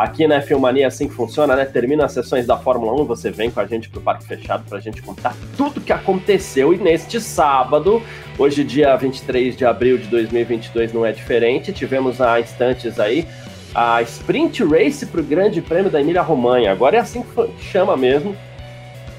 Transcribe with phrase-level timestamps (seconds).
[0.00, 1.66] Aqui na Filmania assim que funciona, né?
[1.66, 4.80] Termina as sessões da Fórmula 1, você vem com a gente pro Parque Fechado pra
[4.80, 6.72] gente contar tudo que aconteceu.
[6.72, 8.02] E neste sábado,
[8.38, 13.28] hoje dia 23 de abril de 2022 não é diferente, tivemos há instantes aí
[13.74, 16.72] a Sprint Race pro Grande Prêmio da Emília Romanha.
[16.72, 18.34] Agora é assim que chama mesmo,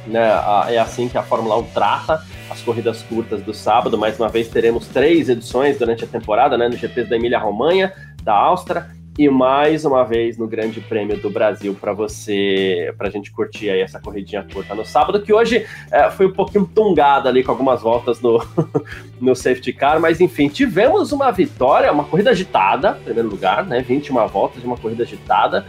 [0.08, 0.32] né?
[0.68, 4.00] É assim que a Fórmula 1 trata as corridas curtas do sábado.
[4.00, 6.68] Mais uma vez teremos três edições durante a temporada, né?
[6.68, 7.94] No GP da Emília Romanha,
[8.24, 13.12] da Áustria e mais uma vez no Grande Prêmio do Brasil para você, para a
[13.12, 17.30] gente curtir aí essa corridinha curta no sábado, que hoje é, foi um pouquinho tungada
[17.30, 18.44] ali com algumas voltas no,
[19.22, 23.82] no safety car, mas enfim, tivemos uma vitória, uma corrida agitada, em primeiro lugar, né?
[23.82, 25.68] 21 voltas de uma corrida agitada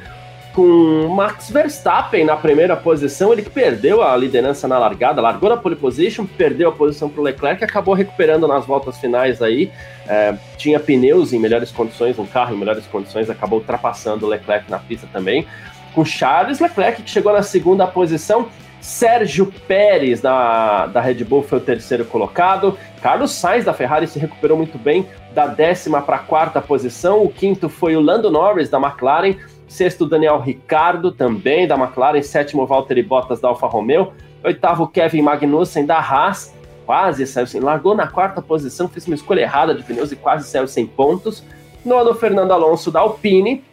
[0.55, 5.56] com Max Verstappen na primeira posição, ele que perdeu a liderança na largada, largou na
[5.56, 9.70] pole position, perdeu a posição para o Leclerc, acabou recuperando nas voltas finais aí,
[10.06, 14.70] é, tinha pneus em melhores condições, um carro em melhores condições, acabou ultrapassando o Leclerc
[14.70, 15.47] na pista também,
[15.94, 18.48] com Charles Leclerc que chegou na segunda posição,
[18.83, 22.77] Sérgio Pérez da, da Red Bull foi o terceiro colocado.
[23.00, 27.22] Carlos Sainz da Ferrari se recuperou muito bem da décima para a quarta posição.
[27.22, 29.37] O quinto foi o Lando Norris da McLaren.
[29.73, 32.23] Sexto, Daniel Ricardo, também da McLaren.
[32.23, 34.12] Sétimo, Valtteri Bottas da Alfa Romeo.
[34.45, 36.55] Oitavo, Kevin Magnussen da Haas.
[36.84, 37.59] Quase saiu sem.
[37.59, 41.43] Largou na quarta posição, fez uma escolha errada de pneus e quase saiu sem pontos.
[41.87, 43.65] Nono, Fernando Alonso da Alpine.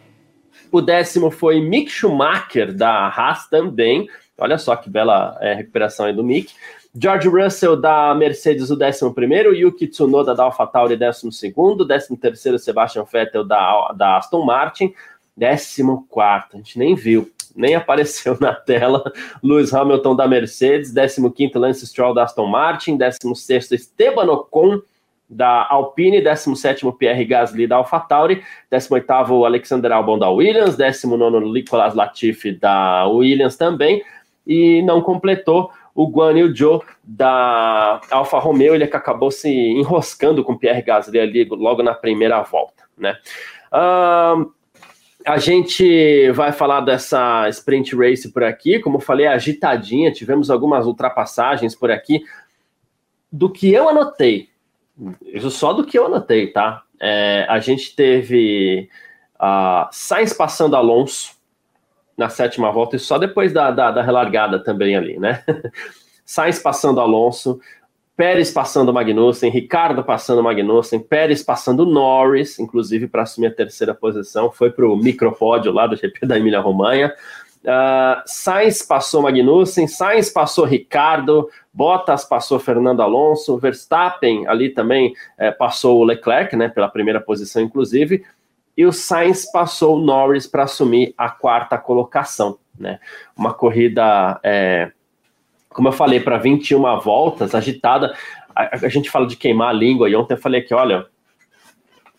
[0.72, 4.08] O décimo foi Mick Schumacher da Haas também.
[4.38, 6.54] Olha só que bela é, recuperação aí do Mick.
[6.98, 9.14] George Russell da Mercedes, o 11,
[9.54, 11.28] Yuki Tsunoda da AlphaTauri, 12,
[12.16, 14.92] 13, Sebastian Vettel da, da Aston Martin,
[15.40, 15.82] 14,
[16.52, 19.02] a gente nem viu, nem apareceu na tela.
[19.42, 24.80] Lewis Hamilton da Mercedes, 15, Lance Stroll da Aston Martin, 16, Esteban Ocon
[25.28, 32.52] da Alpine, 17 Pierre Gasly da AlphaTauri, 18 Alexander Albon da Williams, 19 Nicolas Latifi
[32.52, 34.02] da Williams também,
[34.44, 40.42] e não completou o Guan Yu Zhou da Alfa Romeo, ele que acabou se enroscando
[40.42, 43.16] com Pierre Gasly ali logo na primeira volta, né?
[43.72, 44.52] Uh,
[45.26, 51.74] a gente vai falar dessa sprint race por aqui, como falei, agitadinha, tivemos algumas ultrapassagens
[51.74, 52.22] por aqui.
[53.30, 54.48] Do que eu anotei,
[55.22, 56.82] isso só do que eu anotei, tá?
[57.00, 58.88] É, a gente teve
[59.36, 61.38] uh, Sainz passando Alonso
[62.16, 65.42] na sétima volta, e só depois da, da, da relargada também ali, né?
[66.24, 67.60] Sainz passando Alonso,
[68.20, 74.52] Pérez passando Magnussen, Ricardo passando Magnussen, Pérez passando Norris, inclusive para assumir a terceira posição,
[74.52, 77.14] foi para o micropódio lá do GP da Emília Romanha.
[77.64, 85.50] Uh, Sainz passou Magnussen, Sainz passou Ricardo, Bottas passou Fernando Alonso, Verstappen ali também é,
[85.50, 88.22] passou o Leclerc, né, pela primeira posição, inclusive,
[88.76, 93.00] e o Sainz passou o Norris para assumir a quarta colocação, né?
[93.34, 94.90] Uma corrida é,
[95.80, 98.14] como eu falei, para 21 voltas, agitada.
[98.54, 101.06] A, a, gente fala de queimar a língua, e ontem eu falei que, olha,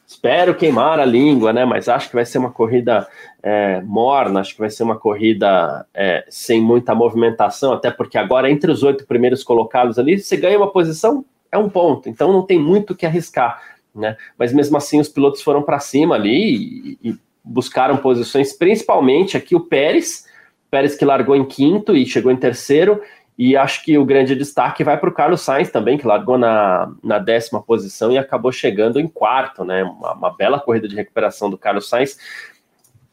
[0.07, 1.63] espero queimar a língua, né?
[1.63, 3.07] Mas acho que vai ser uma corrida
[3.44, 8.49] é, morna, acho que vai ser uma corrida é, sem muita movimentação, até porque agora,
[8.49, 12.43] entre os oito primeiros colocados ali, você ganha uma posição, é um ponto, então não
[12.43, 13.61] tem muito o que arriscar,
[13.93, 14.17] né?
[14.39, 19.55] Mas mesmo assim, os pilotos foram para cima ali e, e buscaram posições, principalmente aqui
[19.55, 20.31] o Pérez.
[20.72, 23.01] Pérez que largou em quinto e chegou em terceiro,
[23.38, 26.92] e acho que o grande destaque vai para o Carlos Sainz também, que largou na,
[27.03, 29.84] na décima posição e acabou chegando em quarto, né?
[29.84, 32.18] Uma, uma bela corrida de recuperação do Carlos Sainz.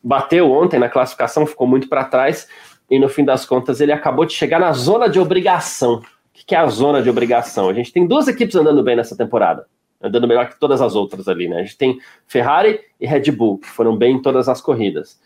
[0.02, 2.48] Bateu ontem na classificação, ficou muito para trás,
[2.90, 5.94] e no fim das contas ele acabou de chegar na zona de obrigação.
[5.96, 6.02] O
[6.32, 7.68] que é a zona de obrigação?
[7.68, 9.66] A gente tem duas equipes andando bem nessa temporada,
[10.00, 11.60] andando melhor que todas as outras ali, né?
[11.60, 15.20] A gente tem Ferrari e Red Bull, que foram bem em todas as corridas.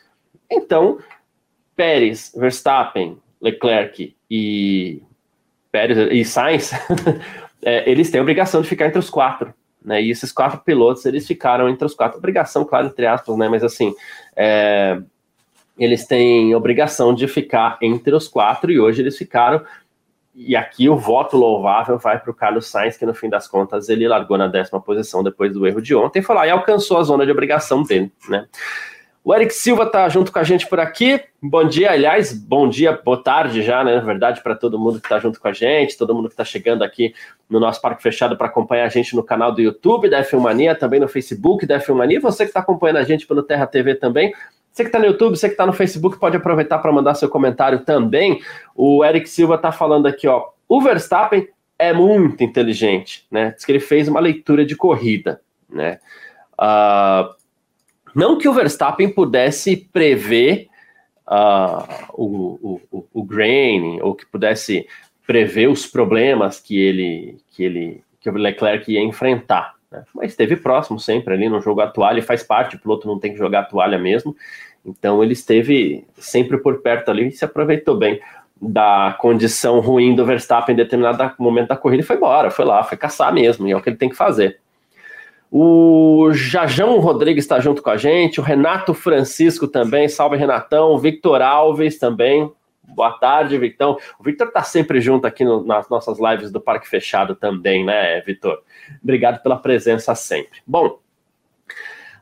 [0.50, 0.98] Então,
[1.74, 5.02] Pérez, Verstappen, Leclerc e
[5.72, 6.70] Pérez e Sainz,
[7.60, 9.52] é, eles têm a obrigação de ficar entre os quatro.
[9.84, 12.16] Né, e esses quatro pilotos, eles ficaram entre os quatro.
[12.16, 13.48] Obrigação, claro, entre aspas, né?
[13.48, 13.92] Mas assim,
[14.36, 14.96] é,
[15.76, 19.60] eles têm obrigação de ficar entre os quatro, e hoje eles ficaram.
[20.34, 23.88] E aqui o voto louvável vai para o Carlos Sainz, que no fim das contas
[23.88, 27.02] ele largou na décima posição depois do erro de ontem e falou, e alcançou a
[27.02, 28.46] zona de obrigação dele, né?
[29.24, 31.22] O Eric Silva está junto com a gente por aqui.
[31.40, 33.94] Bom dia, aliás, bom dia, boa tarde já, né?
[33.94, 36.44] Na verdade, para todo mundo que está junto com a gente, todo mundo que está
[36.44, 37.14] chegando aqui
[37.48, 40.98] no nosso Parque Fechado para acompanhar a gente no canal do YouTube da Filmania, também
[40.98, 42.16] no Facebook da Filmania.
[42.16, 44.34] E você que está acompanhando a gente pelo Terra TV também.
[44.72, 47.28] Você que está no YouTube, você que está no Facebook, pode aproveitar para mandar seu
[47.28, 48.42] comentário também.
[48.74, 50.46] O Eric Silva está falando aqui, ó.
[50.68, 51.46] O Verstappen
[51.78, 53.52] é muito inteligente, né?
[53.54, 55.40] Diz que ele fez uma leitura de corrida,
[55.70, 56.00] né?
[56.58, 57.40] Uh,
[58.14, 60.68] não que o Verstappen pudesse prever
[61.26, 63.28] uh, o, o, o
[64.02, 64.86] ou que pudesse
[65.26, 69.74] prever os problemas que ele, que ele, que o Leclerc ia enfrentar.
[69.90, 70.04] Né?
[70.14, 73.18] Mas esteve próximo sempre ali no jogo a toalha, e faz parte, o piloto não
[73.18, 74.36] tem que jogar a toalha mesmo.
[74.84, 78.20] Então ele esteve sempre por perto ali e se aproveitou bem
[78.60, 82.82] da condição ruim do Verstappen em determinado momento da corrida e foi embora, foi lá,
[82.84, 84.60] foi caçar mesmo, e é o que ele tem que fazer.
[85.54, 90.98] O Jajão Rodrigues está junto com a gente, o Renato Francisco também, salve Renatão, o
[90.98, 92.50] Victor Alves também,
[92.82, 94.00] boa tarde, Victor.
[94.18, 98.22] O Victor está sempre junto aqui no, nas nossas lives do Parque Fechado também, né,
[98.22, 98.62] Victor?
[99.02, 100.60] Obrigado pela presença sempre.
[100.66, 100.98] Bom,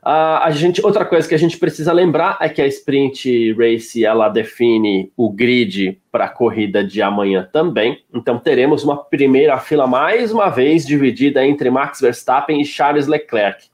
[0.03, 4.03] Uh, a gente, outra coisa que a gente precisa lembrar é que a Sprint Race
[4.03, 8.03] ela define o grid para a corrida de amanhã também.
[8.11, 13.67] Então teremos uma primeira fila mais uma vez dividida entre Max Verstappen e Charles Leclerc.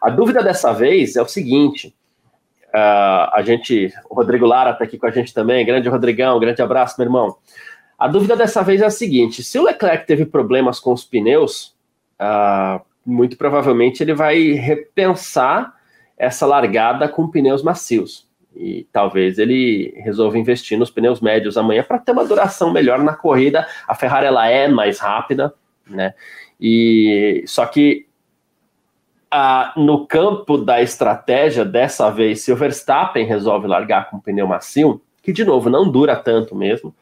[0.00, 1.88] A dúvida dessa vez é o seguinte:
[2.68, 5.66] uh, a gente, o Rodrigo Lara está aqui com a gente também.
[5.66, 7.36] Grande Rodrigão, grande abraço, meu irmão.
[7.98, 11.74] A dúvida dessa vez é a seguinte: se o Leclerc teve problemas com os pneus,
[12.20, 15.74] uh, muito provavelmente ele vai repensar
[16.16, 18.28] essa largada com pneus macios.
[18.56, 23.14] E talvez ele resolva investir nos pneus médios amanhã para ter uma duração melhor na
[23.14, 23.66] corrida.
[23.86, 25.52] A Ferrari ela é mais rápida,
[25.88, 26.14] né?
[26.60, 28.06] E só que
[29.76, 35.32] no campo da estratégia dessa vez, se o Verstappen resolve largar com pneu macio, que
[35.32, 36.94] de novo não dura tanto mesmo,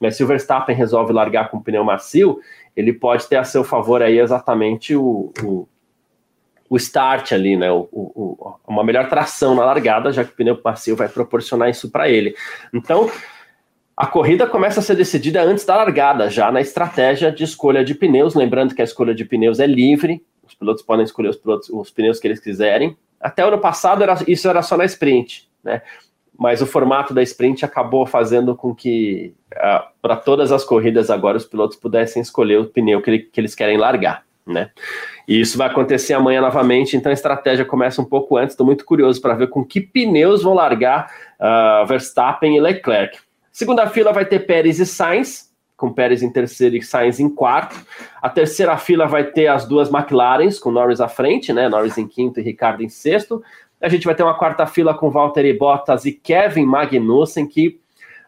[0.00, 2.38] mas se o Verstappen resolve largar com pneu macio,
[2.78, 5.68] ele pode ter a seu favor aí exatamente o, o,
[6.70, 7.68] o start ali, né?
[7.72, 11.90] O, o, uma melhor tração na largada, já que o pneu macio vai proporcionar isso
[11.90, 12.36] para ele.
[12.72, 13.10] Então,
[13.96, 17.96] a corrida começa a ser decidida antes da largada, já na estratégia de escolha de
[17.96, 18.36] pneus.
[18.36, 21.90] Lembrando que a escolha de pneus é livre, os pilotos podem escolher os, pilotos, os
[21.90, 22.96] pneus que eles quiserem.
[23.20, 25.82] Até o ano passado era, isso era só na sprint, né?
[26.38, 31.36] Mas o formato da sprint acabou fazendo com que uh, para todas as corridas agora
[31.36, 34.70] os pilotos pudessem escolher o pneu que, ele, que, eles querem largar, né?
[35.26, 38.52] E isso vai acontecer amanhã novamente, então a estratégia começa um pouco antes.
[38.52, 43.18] Estou muito curioso para ver com que pneus vão largar uh, Verstappen e Leclerc.
[43.50, 47.74] Segunda fila vai ter Pérez e Sainz, com Pérez em terceiro e Sainz em quarto.
[48.22, 51.68] A terceira fila vai ter as duas McLarens, com Norris à frente, né?
[51.68, 53.42] Norris em quinto e Ricardo em sexto.
[53.80, 57.80] A gente vai ter uma quarta fila com Valtteri Bottas e Kevin Magnussen, que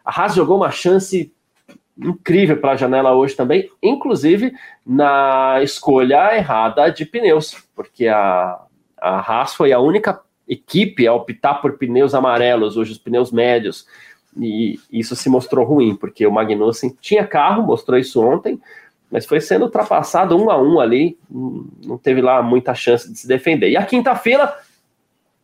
[0.03, 1.31] a Haas jogou uma chance
[1.97, 4.53] incrível para a janela hoje também, inclusive
[4.85, 8.59] na escolha errada de pneus, porque a,
[8.99, 13.85] a Haas foi a única equipe a optar por pneus amarelos, hoje os pneus médios,
[14.37, 18.59] e isso se mostrou ruim, porque o Magnussen tinha carro, mostrou isso ontem,
[19.11, 23.27] mas foi sendo ultrapassado um a um ali, não teve lá muita chance de se
[23.27, 23.69] defender.
[23.69, 24.57] E a quinta fila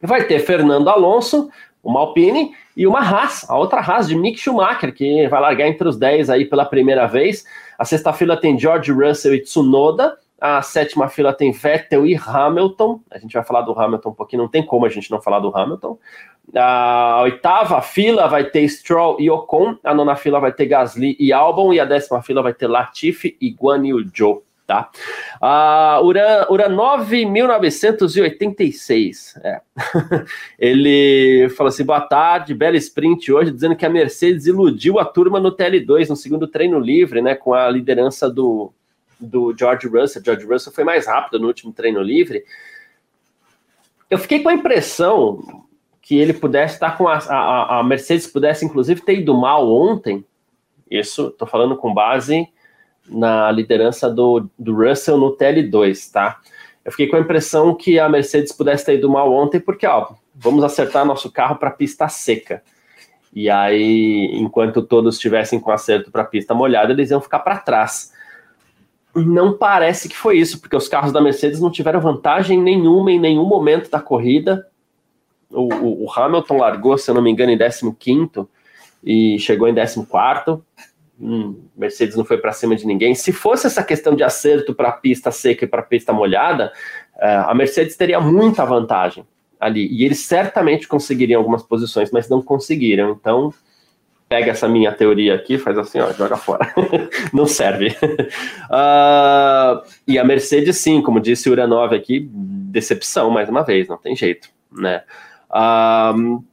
[0.01, 1.49] vai ter Fernando Alonso,
[1.83, 5.87] uma Alpine e uma Haas, a outra Haas de Mick Schumacher, que vai largar entre
[5.87, 7.45] os 10 aí pela primeira vez.
[7.77, 10.17] A sexta fila tem George Russell e Tsunoda.
[10.39, 12.99] A sétima fila tem Vettel e Hamilton.
[13.09, 15.39] A gente vai falar do Hamilton um pouquinho, não tem como a gente não falar
[15.39, 15.97] do Hamilton.
[16.55, 19.77] A oitava fila vai ter Stroll e Ocon.
[19.83, 21.73] A nona fila vai ter Gasly e Albon.
[21.73, 24.91] E a décima fila vai ter Latifi e Guan Yu Zhou tá?
[25.41, 29.61] Uh, Uran, Uran 9.1986, é.
[30.59, 35.39] ele falou assim, boa tarde, bela sprint hoje, dizendo que a Mercedes iludiu a turma
[35.39, 38.73] no TL2, no segundo treino livre, né, com a liderança do,
[39.17, 42.43] do George Russell, George Russell foi mais rápido no último treino livre,
[44.09, 45.63] eu fiquei com a impressão
[46.01, 50.25] que ele pudesse estar com a, a, a Mercedes pudesse inclusive ter ido mal ontem,
[50.91, 52.49] isso, tô falando com base
[53.09, 56.39] na liderança do, do Russell no TL2, tá?
[56.83, 60.13] Eu fiquei com a impressão que a Mercedes pudesse ter ido mal ontem, porque, ó,
[60.33, 62.63] vamos acertar nosso carro para pista seca.
[63.33, 68.13] E aí, enquanto todos estivessem com acerto para pista molhada, eles iam ficar para trás.
[69.13, 73.19] Não parece que foi isso, porque os carros da Mercedes não tiveram vantagem nenhuma em
[73.19, 74.65] nenhum momento da corrida.
[75.49, 78.47] O, o, o Hamilton largou, se eu não me engano, em 15
[79.03, 80.05] e chegou em 14
[81.19, 83.15] hum, Mercedes não foi para cima de ninguém.
[83.15, 86.71] Se fosse essa questão de acerto para pista seca e para pista molhada,
[87.15, 89.25] uh, a Mercedes teria muita vantagem.
[89.59, 89.87] ali.
[89.91, 93.11] E eles certamente conseguiriam algumas posições, mas não conseguiram.
[93.11, 93.53] Então,
[94.29, 96.73] pega essa minha teoria aqui, faz assim, ó, joga fora.
[97.33, 97.95] não serve.
[98.69, 103.97] Uh, e a Mercedes, sim, como disse o Uranov aqui, decepção mais uma vez, não
[103.97, 105.03] tem jeito, né?
[105.49, 106.43] Uh,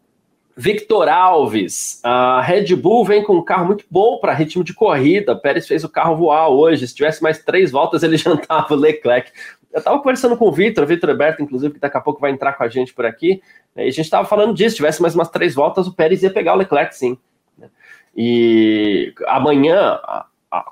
[0.57, 5.35] Victor Alves, a Red Bull vem com um carro muito bom para ritmo de corrida.
[5.35, 6.87] Pérez fez o carro voar hoje.
[6.87, 9.33] Se tivesse mais três voltas, ele jantava o Leclerc.
[9.73, 12.31] Eu estava conversando com o Vitor, o Vitor Roberto, inclusive, que daqui a pouco vai
[12.31, 13.43] entrar com a gente por aqui.
[13.77, 14.71] E a gente estava falando disso.
[14.71, 17.19] Se tivesse mais umas três voltas, o Pérez ia pegar o Leclerc, sim.
[18.17, 19.99] E amanhã,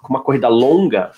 [0.02, 1.10] com uma corrida longa,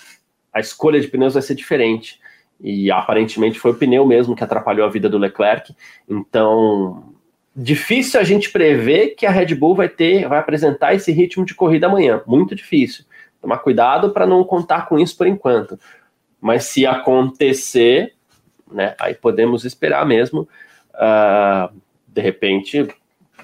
[0.51, 2.19] a escolha de pneus vai ser diferente.
[2.59, 5.75] E aparentemente foi o pneu mesmo que atrapalhou a vida do Leclerc.
[6.09, 7.14] Então,
[7.55, 11.55] difícil a gente prever que a Red Bull vai ter, vai apresentar esse ritmo de
[11.55, 12.21] corrida amanhã.
[12.27, 13.05] Muito difícil.
[13.41, 15.79] Tomar cuidado para não contar com isso por enquanto.
[16.41, 18.13] Mas se acontecer,
[18.69, 20.47] né, aí podemos esperar mesmo,
[20.95, 21.73] uh,
[22.07, 22.87] de repente,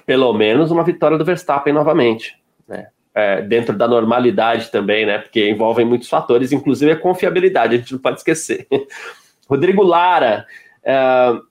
[0.04, 2.38] pelo menos uma vitória do Verstappen novamente,
[2.68, 2.88] né?
[3.14, 5.18] É, dentro da normalidade também, né?
[5.18, 8.66] Porque envolvem muitos fatores, inclusive a confiabilidade, a gente não pode esquecer.
[9.46, 10.46] Rodrigo Lara,
[10.82, 11.42] uh,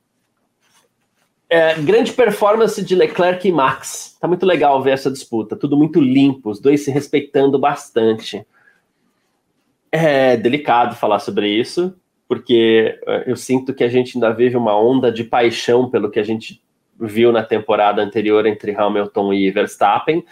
[1.51, 4.17] é, grande performance de Leclerc e Max.
[4.22, 5.53] Tá muito legal ver essa disputa.
[5.53, 8.48] Tudo muito limpo, os dois se respeitando bastante.
[9.91, 11.93] É delicado falar sobre isso,
[12.25, 16.22] porque é, eu sinto que a gente ainda vive uma onda de paixão pelo que
[16.22, 16.63] a gente
[16.98, 20.24] viu na temporada anterior entre Hamilton e Verstappen.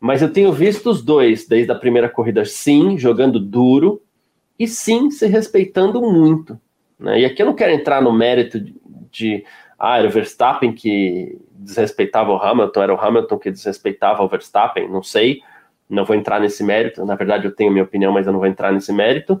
[0.00, 4.00] Mas eu tenho visto os dois, desde a primeira corrida, sim, jogando duro
[4.58, 6.58] e sim se respeitando muito.
[6.98, 7.20] Né?
[7.20, 8.74] E aqui eu não quero entrar no mérito de,
[9.10, 9.44] de
[9.78, 14.88] ah, era o Verstappen que desrespeitava o Hamilton, era o Hamilton que desrespeitava o Verstappen,
[14.88, 15.40] não sei,
[15.88, 18.48] não vou entrar nesse mérito, na verdade eu tenho minha opinião, mas eu não vou
[18.48, 19.40] entrar nesse mérito,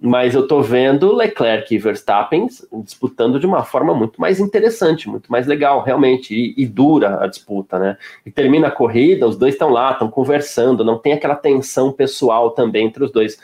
[0.00, 2.48] mas eu tô vendo Leclerc e Verstappen
[2.84, 7.26] disputando de uma forma muito mais interessante, muito mais legal, realmente, e, e dura a
[7.26, 7.96] disputa, né?
[8.26, 12.50] E termina a corrida, os dois estão lá, estão conversando, não tem aquela tensão pessoal
[12.50, 13.38] também entre os dois.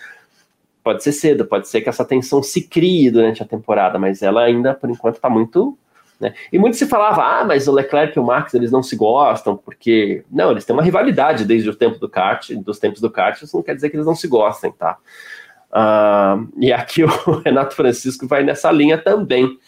[0.83, 4.43] Pode ser cedo, pode ser que essa tensão se crie durante a temporada, mas ela
[4.43, 5.79] ainda, por enquanto, está muito
[6.21, 6.35] né?
[6.53, 9.57] E muito se falava, ah, mas o Leclerc e o Max eles não se gostam,
[9.57, 10.23] porque.
[10.31, 13.57] Não, eles têm uma rivalidade desde o tempo do kart, dos tempos do kart, isso
[13.57, 14.99] não quer dizer que eles não se gostem, tá?
[15.73, 17.09] Uh, e aqui o
[17.45, 19.59] Renato Francisco vai nessa linha também.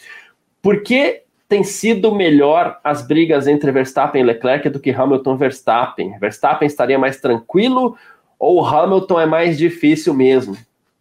[0.61, 5.39] Por que tem sido melhor as brigas entre Verstappen e Leclerc do que Hamilton e
[5.39, 6.19] Verstappen?
[6.19, 7.97] Verstappen estaria mais tranquilo
[8.39, 10.57] ou Hamilton é mais difícil mesmo?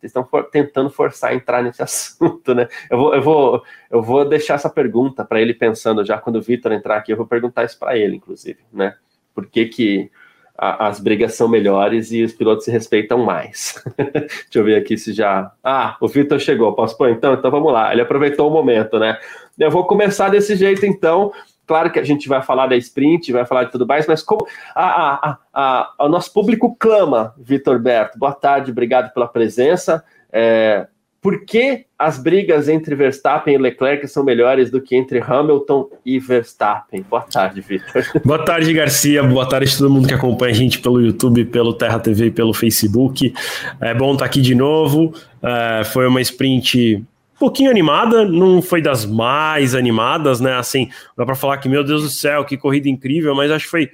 [0.08, 2.67] Estão for, tentando forçar a entrar nesse assunto, né?
[2.89, 6.41] Eu vou, eu vou, eu vou deixar essa pergunta para ele pensando já quando o
[6.41, 8.96] Vitor entrar aqui, eu vou perguntar isso para ele, inclusive, né?
[9.34, 10.12] Por que, que
[10.58, 13.81] a, as brigas são melhores e os pilotos se respeitam mais?
[13.98, 15.51] Deixa eu ver aqui se já.
[15.63, 17.34] Ah, o Vitor chegou, posso pôr então?
[17.34, 19.17] Então vamos lá, ele aproveitou o momento, né?
[19.58, 21.31] Eu vou começar desse jeito então.
[21.65, 24.45] Claro que a gente vai falar da sprint, vai falar de tudo mais, mas como
[24.75, 28.17] a, a, a, o nosso público clama, Vitor Berto.
[28.17, 30.03] Boa tarde, obrigado pela presença.
[30.31, 30.87] É,
[31.21, 36.17] por que as brigas entre Verstappen e Leclerc são melhores do que entre Hamilton e
[36.17, 37.05] Verstappen?
[37.07, 38.03] Boa tarde, Vitor.
[38.25, 39.21] Boa tarde, Garcia.
[39.21, 42.31] Boa tarde a todo mundo que acompanha a gente pelo YouTube, pelo Terra TV e
[42.31, 43.31] pelo Facebook.
[43.79, 45.13] É bom estar aqui de novo.
[45.43, 47.05] É, foi uma sprint
[47.41, 50.53] pouquinho animada, não foi das mais animadas, né?
[50.53, 53.71] Assim, dá para falar que, meu Deus do céu, que corrida incrível, mas acho que
[53.71, 53.89] foi,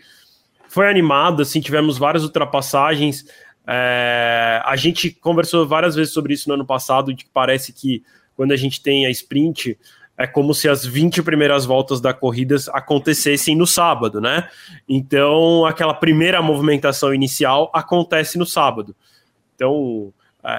[0.68, 3.26] foi animado, assim, tivemos várias ultrapassagens.
[3.66, 8.04] É, a gente conversou várias vezes sobre isso no ano passado, de que parece que
[8.36, 9.80] quando a gente tem a sprint,
[10.18, 14.50] é como se as 20 primeiras voltas da corrida acontecessem no sábado, né?
[14.90, 18.94] Então, aquela primeira movimentação inicial acontece no sábado.
[19.56, 20.14] Então,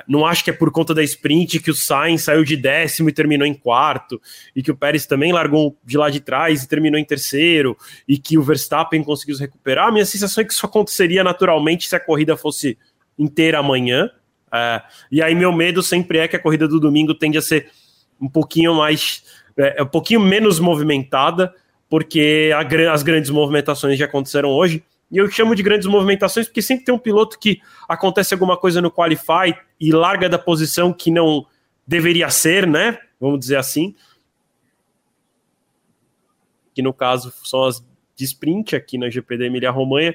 [0.07, 3.13] não acho que é por conta da sprint que o Sainz saiu de décimo e
[3.13, 4.21] terminou em quarto,
[4.55, 8.19] e que o Pérez também largou de lá de trás e terminou em terceiro, e
[8.19, 9.89] que o Verstappen conseguiu se recuperar.
[9.89, 12.77] A minha sensação é que isso aconteceria naturalmente se a corrida fosse
[13.19, 14.11] inteira amanhã.
[14.53, 17.71] É, e aí meu medo sempre é que a corrida do domingo tende a ser
[18.21, 19.23] um pouquinho mais,
[19.57, 21.55] é, um pouquinho menos movimentada,
[21.89, 24.83] porque a, as grandes movimentações já aconteceram hoje.
[25.11, 28.81] E eu chamo de grandes movimentações porque sempre tem um piloto que acontece alguma coisa
[28.81, 31.47] no Qualify e larga da posição que não
[31.87, 32.99] deveria ser, né?
[33.19, 33.95] Vamos dizer assim.
[36.75, 37.83] Que no caso são as
[38.19, 40.15] de sprint aqui na GP da Emília Romanha,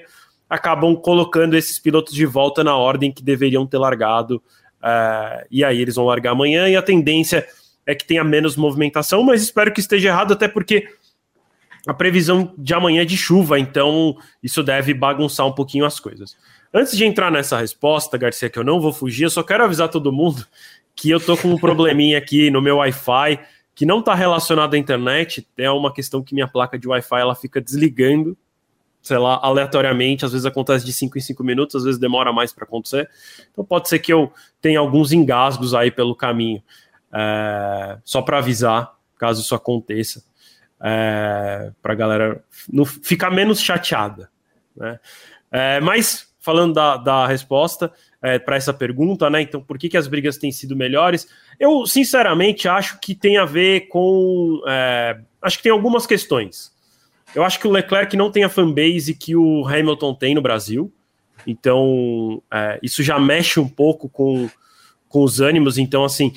[0.49, 4.43] acabam colocando esses pilotos de volta na ordem que deveriam ter largado.
[4.81, 7.47] Uh, e aí eles vão largar amanhã e a tendência
[7.85, 10.89] é que tenha menos movimentação, mas espero que esteja errado, até porque
[11.85, 16.37] a previsão de amanhã é de chuva, então isso deve bagunçar um pouquinho as coisas.
[16.73, 19.89] Antes de entrar nessa resposta, Garcia, que eu não vou fugir, eu só quero avisar
[19.89, 20.45] todo mundo
[20.95, 23.39] que eu tô com um probleminha aqui no meu Wi-Fi
[23.75, 27.35] que não está relacionado à internet, é uma questão que minha placa de Wi-Fi ela
[27.35, 28.37] fica desligando,
[29.01, 32.53] sei lá, aleatoriamente, às vezes acontece de 5 em 5 minutos, às vezes demora mais
[32.53, 33.09] para acontecer.
[33.51, 36.61] Então pode ser que eu tenha alguns engasgos aí pelo caminho.
[37.11, 40.23] É, só para avisar, caso isso aconteça,
[40.83, 44.29] é, para a galera não, ficar menos chateada.
[44.75, 44.99] Né?
[45.49, 49.41] É, mas, falando da, da resposta, é, para essa pergunta, né?
[49.41, 51.27] Então, por que, que as brigas têm sido melhores?
[51.57, 54.61] Eu, sinceramente, acho que tem a ver com.
[54.67, 56.73] É, acho que tem algumas questões.
[57.33, 60.91] Eu acho que o Leclerc não tem a fanbase que o Hamilton tem no Brasil.
[61.47, 64.49] Então, é, isso já mexe um pouco com,
[65.07, 65.77] com os ânimos.
[65.77, 66.33] Então, assim,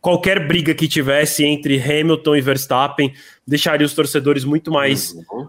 [0.00, 3.12] qualquer briga que tivesse entre Hamilton e Verstappen
[3.46, 5.48] deixaria os torcedores muito mais uhum.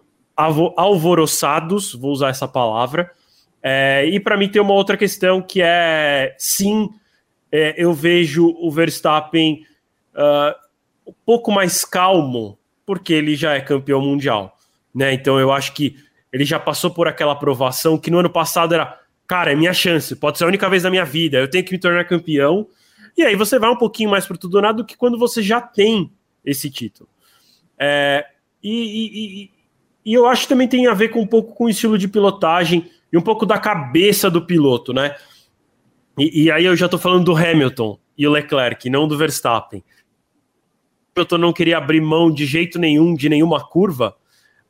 [0.76, 3.12] alvoroçados, vou usar essa palavra.
[3.62, 6.90] É, e para mim tem uma outra questão que é sim,
[7.52, 9.66] é, eu vejo o Verstappen
[10.16, 14.58] uh, um pouco mais calmo, porque ele já é campeão mundial.
[14.96, 15.14] Né?
[15.14, 15.98] Então eu acho que
[16.32, 20.16] ele já passou por aquela aprovação que no ano passado era, cara, é minha chance,
[20.16, 22.68] pode ser a única vez na minha vida, eu tenho que me tornar campeão.
[23.20, 25.44] E aí você vai um pouquinho mais para tudo ou nada do que quando você
[25.44, 26.10] já tem
[26.46, 27.10] esse título.
[27.78, 28.26] É,
[28.64, 28.72] e,
[29.44, 29.52] e,
[30.06, 32.08] e eu acho que também tem a ver com um pouco com o estilo de
[32.08, 35.18] pilotagem e um pouco da cabeça do piloto, né?
[36.18, 39.84] E, e aí eu já estou falando do Hamilton e o Leclerc, não do Verstappen.
[41.10, 44.16] O Hamilton não queria abrir mão de jeito nenhum de nenhuma curva.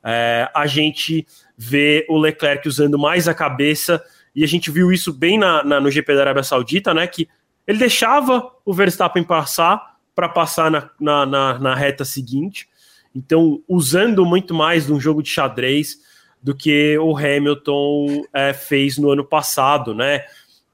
[0.02, 1.24] É, a gente
[1.56, 4.02] vê o Leclerc usando mais a cabeça
[4.34, 7.06] e a gente viu isso bem na, na, no GP da Arábia Saudita, né?
[7.06, 7.28] Que
[7.70, 12.68] ele deixava o Verstappen passar para passar na, na, na, na reta seguinte.
[13.14, 15.98] Então, usando muito mais de um jogo de xadrez,
[16.42, 20.24] do que o Hamilton é, fez no ano passado, né?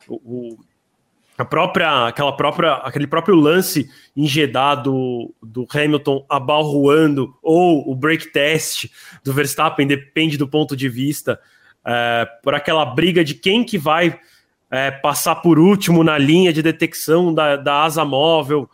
[0.09, 0.57] O,
[1.37, 8.87] a própria, aquela própria, aquele próprio lance engedado do Hamilton abalroando ou o break test
[9.23, 11.39] do Verstappen depende do ponto de vista
[11.85, 14.19] é, por aquela briga de quem que vai
[14.71, 18.69] é, passar por último na linha de detecção da, da asa móvel.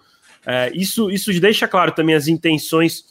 [0.47, 3.05] É, isso, isso deixa claro também as intenções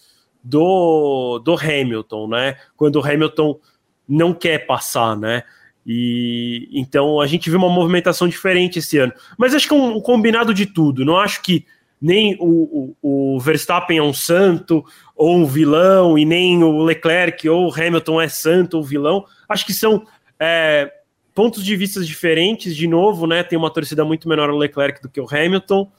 [0.44, 2.58] do, do Hamilton, né?
[2.76, 3.60] Quando o Hamilton
[4.08, 5.44] não quer passar, né?
[5.86, 9.13] E então a gente viu uma movimentação diferente esse ano.
[9.38, 11.06] Mas acho que é um, um combinado de tudo.
[11.06, 11.65] Não acho que
[12.02, 14.84] nem o, o, o, Verstappen é um santo
[15.15, 19.24] ou um vilão, e nem o Leclerc ou o Hamilton é santo ou vilão.
[19.48, 20.04] Acho que são
[20.39, 20.91] é,
[21.34, 22.76] pontos de vista diferentes.
[22.76, 23.44] De novo, né?
[23.44, 25.91] Tem uma torcida muito menor o Leclerc do que o Hamilton.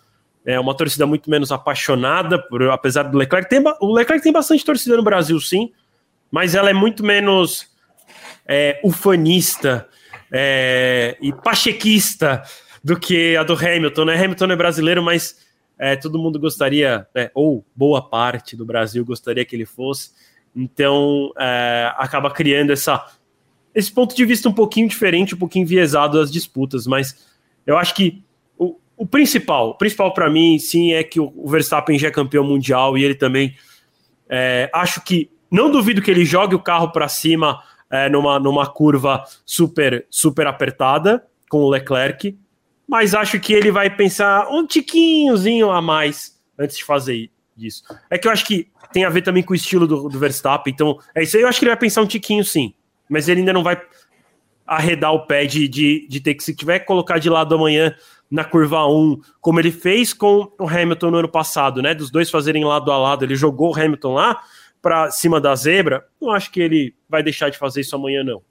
[0.45, 3.49] É uma torcida muito menos apaixonada, por, apesar do Leclerc.
[3.49, 5.73] Tem, o Leclerc tem bastante torcida no Brasil, sim,
[6.31, 7.69] mas ela é muito menos
[8.47, 9.89] é, ufanista
[10.33, 12.43] é, e pachequista
[12.83, 14.05] do que a do Hamilton.
[14.07, 14.25] Né?
[14.25, 15.37] Hamilton é brasileiro, mas
[15.79, 20.11] é, todo mundo gostaria, né, ou boa parte do Brasil gostaria que ele fosse.
[20.55, 23.07] Então é, acaba criando essa,
[23.75, 26.87] esse ponto de vista um pouquinho diferente, um pouquinho enviesado das disputas.
[26.87, 27.17] Mas
[27.67, 28.23] eu acho que
[28.59, 32.45] o, o principal, o principal para mim, sim, é que o Verstappen já é campeão
[32.45, 33.57] mundial e ele também.
[34.29, 38.67] É, acho que não duvido que ele jogue o carro para cima é, numa, numa
[38.67, 42.39] curva super, super apertada com o Leclerc,
[42.89, 47.85] mas acho que ele vai pensar um tiquinhozinho a mais antes de fazer isso.
[48.09, 50.73] É que eu acho que tem a ver também com o estilo do, do Verstappen,
[50.73, 51.43] então é isso aí.
[51.43, 52.75] Eu acho que ele vai pensar um tiquinho sim,
[53.13, 53.81] mas ele ainda não vai
[54.67, 57.95] arredar o pé de, de, de ter que, se tiver que colocar de lado amanhã
[58.31, 61.95] na curva 1, como ele fez com o Hamilton no ano passado, né?
[61.95, 64.41] Dos dois fazerem lado a lado, ele jogou o Hamilton lá,
[64.81, 68.43] para cima da zebra, não acho que ele vai deixar de fazer isso amanhã, não.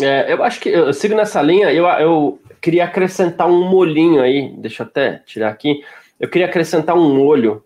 [0.00, 1.72] É, eu acho que eu sigo nessa linha.
[1.72, 5.82] Eu, eu queria acrescentar um molhinho aí, deixa eu até tirar aqui.
[6.20, 7.64] Eu queria acrescentar um molho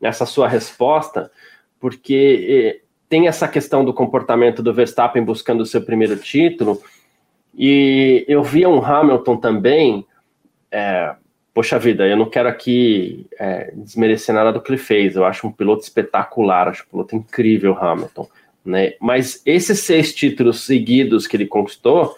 [0.00, 1.30] nessa sua resposta,
[1.80, 2.82] porque
[3.12, 6.80] tem essa questão do comportamento do Verstappen buscando o seu primeiro título,
[7.54, 10.06] e eu via um Hamilton também
[10.70, 11.14] é,
[11.52, 15.14] poxa vida, eu não quero aqui é, desmerecer nada do que ele fez.
[15.14, 18.26] Eu acho um piloto espetacular, acho um piloto incrível, Hamilton.
[18.64, 18.94] Né?
[18.98, 22.16] Mas esses seis títulos seguidos que ele conquistou,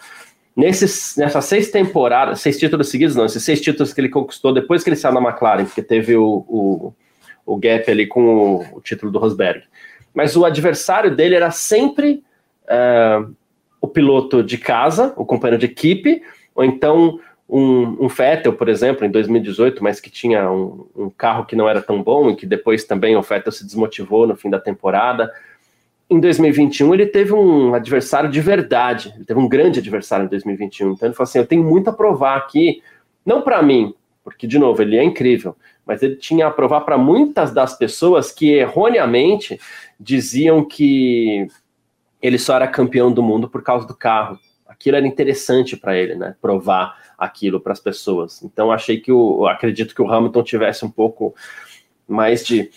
[0.55, 4.81] nesses, nessas seis temporadas, seis títulos seguidos, não, esses seis títulos que ele conquistou depois
[4.81, 6.93] que ele saiu da McLaren, porque teve o, o,
[7.45, 9.63] o gap ali com o, o, título do Rosberg.
[10.15, 12.23] Mas o adversário dele era sempre
[12.63, 13.31] uh,
[13.81, 16.23] o piloto de casa, o companheiro de equipe,
[16.55, 21.45] ou então um, um Vettel, por exemplo, em 2018, mas que tinha um, um, carro
[21.45, 24.49] que não era tão bom e que depois também o Vettel se desmotivou no fim
[24.49, 25.31] da temporada.
[26.09, 30.93] Em 2021, ele teve um adversário de verdade, ele teve um grande adversário em 2021.
[30.93, 32.81] Então, ele falou assim: eu tenho muito a provar aqui,
[33.25, 33.93] não para mim,
[34.25, 38.31] porque, de novo, ele é incrível, mas ele tinha a provar para muitas das pessoas
[38.31, 39.59] que erroneamente
[39.99, 41.47] diziam que
[42.19, 44.39] ele só era campeão do mundo por causa do carro.
[44.67, 46.35] Aquilo era interessante para ele, né?
[46.41, 48.41] Provar aquilo para as pessoas.
[48.41, 51.35] Então achei que o, acredito que o Hamilton tivesse um pouco
[52.07, 52.71] mais de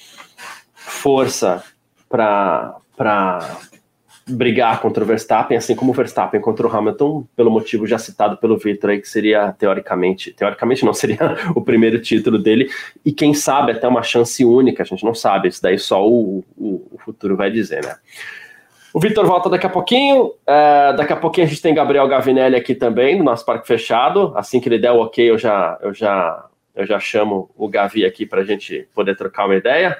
[0.74, 1.64] força
[2.10, 2.78] para
[4.28, 8.36] brigar contra o Verstappen, assim como o Verstappen contra o Hamilton, pelo motivo já citado
[8.36, 11.18] pelo Victor aí, que seria teoricamente, teoricamente não, seria
[11.54, 12.70] o primeiro título dele,
[13.04, 16.44] e quem sabe até uma chance única, a gente não sabe, isso daí só o,
[16.56, 17.96] o, o futuro vai dizer, né?
[18.92, 20.32] O Vitor volta daqui a pouquinho.
[20.46, 24.32] É, daqui a pouquinho a gente tem Gabriel Gavinelli aqui também, no nosso parque fechado.
[24.34, 26.47] Assim que ele der o ok, eu já, eu já,
[26.78, 29.98] eu já chamo o Gavi aqui para a gente poder trocar uma ideia.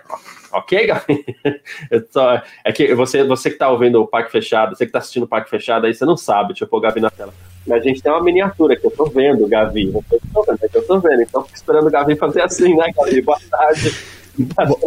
[0.53, 1.25] Ok, Gavi?
[2.13, 2.21] Tô,
[2.65, 5.29] é que você, você que está ouvindo o parque fechado, você que está assistindo o
[5.29, 6.51] parque fechado aí, você não sabe.
[6.51, 7.35] Deixa eu pôr o Gavi na tela.
[7.69, 9.87] A gente tem uma miniatura que eu tô vendo, Gavi.
[9.87, 10.01] Não
[10.45, 11.21] vendo, é que eu tô vendo.
[11.21, 13.23] Então, fico esperando o Gavi fazer assim, né, Gavi?
[13.23, 13.97] Boa tarde.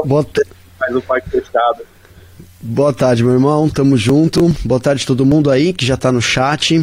[0.06, 0.50] Boa tarde.
[0.80, 1.84] Faz o parque fechado.
[2.62, 3.70] Boa tarde, meu irmão.
[3.70, 4.48] Tamo junto.
[4.64, 6.82] Boa tarde todo mundo aí que já tá no chat.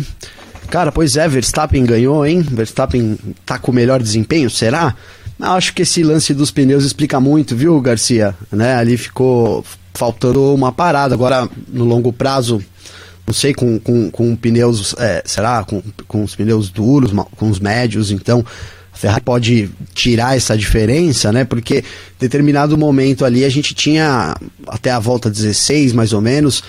[0.70, 2.42] Cara, pois é, Verstappen ganhou, hein?
[2.42, 4.94] Verstappen tá com o melhor desempenho, será?
[5.40, 8.34] Acho que esse lance dos pneus explica muito, viu, Garcia?
[8.52, 8.74] Né?
[8.74, 11.14] Ali ficou faltando uma parada.
[11.14, 12.62] Agora, no longo prazo,
[13.26, 15.64] não sei, com, com, com pneus, é, será?
[15.64, 18.44] Com, com os pneus duros, com os médios, então
[18.92, 21.44] Ferrari pode tirar essa diferença, né?
[21.44, 21.84] Porque
[22.18, 26.64] determinado momento ali a gente tinha até a volta 16, mais ou menos,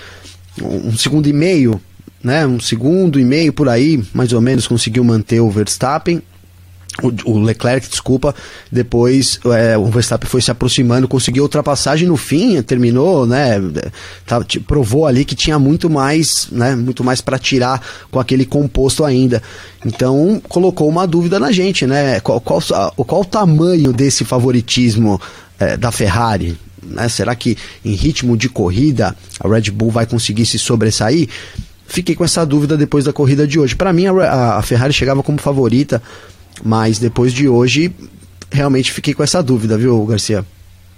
[0.62, 1.80] um segundo e meio,
[2.22, 2.46] né?
[2.46, 6.22] Um segundo e meio por aí, mais ou menos, conseguiu manter o Verstappen
[7.24, 8.34] o, Leclerc, desculpa,
[8.70, 13.54] depois é, o Verstappen foi se aproximando, conseguiu ultrapassagem no fim, terminou, né,
[14.26, 17.80] tá, provou ali que tinha muito mais, né, muito mais para tirar
[18.10, 19.42] com aquele composto ainda.
[19.84, 25.20] Então, colocou uma dúvida na gente, né, qual, qual, qual o tamanho desse favoritismo
[25.58, 26.58] é, da Ferrari?
[26.82, 27.08] Né?
[27.08, 31.28] Será que em ritmo de corrida a Red Bull vai conseguir se sobressair?
[31.90, 33.74] Fiquei com essa dúvida depois da corrida de hoje.
[33.74, 36.00] Para mim, a, a Ferrari chegava como favorita
[36.62, 37.94] mas depois de hoje,
[38.50, 40.44] realmente fiquei com essa dúvida, viu, Garcia?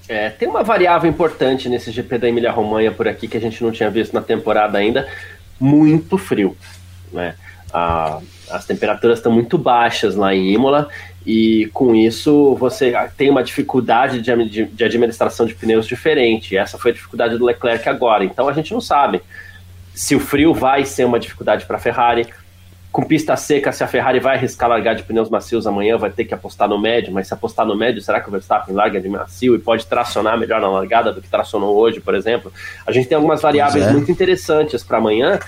[0.09, 3.63] É, tem uma variável importante nesse GP da Emília Romanha por aqui que a gente
[3.63, 5.07] não tinha visto na temporada ainda.
[5.61, 6.57] Muito frio.
[7.13, 7.35] Né?
[7.73, 8.19] A,
[8.51, 10.89] as temperaturas estão muito baixas lá em Imola
[11.25, 16.57] e com isso você tem uma dificuldade de, de, de administração de pneus diferente.
[16.57, 18.25] Essa foi a dificuldade do Leclerc agora.
[18.25, 19.23] Então a gente não sabe
[19.95, 22.27] se o frio vai ser uma dificuldade para a Ferrari
[22.93, 26.27] com pista seca, se a Ferrari vai arriscar largar de pneus macios amanhã, vai ter
[26.27, 29.09] que apostar no médio, mas se apostar no médio, será que o Verstappen larga de
[29.09, 32.53] macio e pode tracionar melhor na largada do que tracionou hoje, por exemplo?
[32.87, 33.93] A gente tem algumas variáveis é.
[33.93, 35.41] muito interessantes para amanhã.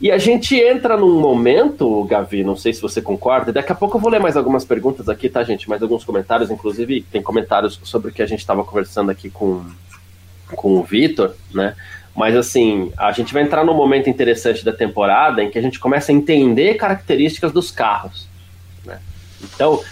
[0.00, 3.96] E a gente entra num momento, Gavi, não sei se você concorda, daqui a pouco
[3.96, 5.68] eu vou ler mais algumas perguntas aqui, tá, gente?
[5.68, 9.64] Mais alguns comentários, inclusive tem comentários sobre o que a gente estava conversando aqui com,
[10.48, 11.76] com o Vitor, né?
[12.14, 15.80] Mas assim, a gente vai entrar num momento interessante da temporada em que a gente
[15.80, 18.28] começa a entender características dos carros.
[18.84, 19.00] Né?
[19.42, 19.82] Então,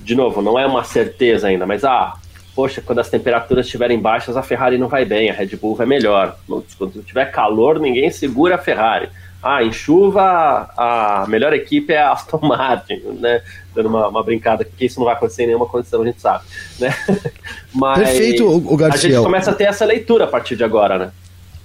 [0.00, 2.14] de novo, não é uma certeza ainda, mas ah,
[2.54, 5.86] poxa, quando as temperaturas estiverem baixas, a Ferrari não vai bem, a Red Bull vai
[5.86, 6.36] melhor.
[6.76, 9.08] Quando tiver calor, ninguém segura a Ferrari.
[9.42, 13.40] Ah, em chuva, a melhor equipe é a Aston Martin, né?
[13.74, 16.44] Dando uma, uma brincada, porque isso não vai acontecer em nenhuma condição, a gente sabe,
[16.78, 16.94] né?
[17.72, 19.08] Mas Perfeito, o Garcia.
[19.08, 21.10] A gente começa a ter essa leitura a partir de agora, né?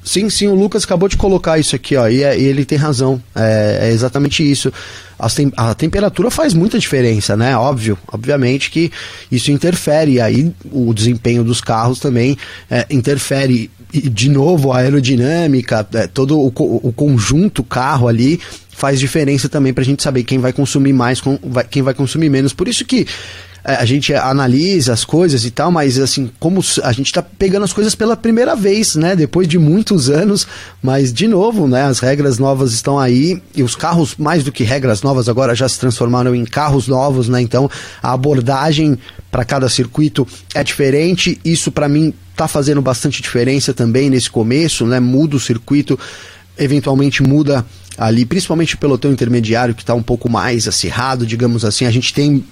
[0.06, 3.20] Sim, sim, o Lucas acabou de colocar isso aqui, ó, e, é, ele tem razão.
[3.36, 4.72] É, é exatamente isso.
[5.36, 7.58] Tem, a temperatura faz muita diferença, né?
[7.58, 8.92] Óbvio, obviamente que
[9.32, 10.14] isso interfere.
[10.14, 12.38] E aí o desempenho dos carros também
[12.70, 13.72] é, interfere.
[13.92, 18.40] E, de novo, a aerodinâmica, é, todo o, o conjunto carro ali
[18.70, 21.20] faz diferença também para a gente saber quem vai consumir mais,
[21.72, 22.54] quem vai consumir menos.
[22.54, 23.08] Por isso que
[23.68, 27.74] a gente analisa as coisas e tal, mas assim, como a gente está pegando as
[27.74, 29.16] coisas pela primeira vez, né?
[29.16, 30.46] Depois de muitos anos,
[30.84, 31.82] mas de novo, né?
[31.82, 35.68] As regras novas estão aí e os carros, mais do que regras novas, agora já
[35.68, 37.42] se transformaram em carros novos, né?
[37.42, 37.68] Então
[38.04, 39.00] a abordagem
[39.32, 41.42] para cada circuito é diferente.
[41.44, 45.00] Isso para mim tá fazendo bastante diferença também nesse começo, né?
[45.00, 45.98] Muda o circuito,
[46.56, 47.66] eventualmente muda
[47.98, 51.86] ali, principalmente o pelotão intermediário que está um pouco mais acirrado, digamos assim.
[51.86, 52.46] A gente tem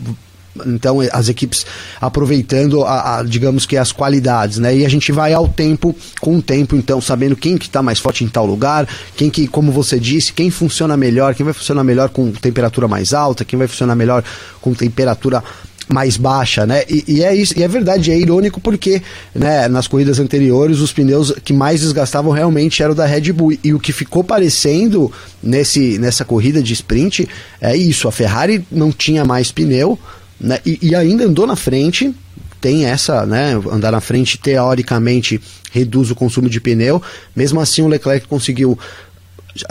[0.65, 1.65] então as equipes
[1.99, 4.75] aproveitando a, a, digamos que as qualidades, né?
[4.75, 7.99] E a gente vai ao tempo com o tempo, então sabendo quem que está mais
[7.99, 11.83] forte em tal lugar, quem que, como você disse, quem funciona melhor, quem vai funcionar
[11.83, 14.23] melhor com temperatura mais alta, quem vai funcionar melhor
[14.61, 15.43] com temperatura
[15.87, 16.83] mais baixa, né?
[16.89, 19.01] E, e, é isso, e é verdade, é irônico porque,
[19.33, 23.73] né, nas corridas anteriores os pneus que mais desgastavam realmente eram da Red Bull e
[23.73, 25.11] o que ficou parecendo
[25.41, 27.27] nesse nessa corrida de sprint
[27.59, 29.99] é isso, a Ferrari não tinha mais pneu,
[30.43, 30.60] né?
[30.65, 32.13] E, e ainda andou na frente,
[32.60, 33.53] tem essa, né?
[33.71, 37.01] Andar na frente teoricamente reduz o consumo de pneu.
[37.36, 38.77] Mesmo assim, o Leclerc conseguiu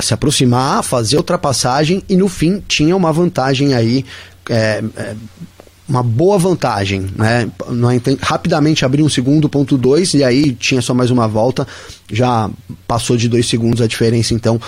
[0.00, 4.04] se aproximar, fazer ultrapassagem e no fim tinha uma vantagem aí.
[4.48, 5.14] É, é,
[5.88, 7.50] uma boa vantagem, né?
[8.20, 11.66] Rapidamente abriu um segundo, ponto dois, e aí tinha só mais uma volta,
[12.10, 12.48] já
[12.88, 14.58] passou de dois segundos a diferença, então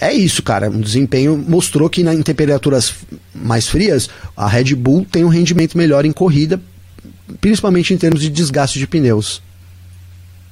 [0.00, 0.68] é isso, cara.
[0.68, 2.94] O desempenho mostrou que na, em temperaturas
[3.34, 6.60] mais frias, a Red Bull tem um rendimento melhor em corrida,
[7.40, 9.42] principalmente em termos de desgaste de pneus.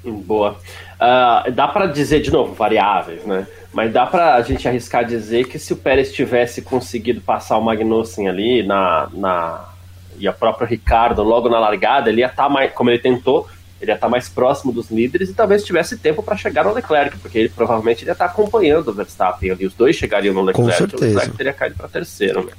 [0.05, 0.57] Boa.
[0.95, 3.47] Uh, dá para dizer, de novo, variáveis, né?
[3.73, 7.63] Mas dá para a gente arriscar dizer que se o Pérez tivesse conseguido passar o
[7.63, 9.69] Magnussen ali na, na
[10.19, 13.49] e a própria Ricardo logo na largada, ele ia estar tá mais, como ele tentou,
[13.83, 16.73] ele ia estar tá mais próximo dos líderes e talvez tivesse tempo para chegar no
[16.73, 19.67] Leclerc, porque ele provavelmente ia estar tá acompanhando o Verstappen ali.
[19.67, 21.05] Os dois chegariam no Leclerc, Com certeza.
[21.05, 22.53] o Leclerc teria caído para terceiro, né?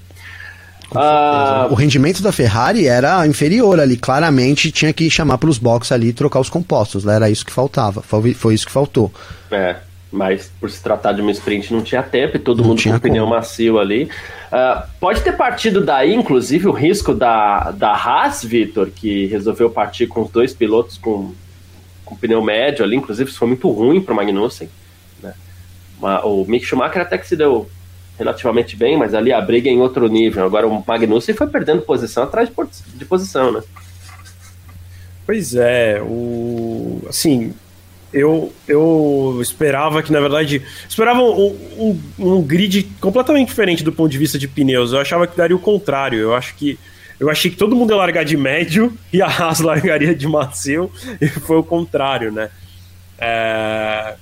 [0.96, 5.92] Ah, o rendimento da Ferrari era inferior ali, claramente tinha que chamar para os boxes
[5.92, 7.16] ali e trocar os compostos, né?
[7.16, 9.12] era isso que faltava, foi, foi isso que faltou.
[9.50, 9.78] É,
[10.14, 13.00] mas por se tratar de uma sprint não tinha tempo e todo não mundo com
[13.00, 14.04] pneu macio ali.
[14.04, 20.06] Uh, pode ter partido daí, inclusive, o risco da, da Haas, Vitor, que resolveu partir
[20.06, 21.34] com os dois pilotos com,
[22.06, 24.70] com pneu médio ali, inclusive isso foi muito ruim para o Magnussen.
[25.22, 25.34] Né?
[26.24, 27.68] o Mick Schumacher até que se deu
[28.18, 30.46] relativamente bem, mas ali a briga é em outro nível.
[30.46, 33.64] Agora o Magnussen foi perdendo posição atrás de, de posição, né?
[35.26, 37.54] Pois é, o assim,
[38.14, 44.12] eu, eu esperava que, na verdade, esperava um, um, um, grid completamente diferente do ponto
[44.12, 44.94] de vista de pneus.
[44.94, 46.20] Eu achava que daria o contrário.
[46.20, 46.78] Eu acho que
[47.20, 50.92] eu achei que todo mundo ia largar de médio e a Haas largaria de macio,
[51.20, 52.50] e foi o contrário, né?
[53.18, 54.16] É,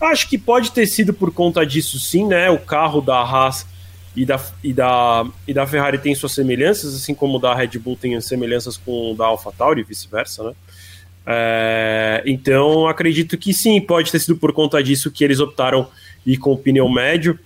[0.00, 2.48] Acho que pode ter sido por conta disso, sim, né?
[2.50, 3.66] O carro da Haas
[4.14, 7.78] e da, e da, e da Ferrari tem suas semelhanças, assim como o da Red
[7.78, 10.52] Bull tem semelhanças com o da AlphaTauri e vice-versa, né?
[11.30, 15.86] É, então, acredito que sim, pode ter sido por conta disso que eles optaram
[16.24, 17.38] ir com o pneu médio.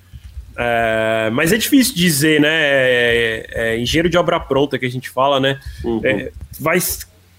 [0.57, 2.49] É, mas é difícil dizer, né?
[2.53, 5.59] É, é, engenheiro de obra pronta que a gente fala, né?
[5.83, 6.01] Uhum.
[6.05, 6.79] É, vai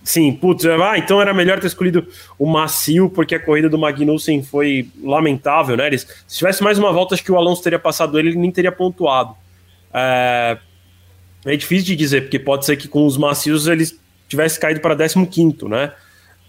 [0.03, 2.05] Sim, putz, ah, então era melhor ter escolhido
[2.37, 5.87] o macio, porque a corrida do Magnussen foi lamentável, né?
[5.87, 8.51] Eles, se tivesse mais uma volta, acho que o Alonso teria passado ele, ele nem
[8.51, 9.33] teria pontuado.
[9.93, 10.57] É,
[11.45, 14.93] é difícil de dizer, porque pode ser que com os macios eles tivesse caído para
[14.93, 15.93] 15, né?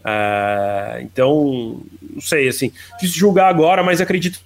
[0.05, 4.41] É, então, não sei, assim, difícil julgar agora, mas acredito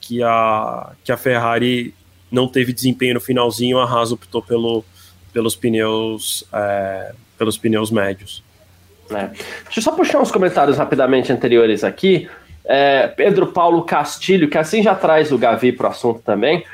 [0.00, 1.94] que a, que a Ferrari
[2.30, 4.84] não teve desempenho no finalzinho, a Haas optou pelo
[5.32, 8.42] pelos pneus, é, pelos pneus médios.
[9.10, 9.28] É.
[9.64, 12.28] Deixa eu só puxar uns comentários rapidamente anteriores aqui.
[12.64, 16.64] É, Pedro Paulo Castilho, que assim já traz o Gavi para o assunto também,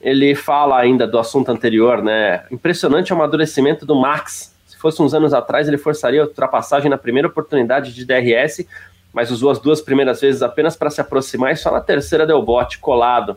[0.00, 2.44] ele fala ainda do assunto anterior, né?
[2.50, 4.54] Impressionante o amadurecimento do Max.
[4.78, 8.64] Se fosse uns anos atrás, ele forçaria a ultrapassagem na primeira oportunidade de DRS,
[9.12, 12.40] mas usou as duas primeiras vezes apenas para se aproximar e só na terceira deu
[12.40, 13.36] bote, colado.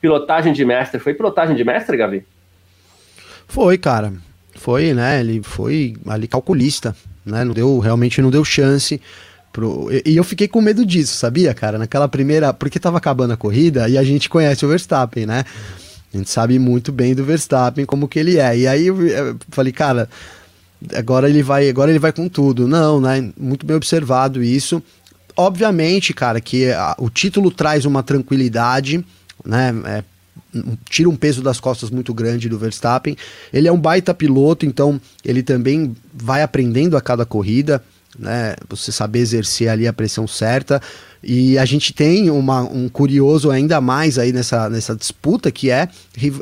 [0.00, 0.98] Pilotagem de mestre.
[0.98, 2.26] Foi pilotagem de mestre, Gavi?
[3.46, 4.12] Foi, cara.
[4.56, 5.20] Foi, né?
[5.20, 7.44] Ele foi ali calculista, né?
[7.44, 9.00] Não deu, realmente não deu chance.
[9.52, 9.88] Pro...
[10.04, 11.78] E eu fiquei com medo disso, sabia, cara?
[11.78, 12.52] Naquela primeira.
[12.52, 15.44] Porque tava acabando a corrida e a gente conhece o Verstappen, né?
[16.12, 18.58] A gente sabe muito bem do Verstappen, como que ele é.
[18.58, 18.96] E aí eu
[19.50, 20.08] falei, cara,
[20.94, 22.66] agora ele vai, agora ele vai com tudo.
[22.66, 23.32] Não, né?
[23.38, 24.82] Muito bem observado isso.
[25.36, 29.04] Obviamente, cara, que a, o título traz uma tranquilidade,
[29.44, 29.74] né?
[29.86, 30.04] É,
[30.88, 33.16] tira um peso das costas muito grande do Verstappen.
[33.52, 37.82] Ele é um baita piloto, então ele também vai aprendendo a cada corrida,
[38.18, 38.54] né?
[38.68, 40.80] Você saber exercer ali a pressão certa.
[41.22, 45.88] E a gente tem uma, um curioso ainda mais aí nessa, nessa disputa que é,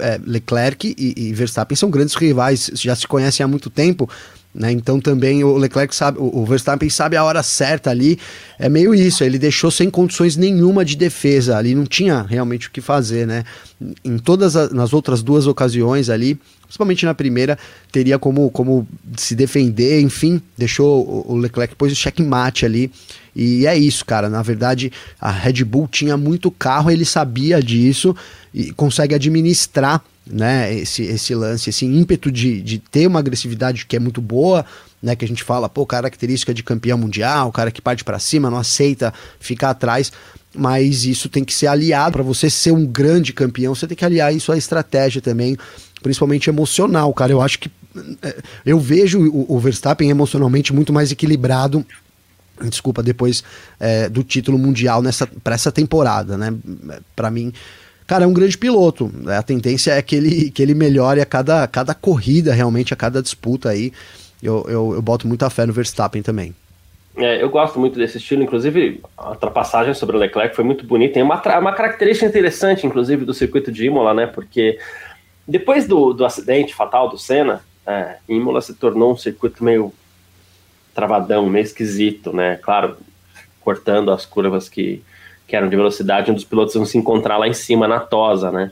[0.00, 4.09] é Leclerc e, e Verstappen são grandes rivais, já se conhecem há muito tempo.
[4.54, 4.72] Né?
[4.72, 8.18] Então também o Leclerc sabe, o Verstappen sabe a hora certa ali.
[8.59, 12.70] É meio isso, ele deixou sem condições nenhuma de defesa ali, não tinha realmente o
[12.70, 13.44] que fazer, né?
[14.04, 17.59] Em todas as nas outras duas ocasiões ali, principalmente na primeira,
[17.90, 22.92] teria como, como se defender, enfim, deixou o Leclerc depois o checkmate ali.
[23.35, 24.28] E é isso, cara.
[24.28, 28.14] Na verdade, a Red Bull tinha muito carro, ele sabia disso
[28.52, 33.96] e consegue administrar né, esse, esse lance, esse ímpeto de, de ter uma agressividade que
[33.96, 34.64] é muito boa,
[35.02, 38.18] né, que a gente fala, pô, característica de campeão mundial, o cara que parte para
[38.18, 40.12] cima, não aceita ficar atrás,
[40.54, 44.04] mas isso tem que ser aliado para você ser um grande campeão, você tem que
[44.04, 45.57] aliar isso à estratégia também,
[46.02, 47.32] principalmente emocional, cara.
[47.32, 47.70] Eu acho que
[48.22, 51.84] é, eu vejo o, Verstappen emocionalmente muito mais equilibrado
[52.61, 53.44] desculpa, depois
[53.78, 56.52] é, do título mundial nessa para essa temporada, né?
[57.14, 57.52] Para mim,
[58.06, 59.12] cara, é um grande piloto.
[59.26, 63.22] A tendência é que ele, que ele melhore a cada, cada corrida, realmente, a cada
[63.22, 63.92] disputa aí.
[64.42, 66.54] Eu, eu, eu boto muita fé no Verstappen também.
[67.16, 71.14] É, eu gosto muito desse estilo, inclusive a ultrapassagem sobre o Leclerc foi muito bonita.
[71.14, 74.26] Tem uma, uma característica interessante, inclusive, do circuito de Imola, né?
[74.26, 74.78] Porque
[75.48, 79.90] depois do, do acidente fatal do Senna, é, Imola se tornou um circuito meio
[80.94, 82.56] travadão, meio esquisito, né?
[82.56, 82.98] Claro,
[83.62, 85.02] cortando as curvas que,
[85.46, 88.52] que eram de velocidade, onde os pilotos vão se encontrar lá em cima, na tosa,
[88.52, 88.70] né?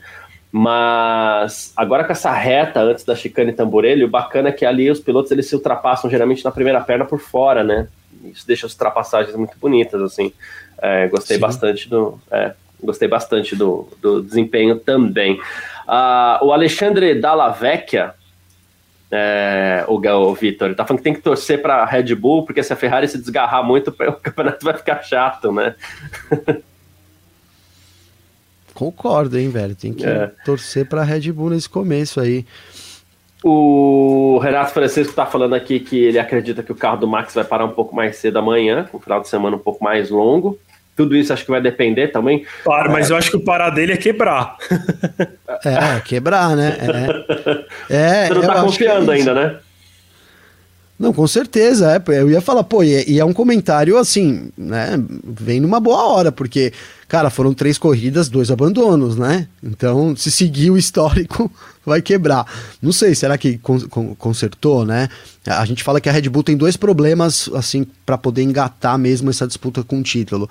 [0.52, 5.00] Mas agora com essa reta antes da chicane tamborelho, o bacana é que ali os
[5.00, 7.88] pilotos eles se ultrapassam geralmente na primeira perna por fora, né?
[8.22, 10.30] Isso deixa as ultrapassagens muito bonitas, assim.
[10.78, 11.40] É, gostei Sim.
[11.40, 12.20] bastante do.
[12.30, 15.40] É, gostei bastante do, do desempenho também.
[15.86, 18.14] O Alexandre Dalla Vecchia,
[19.10, 22.62] é, o, o Vitor, tá falando que tem que torcer para a Red Bull, porque
[22.62, 25.74] se a Ferrari se desgarrar muito, o campeonato vai ficar chato, né?
[28.74, 29.74] Concordo, hein, velho?
[29.74, 30.30] Tem que é.
[30.44, 32.44] torcer para a Red Bull nesse começo aí.
[33.42, 37.44] O Renato Francisco está falando aqui que ele acredita que o carro do Max vai
[37.44, 40.58] parar um pouco mais cedo amanhã, com um final de semana um pouco mais longo.
[40.96, 42.44] Tudo isso acho que vai depender também.
[42.64, 43.12] Claro, mas é.
[43.12, 44.56] eu acho que o parar dele é quebrar.
[45.64, 46.76] É, quebrar, né?
[47.88, 48.24] É.
[48.24, 49.56] é Você não tá confiando é ainda, né?
[50.98, 52.18] Não, com certeza, é.
[52.18, 54.98] Eu ia falar, pô, e é um comentário assim, né?
[55.24, 56.72] Vem numa boa hora, porque,
[57.06, 59.46] cara, foram três corridas, dois abandonos, né?
[59.62, 61.52] Então, se seguir o histórico,
[61.84, 62.46] vai quebrar.
[62.80, 63.60] Não sei, será que
[64.18, 65.10] consertou, né?
[65.46, 69.28] A gente fala que a Red Bull tem dois problemas, assim, para poder engatar mesmo
[69.28, 70.48] essa disputa com o título.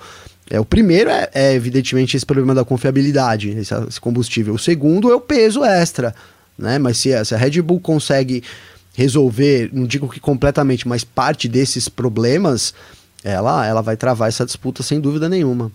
[0.48, 4.54] É, o primeiro é, é evidentemente esse problema da confiabilidade, esse, esse, combustível.
[4.54, 6.14] O segundo é o peso extra,
[6.56, 6.78] né?
[6.78, 8.42] Mas se, se a Red Bull consegue
[8.94, 12.72] resolver, não digo que completamente, mas parte desses problemas,
[13.22, 15.70] ela, ela vai travar essa disputa sem dúvida nenhuma.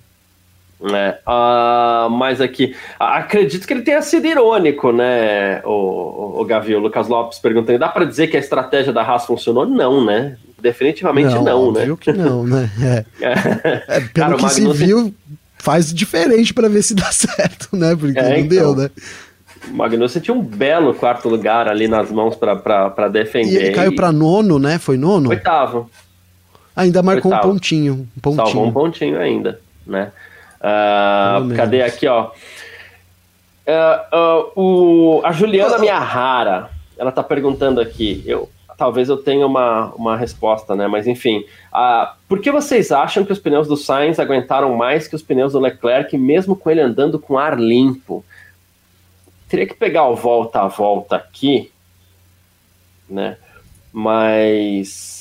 [0.83, 6.73] É, uh, mas aqui, acredito que ele tenha sido irônico, né, o, o, o Gavi,
[6.73, 9.67] o Lucas Lopes perguntando, dá para dizer que a estratégia da Haas funcionou?
[9.67, 10.37] Não, né?
[10.59, 11.97] Definitivamente não, não né?
[11.99, 12.69] que não, né?
[12.81, 13.05] É.
[13.97, 15.13] é pelo Cara, que se viu,
[15.57, 17.95] faz diferente para ver se dá certo, né?
[17.95, 18.47] Porque é, não então.
[18.47, 18.89] deu, né?
[19.69, 23.51] Magnussen tinha um belo quarto lugar ali nas mãos para defender.
[23.51, 24.79] E ele caiu para nono, né?
[24.79, 25.29] Foi nono?
[25.29, 25.89] Oitavo.
[26.75, 27.49] Ainda marcou Oitavo.
[27.49, 28.45] um pontinho, um pontinho.
[28.45, 30.11] Salvou um pontinho ainda, né?
[30.61, 32.31] Uh, cadê aqui, ó?
[33.67, 38.23] Uh, uh, o, a Juliana Rara, ela tá perguntando aqui.
[38.25, 40.87] Eu, talvez eu tenha uma, uma resposta, né?
[40.87, 45.15] Mas enfim, uh, por que vocês acham que os pneus do Sainz aguentaram mais que
[45.15, 48.25] os pneus do Leclerc, mesmo com ele andando com ar limpo?
[49.47, 51.71] Teria que pegar o volta a volta aqui,
[53.09, 53.37] né?
[53.93, 55.20] Mas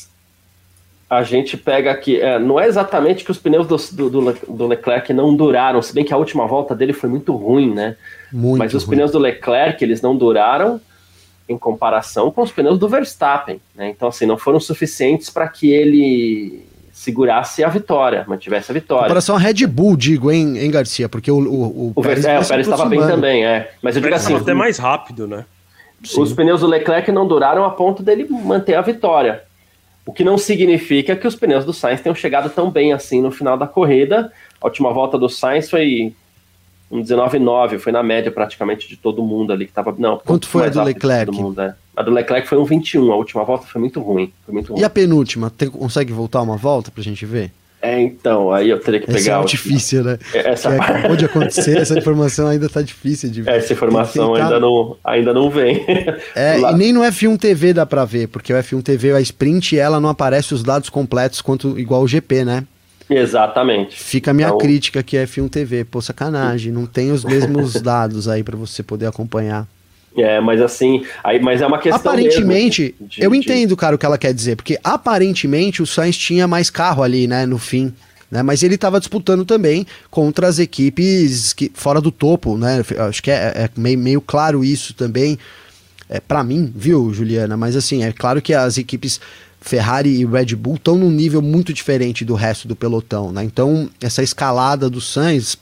[1.11, 2.21] a gente pega aqui.
[2.21, 3.77] É, não é exatamente que os pneus do,
[4.09, 7.75] do, do, Leclerc não duraram, se bem que a última volta dele foi muito ruim,
[7.75, 7.97] né?
[8.33, 8.95] Muito Mas os ruim.
[8.95, 10.81] pneus do Leclerc eles não duraram
[11.49, 13.91] em comparação com os pneus do Verstappen, né?
[13.91, 19.01] Então, assim, não foram suficientes para que ele segurasse a vitória, mantivesse a vitória.
[19.01, 21.09] Em comparação a Red Bull, digo, hein, hein Garcia?
[21.09, 23.73] Porque o, o, o, o Pérez, é, o Pérez estava bem também, é.
[23.83, 24.37] Mas eu digo assim.
[24.37, 25.45] até mais rápido, né?
[26.05, 26.21] Sim.
[26.21, 29.43] Os pneus do Leclerc não duraram a ponto dele manter a vitória.
[30.05, 33.31] O que não significa que os pneus do Sainz tenham chegado tão bem assim no
[33.31, 34.33] final da corrida.
[34.61, 36.15] A última volta do Sainz foi
[36.91, 39.95] um 19,9, foi na média praticamente de todo mundo ali que estava.
[39.97, 41.33] Não, quanto foi a do Leclerc?
[41.33, 41.75] Mundo, é.
[41.97, 44.33] A do Leclerc foi um 21, a última volta foi muito ruim.
[44.45, 44.81] Foi muito ruim.
[44.81, 47.53] E a penúltima, tem, consegue voltar uma volta pra gente ver?
[47.83, 49.19] É, então, aí eu teria que pegar.
[49.19, 50.19] Essa é difícil, né?
[50.35, 53.53] É, essa que é, pode acontecer, essa informação ainda tá difícil de ver.
[53.53, 54.45] Essa informação tentar...
[54.45, 55.85] ainda, não, ainda não vem.
[56.35, 59.79] É, e nem no F1 TV dá pra ver, porque o F1 TV, a sprint,
[59.79, 62.67] ela não aparece os dados completos quanto igual o GP, né?
[63.09, 63.99] Exatamente.
[63.99, 64.59] Fica a minha então...
[64.59, 65.85] crítica aqui, F1 TV.
[65.85, 69.67] Pô, sacanagem, não tem os mesmos dados aí para você poder acompanhar.
[70.17, 72.01] É, mas assim, aí, mas é uma questão.
[72.01, 73.37] Aparentemente, de, eu de...
[73.37, 77.27] entendo, cara, o que ela quer dizer, porque aparentemente o Sainz tinha mais carro ali,
[77.27, 77.93] né, no fim.
[78.31, 82.81] Né, mas ele estava disputando também contra as equipes que, fora do topo, né?
[83.09, 85.37] Acho que é, é meio, meio, claro isso também.
[86.09, 87.57] É, para mim, viu, Juliana?
[87.57, 89.21] Mas assim, é claro que as equipes
[89.61, 93.45] Ferrari e Red Bull estão num nível muito diferente do resto do pelotão, né?
[93.45, 95.59] Então, essa escalada do Sainz,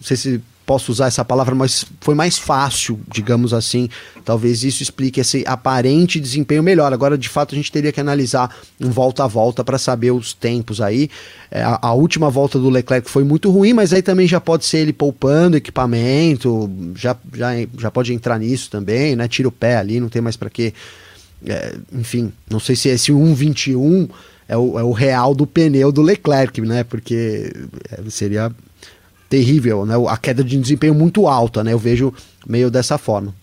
[0.00, 3.88] não sei se posso usar essa palavra, mas foi mais fácil, digamos assim.
[4.24, 6.92] Talvez isso explique esse aparente desempenho melhor.
[6.92, 10.34] Agora, de fato, a gente teria que analisar um volta a volta para saber os
[10.34, 11.08] tempos aí.
[11.50, 14.64] É, a, a, última volta do Leclerc foi muito ruim, mas aí também já pode
[14.64, 19.28] ser ele poupando equipamento, já, já, já pode entrar nisso também, né?
[19.28, 20.74] Tira o pé ali, não tem mais para que.
[21.46, 24.08] É, enfim, não sei se esse 1,21
[24.48, 26.82] é o, é o real do pneu do Leclerc, né?
[26.82, 27.52] Porque
[27.88, 28.50] é, seria
[29.28, 29.94] terrível, né?
[30.08, 31.72] A queda de desempenho muito alta, né?
[31.72, 32.12] Eu vejo
[32.46, 33.34] meio dessa forma.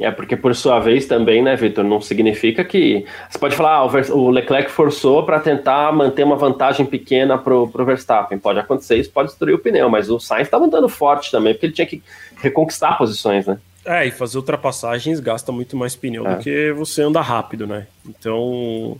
[0.00, 3.06] É, porque por sua vez também, né, Vitor, não significa que.
[3.30, 7.84] Você pode falar, ah, o Leclerc forçou para tentar manter uma vantagem pequena pro, pro
[7.84, 8.38] Verstappen.
[8.38, 11.66] Pode acontecer, isso pode destruir o pneu, mas o Sainz estava andando forte também, porque
[11.66, 12.02] ele tinha que
[12.36, 13.58] reconquistar posições, né?
[13.86, 16.34] É, e fazer ultrapassagens gasta muito mais pneu é.
[16.34, 17.86] do que você anda rápido, né?
[18.08, 18.96] Então.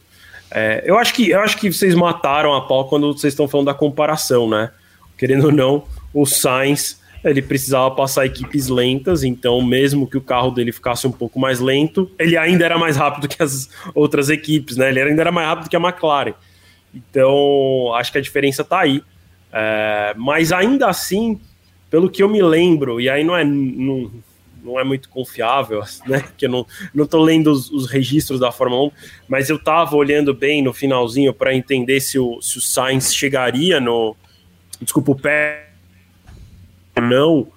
[0.51, 3.67] É, eu, acho que, eu acho que vocês mataram a pau quando vocês estão falando
[3.67, 4.71] da comparação, né?
[5.19, 5.85] Querendo ou não,
[6.15, 11.13] o Sainz ele precisava passar equipes lentas, então mesmo que o carro dele ficasse um
[11.13, 14.91] pouco mais lento, ele ainda era mais rápido que as outras equipes, né?
[14.91, 16.35] Ele ainda era mais rápido que a McLaren.
[16.95, 19.03] Então, acho que a diferença está aí.
[19.51, 21.41] É, mas ainda assim,
[21.89, 24.13] pelo que eu me lembro, e aí não é, não,
[24.63, 26.23] não é muito confiável, né?
[26.37, 28.91] Que eu não, não tô lendo os, os registros da Fórmula 1,
[29.29, 33.81] mas eu tava olhando bem no finalzinho para entender se o, se o Sainz chegaria
[33.81, 34.15] no.
[34.81, 35.74] Desculpa, o pé
[37.01, 37.49] não,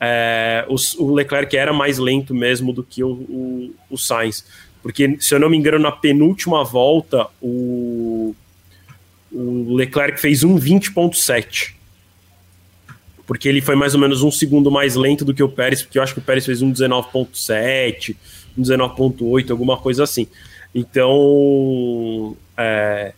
[0.00, 4.44] é, o, o, Leclerc era mais lento mesmo do que o, o, o, Sainz.
[4.82, 8.34] Porque, se eu não me engano, na penúltima volta, o,
[9.32, 11.72] o Leclerc fez um 20.7.
[13.26, 15.98] Porque ele foi mais ou menos um segundo mais lento do que o Pérez, porque
[15.98, 18.14] eu acho que o Pérez fez um 19.7,
[18.58, 20.26] um 19.8, alguma coisa assim.
[20.74, 23.14] Então, é,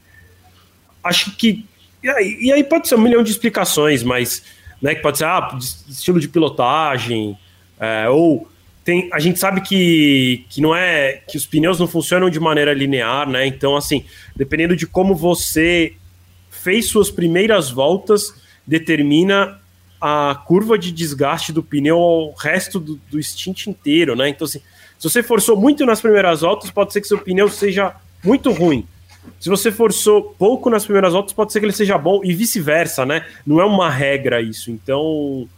[1.02, 1.64] acho que.
[2.02, 4.44] E aí, e aí pode ser um milhão de explicações, mas
[4.80, 4.94] né?
[4.94, 5.56] Que pode ser ah,
[5.88, 7.36] estilo de pilotagem,
[7.78, 8.48] é, ou
[8.84, 12.72] tem, a gente sabe que, que não é que os pneus não funcionam de maneira
[12.72, 13.44] linear, né?
[13.44, 14.04] Então, assim,
[14.36, 15.94] dependendo de como você
[16.48, 18.32] fez suas primeiras voltas,
[18.64, 19.60] determina
[20.00, 24.28] a curva de desgaste do pneu ao resto do, do stint inteiro, né?
[24.28, 24.60] Então, assim,
[24.98, 28.86] se você forçou muito nas primeiras voltas, pode ser que seu pneu seja muito ruim.
[29.38, 33.04] Se você forçou pouco nas primeiras voltas, pode ser que ele seja bom e vice-versa,
[33.04, 33.24] né?
[33.46, 34.70] Não é uma regra isso.
[34.70, 35.48] Então,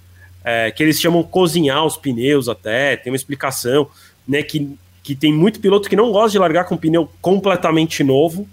[0.44, 3.88] é, que eles chamam cozinhar os pneus até, tem uma explicação,
[4.26, 4.42] né?
[4.42, 8.48] Que, que tem muito piloto que não gosta de largar com um pneu completamente novo,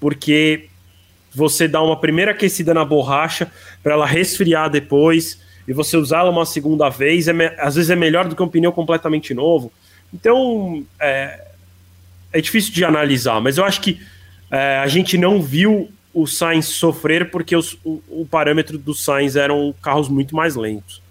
[0.00, 0.68] porque
[1.34, 3.50] você dá uma primeira aquecida na borracha
[3.82, 5.38] para ela resfriar depois
[5.68, 8.72] e você usá-la uma segunda vez, é, às vezes é melhor do que um pneu
[8.72, 9.70] completamente novo.
[10.14, 11.44] Então, é,
[12.32, 14.00] é difícil de analisar, mas eu acho que
[14.50, 19.36] é, a gente não viu o Sainz sofrer porque os, o, o, parâmetro do Sainz
[19.36, 21.02] eram carros muito mais lentos.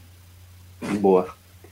[1.00, 1.30] Boa,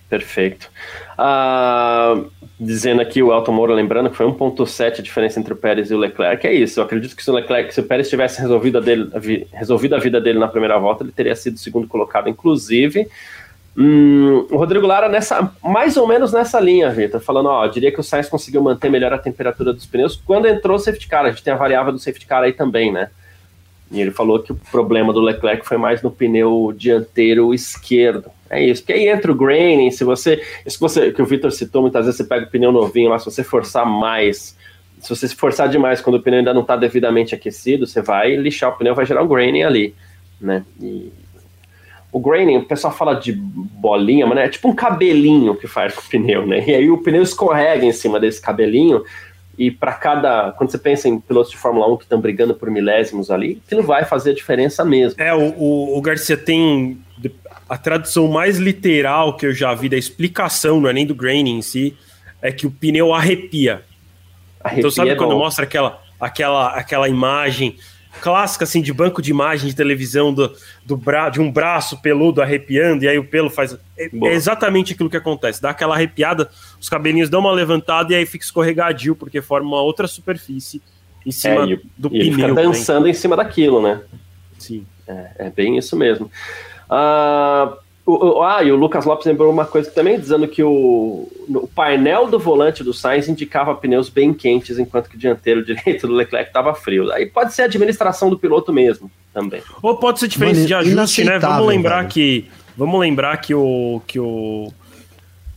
[0.08, 0.70] perfeito.
[1.18, 5.90] Uh, dizendo aqui o Elton Moura, lembrando que foi 1.7 a diferença entre o Pérez
[5.90, 6.80] e o Leclerc, é isso.
[6.80, 9.10] Eu acredito que se o Leclerc, se o Pérez tivesse resolvido a, dele,
[9.52, 13.08] resolvido a vida dele na primeira volta, ele teria sido segundo colocado, inclusive.
[13.76, 18.00] Hum, o Rodrigo Lara nessa, mais ou menos nessa linha, Vitor, falando, ó, diria que
[18.00, 21.32] o Sainz conseguiu manter melhor a temperatura dos pneus quando entrou o safety car, a
[21.32, 23.10] gente tem a variável do safety car aí também, né?
[23.92, 28.30] E ele falou que o problema do Leclerc foi mais no pneu dianteiro esquerdo.
[28.50, 31.52] É isso, porque aí entra o graining, se você, isso que, você, que o Vitor
[31.52, 34.56] citou, muitas vezes você pega o pneu novinho lá, se você forçar mais,
[35.00, 38.36] se você se forçar demais quando o pneu ainda não está devidamente aquecido, você vai
[38.36, 39.96] lixar o pneu, vai gerar um graining ali,
[40.40, 40.64] né?
[40.80, 41.12] E,
[42.14, 46.02] o graining, o pessoal fala de bolinha, mas é tipo um cabelinho que faz com
[46.02, 46.64] o pneu, né?
[46.66, 49.04] E aí o pneu escorrega em cima desse cabelinho,
[49.58, 50.52] e para cada.
[50.54, 53.84] Quando você pensa em pilotos de Fórmula 1 que estão brigando por milésimos ali, aquilo
[53.84, 55.22] vai fazer a diferença mesmo.
[55.22, 57.00] É, o, o, o, Garcia tem.
[57.70, 61.58] A tradução mais literal que eu já vi da explicação, não é nem do graining
[61.58, 61.96] em si,
[62.42, 63.84] é que o pneu arrepia.
[64.60, 65.40] arrepia então, sabe é quando bom.
[65.40, 67.78] mostra aquela, aquela, aquela imagem
[68.22, 70.54] clássica assim de banco de imagem de televisão do,
[70.86, 74.94] do bra de um braço peludo arrepiando e aí o pelo faz é, é, exatamente
[74.94, 75.62] aquilo que acontece.
[75.62, 76.50] Dá aquela arrepiada
[76.80, 80.82] os cabelinhos dão uma levantada e aí fica escorregadio porque forma uma outra superfície
[81.26, 83.10] em cima é, e, do e pneu fica dançando né?
[83.10, 84.02] em cima daquilo né?
[84.58, 84.86] Sim.
[85.08, 86.32] É, é bem isso mesmo.
[86.90, 91.30] Uh, o, o, ah, e o Lucas Lopes lembrou uma coisa também, dizendo que o,
[91.48, 96.06] o painel do volante do Sainz indicava pneus bem quentes, enquanto que o dianteiro direito
[96.06, 97.10] do Leclerc estava frio.
[97.14, 99.62] Aí pode ser a administração do piloto mesmo, também.
[99.82, 101.40] Ou pode ser diferença Mano, de ajuste, né?
[101.40, 102.10] Vamos lembrar velho.
[102.10, 102.50] que.
[102.76, 104.02] Vamos lembrar que o.
[104.06, 104.74] Que o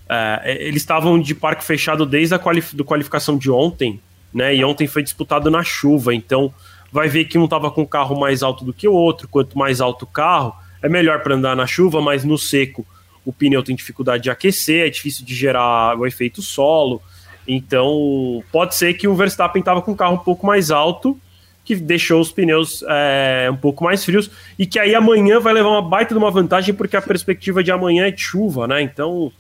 [0.09, 4.01] é, eles estavam de parque fechado desde a qualif do qualificação de ontem,
[4.33, 4.55] né?
[4.55, 6.55] E ontem foi disputado na chuva, então
[6.93, 9.27] vai ver que um estava com o carro mais alto do que o outro.
[9.27, 10.55] Quanto mais alto o carro
[10.87, 12.87] é melhor para andar na chuva, mas no seco
[13.25, 17.03] o pneu tem dificuldade de aquecer, é difícil de gerar o efeito solo.
[17.47, 21.19] Então, pode ser que o Verstappen estava com o carro um pouco mais alto,
[21.65, 25.71] que deixou os pneus é, um pouco mais frios, e que aí amanhã vai levar
[25.71, 28.81] uma baita de uma vantagem, porque a perspectiva de amanhã é de chuva, né?
[28.81, 29.33] Então,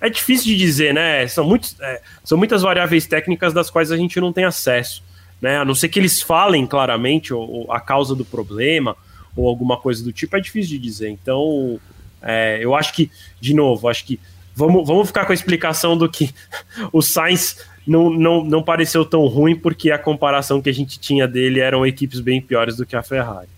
[0.00, 1.26] é difícil de dizer, né?
[1.26, 5.02] São, muitos, é, são muitas variáveis técnicas das quais a gente não tem acesso,
[5.42, 5.58] né?
[5.58, 7.32] A não ser que eles falem claramente
[7.68, 8.96] a causa do problema,
[9.36, 11.08] ou alguma coisa do tipo, é difícil de dizer.
[11.08, 11.80] Então,
[12.22, 13.10] é, eu acho que,
[13.40, 14.18] de novo, acho que
[14.54, 16.32] vamos, vamos ficar com a explicação do que
[16.92, 21.28] o Sainz não, não, não pareceu tão ruim, porque a comparação que a gente tinha
[21.28, 23.48] dele eram equipes bem piores do que a Ferrari.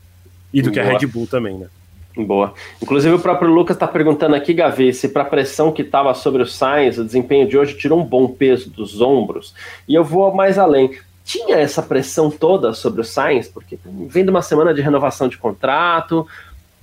[0.53, 0.75] E do Boa.
[0.75, 1.69] que a Red Bull também, né?
[2.17, 2.55] Boa.
[2.83, 6.43] Inclusive o próprio Lucas está perguntando aqui, Gavi, se para a pressão que estava sobre
[6.43, 9.55] o Sainz, o desempenho de hoje tirou um bom peso dos ombros.
[9.87, 10.93] E eu vou mais além.
[11.27, 13.77] Tinha essa pressão toda sobre o Sainz, porque
[14.09, 16.25] vem de uma semana de renovação de contrato,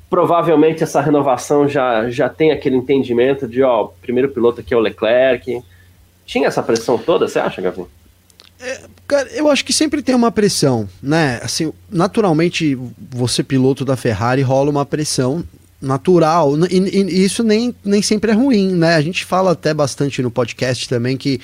[0.10, 4.78] provavelmente essa renovação já, já tem aquele entendimento de, ó, o primeiro piloto aqui é
[4.78, 5.64] o Leclerc.
[6.26, 7.86] Tinha essa pressão toda, você acha, Gavi?
[8.60, 11.40] É, cara, eu acho que sempre tem uma pressão, né?
[11.42, 12.78] Assim, naturalmente,
[13.12, 15.42] você piloto da Ferrari rola uma pressão
[15.82, 18.96] natural, e, e, isso nem, nem sempre é ruim, né?
[18.96, 21.40] A gente fala até bastante no podcast também que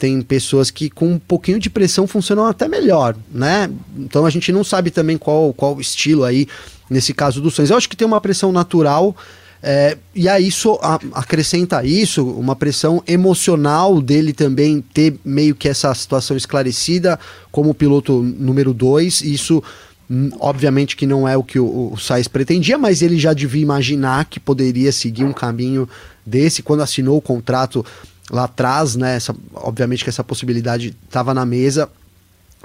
[0.00, 3.70] tem pessoas que com um pouquinho de pressão funcionam até melhor, né?
[3.98, 6.48] Então a gente não sabe também qual qual estilo aí
[6.88, 7.68] nesse caso do Sainz.
[7.68, 9.14] Eu acho que tem uma pressão natural
[9.62, 15.68] é, e aí isso a, acrescenta isso, uma pressão emocional dele também ter meio que
[15.68, 17.20] essa situação esclarecida
[17.52, 19.20] como piloto número 2.
[19.20, 19.62] Isso,
[20.10, 23.60] hum, obviamente, que não é o que o, o Sainz pretendia, mas ele já devia
[23.60, 25.86] imaginar que poderia seguir um caminho
[26.24, 27.84] desse quando assinou o contrato
[28.30, 29.16] lá atrás, né?
[29.16, 31.88] Essa, obviamente que essa possibilidade estava na mesa.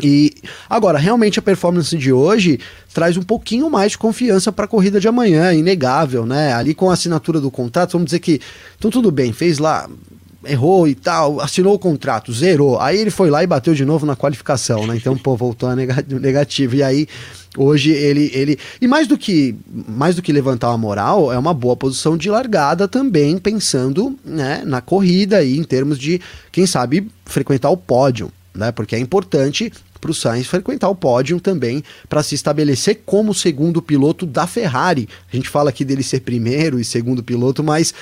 [0.02, 0.36] E
[0.70, 2.60] agora, realmente a performance de hoje
[2.94, 6.54] traz um pouquinho mais de confiança para a corrida de amanhã, inegável, né?
[6.54, 8.42] Ali com a assinatura do contrato, vamos dizer que
[8.78, 9.90] então tudo bem, fez lá,
[10.46, 12.80] errou e tal, assinou o contrato, zerou.
[12.80, 14.96] Aí ele foi lá e bateu de novo na qualificação, né?
[14.96, 16.76] Então, pô, voltou a negativo.
[16.76, 17.08] E aí
[17.58, 19.56] hoje ele ele e mais do que
[19.88, 24.64] mais do que levantar a moral, é uma boa posição de largada também, pensando, né,
[24.66, 26.20] na corrida e em termos de
[26.52, 28.72] quem sabe frequentar o pódio né?
[28.72, 33.82] Porque é importante para o Sainz frequentar o pódio também para se estabelecer como segundo
[33.82, 35.10] piloto da Ferrari.
[35.32, 37.94] A gente fala aqui dele ser primeiro e segundo piloto, mas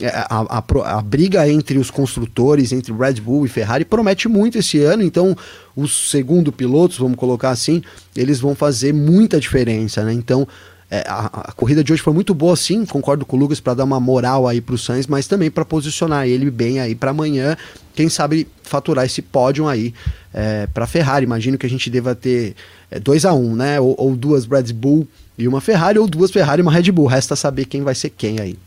[0.00, 4.78] a, a, a, briga entre os construtores, entre Red Bull e Ferrari, promete muito esse
[4.80, 5.02] ano.
[5.02, 5.36] Então,
[5.76, 7.82] os segundo pilotos, vamos colocar assim,
[8.16, 10.12] eles vão fazer muita diferença, né?
[10.12, 10.46] Então,
[10.90, 13.72] é, a, a, corrida de hoje foi muito boa, sim, concordo com o Lucas para
[13.72, 17.12] dar uma moral aí para o Sainz, mas também para posicionar ele bem aí para
[17.12, 17.56] amanhã,
[17.94, 19.94] quem sabe faturar esse pódio aí
[20.34, 21.24] é, para Ferrari.
[21.24, 22.54] Imagino que a gente deva ter
[23.02, 23.80] 2 é, a 1 um, né?
[23.80, 27.06] Ou, ou, duas Red Bull e uma Ferrari, ou duas Ferrari e uma Red Bull.
[27.06, 28.58] Resta saber quem vai ser quem aí.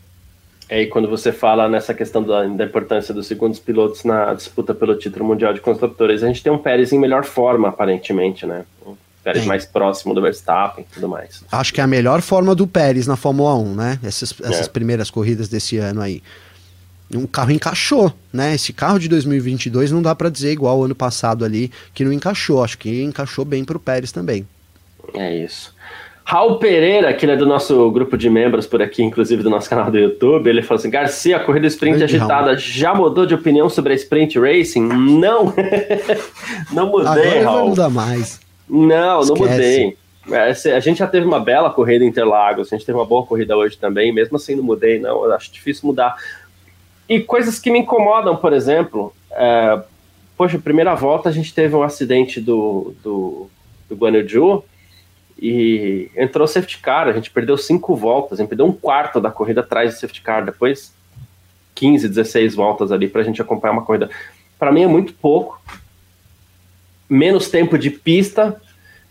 [0.68, 4.74] É, e quando você fala nessa questão da, da, importância dos segundos pilotos na disputa
[4.74, 8.64] pelo título mundial de construtores, a gente tem um Pérez em melhor forma, aparentemente, né?
[9.22, 9.48] Pérez Sim.
[9.48, 11.42] mais próximo do Verstappen e tudo mais.
[11.50, 14.00] Acho que é a melhor forma do Pérez na Fórmula 1, né?
[14.04, 14.70] Essas, essas é.
[14.70, 16.22] primeiras corridas desse ano aí.
[17.12, 18.54] Um carro encaixou, né?
[18.54, 22.12] Esse carro de 2022 não dá para dizer igual o ano passado ali, que não
[22.12, 22.62] encaixou.
[22.62, 24.46] Acho que encaixou bem pro Pérez também.
[25.14, 25.74] É isso.
[26.28, 29.92] Raul Pereira, que é do nosso grupo de membros por aqui, inclusive do nosso canal
[29.92, 32.58] do YouTube, ele falou assim: Garcia, a corrida sprint Grande agitada Raul.
[32.58, 34.88] já mudou de opinião sobre a sprint racing?
[34.88, 35.54] Não,
[36.74, 37.58] não mudei, Agora Raul.
[37.58, 38.40] Vai mudar mais.
[38.68, 39.40] Não, Esquece.
[39.40, 39.96] não mudei.
[40.32, 43.24] É, a gente já teve uma bela corrida em Interlagos, a gente teve uma boa
[43.24, 46.16] corrida hoje também, mesmo assim não mudei, não, eu acho difícil mudar.
[47.08, 49.80] E coisas que me incomodam, por exemplo, é,
[50.36, 53.48] poxa, primeira volta a gente teve um acidente do, do,
[53.88, 54.64] do Guanaju
[55.38, 59.30] e entrou safety car, a gente perdeu cinco voltas, a gente perdeu um quarto da
[59.30, 60.94] corrida atrás do safety car, depois
[61.74, 64.08] 15, 16 voltas ali para a gente acompanhar uma corrida.
[64.58, 65.60] Para mim é muito pouco,
[67.08, 68.60] menos tempo de pista,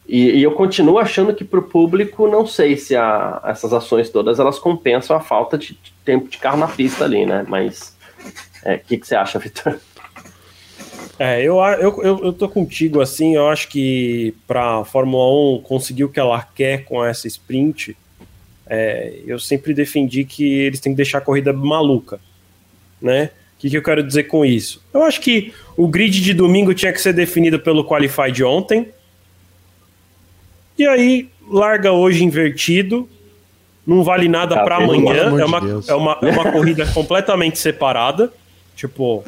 [0.07, 4.09] e, e eu continuo achando que para o público, não sei se a, essas ações
[4.09, 7.45] todas elas compensam a falta de, de tempo de carro na pista ali, né?
[7.47, 7.95] Mas
[8.63, 9.79] o é, que, que você acha, Vitor?
[11.17, 15.61] É, eu, eu, eu, eu tô contigo, assim, eu acho que para a Fórmula 1
[15.61, 17.95] conseguir o que ela quer com essa sprint,
[18.67, 22.19] é, eu sempre defendi que eles têm que deixar a corrida maluca,
[23.01, 23.29] né?
[23.55, 24.83] O que, que eu quero dizer com isso?
[24.93, 28.89] Eu acho que o grid de domingo tinha que ser definido pelo Qualify de ontem.
[30.77, 33.09] E aí, larga hoje invertido.
[33.87, 35.39] Não vale nada para amanhã.
[35.39, 38.33] É uma, de é, uma, é uma corrida completamente separada.
[38.75, 39.23] Tipo,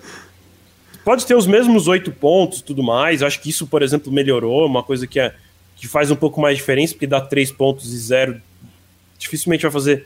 [1.08, 3.24] pode ter os mesmos oito pontos tudo mais.
[3.24, 4.66] Acho que isso, por exemplo, melhorou.
[4.66, 5.34] Uma coisa que, é,
[5.78, 8.42] que faz um pouco mais diferença, porque dá três pontos e zero.
[9.18, 10.06] Dificilmente vai fazer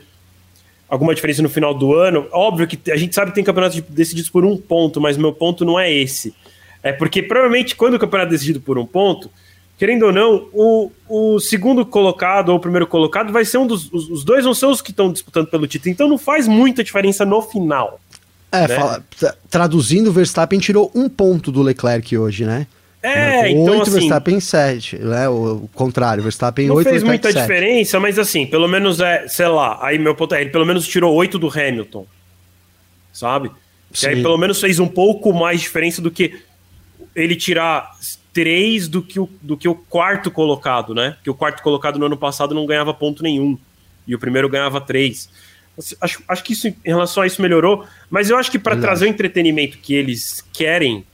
[0.88, 2.28] alguma diferença no final do ano.
[2.30, 5.64] Óbvio que a gente sabe que tem campeonatos decididos por um ponto, mas meu ponto
[5.64, 6.32] não é esse.
[6.84, 9.28] É porque provavelmente quando o campeonato é decidido por um ponto,
[9.76, 13.92] querendo ou não, o, o segundo colocado ou o primeiro colocado vai ser um dos.
[13.92, 15.90] Os, os dois vão ser os que estão disputando pelo título.
[15.90, 17.98] Então não faz muita diferença no final.
[18.52, 18.76] É, né?
[18.76, 19.04] fala,
[19.48, 22.66] traduzindo, o Verstappen tirou um ponto do Leclerc hoje, né?
[23.02, 25.28] É, então 8, assim, Verstappen 7, né?
[25.28, 27.40] O contrário, Verstappen não 8, fez muita 7.
[27.40, 30.86] diferença, mas assim, pelo menos é, sei lá, aí meu ponto é, ele pelo menos
[30.86, 32.06] tirou 8 do Hamilton.
[33.12, 33.50] Sabe?
[33.92, 36.40] Que aí pelo menos fez um pouco mais diferença do que
[37.14, 37.90] ele tirar
[38.32, 41.16] 3 do que o, do que o quarto colocado, né?
[41.24, 43.58] Que o quarto colocado no ano passado não ganhava ponto nenhum.
[44.06, 45.28] E o primeiro ganhava 3.
[46.00, 48.88] Acho, acho que isso, em relação a isso melhorou, mas eu acho que para Verdade.
[48.90, 51.04] trazer o entretenimento que eles querem,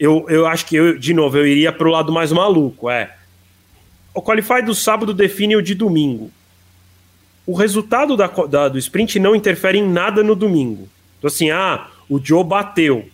[0.00, 3.14] eu, eu acho que eu, de novo, eu iria pro lado mais maluco, é.
[4.14, 6.30] O Qualify do sábado define o de domingo.
[7.46, 10.88] O resultado da, da- do sprint não interfere em nada no domingo.
[11.18, 13.08] Então, assim, ah, o Joe bateu.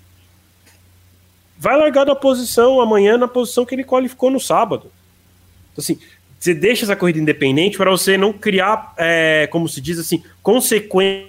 [1.58, 4.90] Vai largar da posição amanhã na posição que ele qualificou no sábado.
[5.72, 5.98] Então, assim,
[6.42, 11.28] você deixa essa corrida independente para você não criar, é, como se diz assim, consequência.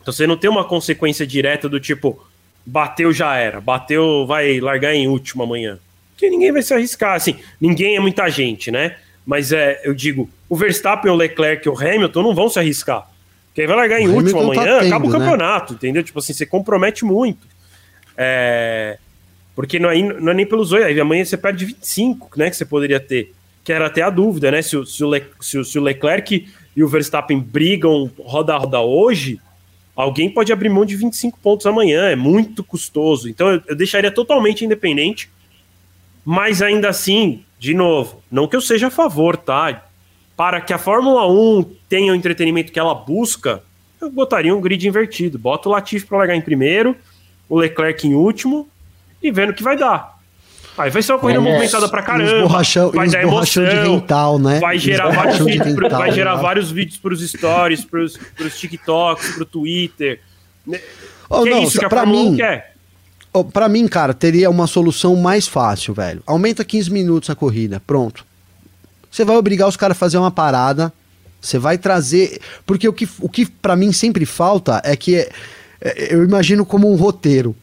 [0.00, 2.24] Então você não tem uma consequência direta do tipo,
[2.64, 5.80] bateu já era, bateu vai largar em último amanhã.
[6.12, 8.98] Porque ninguém vai se arriscar, assim, ninguém é muita gente, né?
[9.26, 13.10] Mas é, eu digo, o Verstappen, o Leclerc e o Hamilton não vão se arriscar.
[13.52, 15.18] Quem vai largar em O último Hamilton tá amanhã, tendo, acaba o né?
[15.18, 16.04] campeonato, entendeu?
[16.04, 17.48] Tipo assim, você compromete muito.
[18.16, 18.96] É,
[19.54, 22.50] porque não é, não é nem pelos oito, aí amanhã você perde 25, né?
[22.50, 23.32] Que você poderia ter.
[23.62, 24.60] Que era até a dúvida, né?
[24.62, 26.46] Se o, se o, Le- se o- se o Leclerc
[26.76, 29.40] e o Verstappen brigam roda a roda hoje,
[29.94, 32.02] alguém pode abrir mão de 25 pontos amanhã.
[32.08, 33.28] É muito custoso.
[33.28, 35.30] Então eu, eu deixaria totalmente independente.
[36.24, 39.84] Mas ainda assim, de novo, não que eu seja a favor, tá?
[40.36, 43.62] Para que a Fórmula 1 tenha o entretenimento que ela busca,
[44.00, 45.38] eu botaria um grid invertido.
[45.38, 46.96] Bota o Latifi para largar em primeiro,
[47.48, 48.68] o Leclerc em último
[49.26, 50.14] e vendo o que vai dar.
[50.76, 52.24] Aí vai ser uma corrida É, movimentada pra caramba.
[52.92, 53.92] vai dar borrachão de emoção.
[53.94, 54.58] rental, né?
[54.60, 56.42] Vai gerar vários vídeos, pro- rental, vai gerar né?
[56.42, 60.20] vários vídeos pros stories, pros, pros TikToks, pro Twitter.
[61.30, 62.74] Oh, que não, é isso que a pra Fórmula 1 mim, quer.
[63.32, 66.22] Ó, Pra mim, cara, teria uma solução mais fácil, velho.
[66.26, 68.24] Aumenta 15 minutos a corrida, pronto.
[69.10, 70.92] Você vai obrigar os caras a fazer uma parada,
[71.40, 72.40] você vai trazer...
[72.66, 75.28] Porque o que, o que para mim sempre falta é que é-
[75.80, 77.54] é- eu imagino como um roteiro.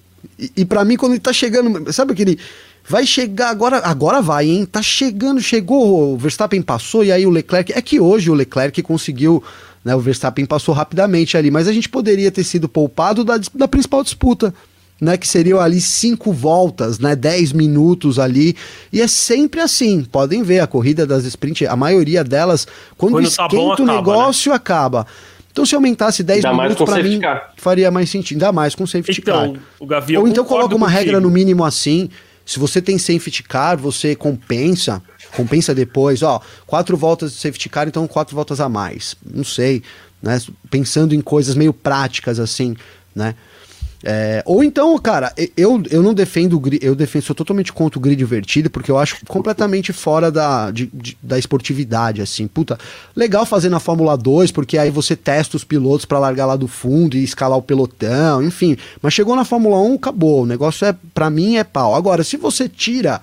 [0.41, 1.93] E, e para mim, quando ele tá chegando...
[1.93, 2.39] Sabe aquele...
[2.87, 4.65] Vai chegar agora, agora vai, hein?
[4.65, 7.71] Tá chegando, chegou, o Verstappen passou e aí o Leclerc.
[7.73, 9.41] É que hoje o Leclerc conseguiu,
[9.85, 9.95] né?
[9.95, 14.03] O Verstappen passou rapidamente ali, mas a gente poderia ter sido poupado da, da principal
[14.03, 14.51] disputa,
[14.99, 15.15] né?
[15.15, 17.15] Que seriam ali cinco voltas, né?
[17.15, 18.55] Dez minutos ali.
[18.91, 20.03] E é sempre assim.
[20.03, 22.67] Podem ver a corrida das sprint, a maioria delas,
[22.97, 25.07] quando, Quando tá esquenta bom, o acaba, negócio, acaba.
[25.51, 27.53] Então, se aumentasse 10 Ainda mais minutos, com pra mim, safety car.
[27.57, 28.37] faria mais sentido.
[28.37, 29.47] Ainda mais com safety car.
[29.49, 30.99] Então, o Gavi, Ou então coloca uma contigo.
[30.99, 32.09] regra no mínimo assim.
[32.45, 35.01] Se você tem safety car, você compensa,
[35.35, 39.15] compensa depois, ó, quatro voltas de safety car, então quatro voltas a mais.
[39.25, 39.83] Não sei,
[40.21, 40.41] né?
[40.69, 42.75] Pensando em coisas meio práticas assim,
[43.15, 43.35] né?
[44.03, 48.19] É, ou então, cara, eu, eu não defendo eu defendo, sou totalmente contra o grid
[48.23, 52.47] invertido, porque eu acho completamente fora da, de- de- da esportividade, assim.
[52.47, 52.79] Puta,
[53.15, 56.67] legal fazer na Fórmula 2, porque aí você testa os pilotos pra largar lá do
[56.67, 58.75] fundo e escalar o pelotão, enfim.
[59.01, 60.41] Mas chegou na Fórmula 1, acabou.
[60.43, 61.93] O negócio é, pra mim, é pau.
[61.93, 63.21] Agora, se você tira,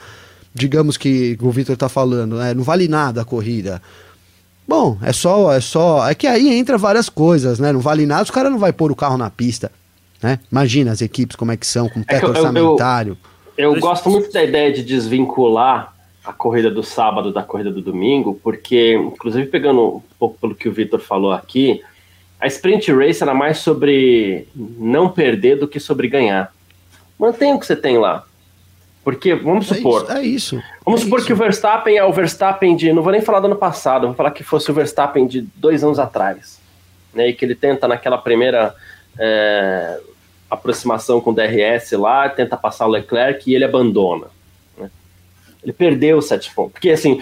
[0.55, 2.55] digamos que o Victor tá falando, né?
[2.55, 3.83] Não vale nada a corrida.
[4.66, 6.09] Bom, é só, é só.
[6.09, 7.72] É que aí entra várias coisas, né?
[7.72, 9.72] Não vale nada, os caras não vai pôr o carro na pista.
[10.22, 10.38] Né?
[10.50, 13.18] Imagina as equipes como é que são, com teto eu- eu- eu- orçamentário.
[13.56, 15.94] Eu Deixa- gosto muito da ideia de desvincular
[16.24, 20.68] a corrida do sábado da corrida do domingo, porque, inclusive pegando um pouco pelo que
[20.68, 21.80] o Vitor falou aqui,
[22.40, 26.52] a sprint race era mais sobre não perder do que sobre ganhar.
[27.18, 28.24] Mantenha o que você tem lá.
[29.02, 30.62] Porque, vamos É supor, isso, é isso.
[30.84, 31.26] Vamos É supor isso.
[31.26, 32.92] que o Verstappen é o Verstappen de.
[32.92, 35.82] Não vou nem falar do ano passado, vou falar que fosse o Verstappen de dois
[35.82, 36.60] anos atrás.
[37.14, 38.74] Né, e que ele tenta naquela primeira
[39.18, 39.98] é,
[40.51, 44.26] aproximação com o DRS lá, tenta passar o Leclerc e ele abandona.
[44.78, 44.90] né.
[45.62, 46.72] Ele perdeu sete pontos.
[46.72, 47.20] Porque assim,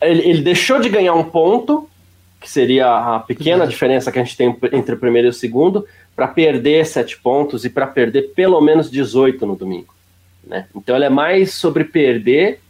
[0.00, 1.88] ele, ele deixou de ganhar um ponto,
[2.40, 3.70] que seria a pequena Uhum.
[3.70, 7.64] diferença que a gente tem entre o primeiro e o segundo, para perder sete pontos
[7.64, 9.94] e para perder pelo menos 18 no domingo.
[10.44, 10.66] Né?
[10.74, 12.60] Então ele é mais sobre perder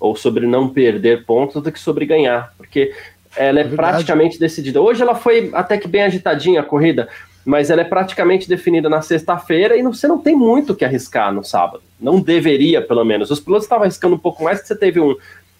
[0.00, 2.92] ou sobre não perder pontos do que sobre ganhar, porque
[3.36, 4.80] ela é, É praticamente decidida.
[4.80, 7.08] Hoje ela foi até que bem agitadinha a corrida,
[7.44, 10.84] mas ela é praticamente definida na sexta-feira e não- você não tem muito o que
[10.84, 11.82] arriscar no sábado.
[12.00, 13.30] Não deveria, pelo menos.
[13.30, 15.16] Os pilotos estavam arriscando um pouco mais, porque você teve um,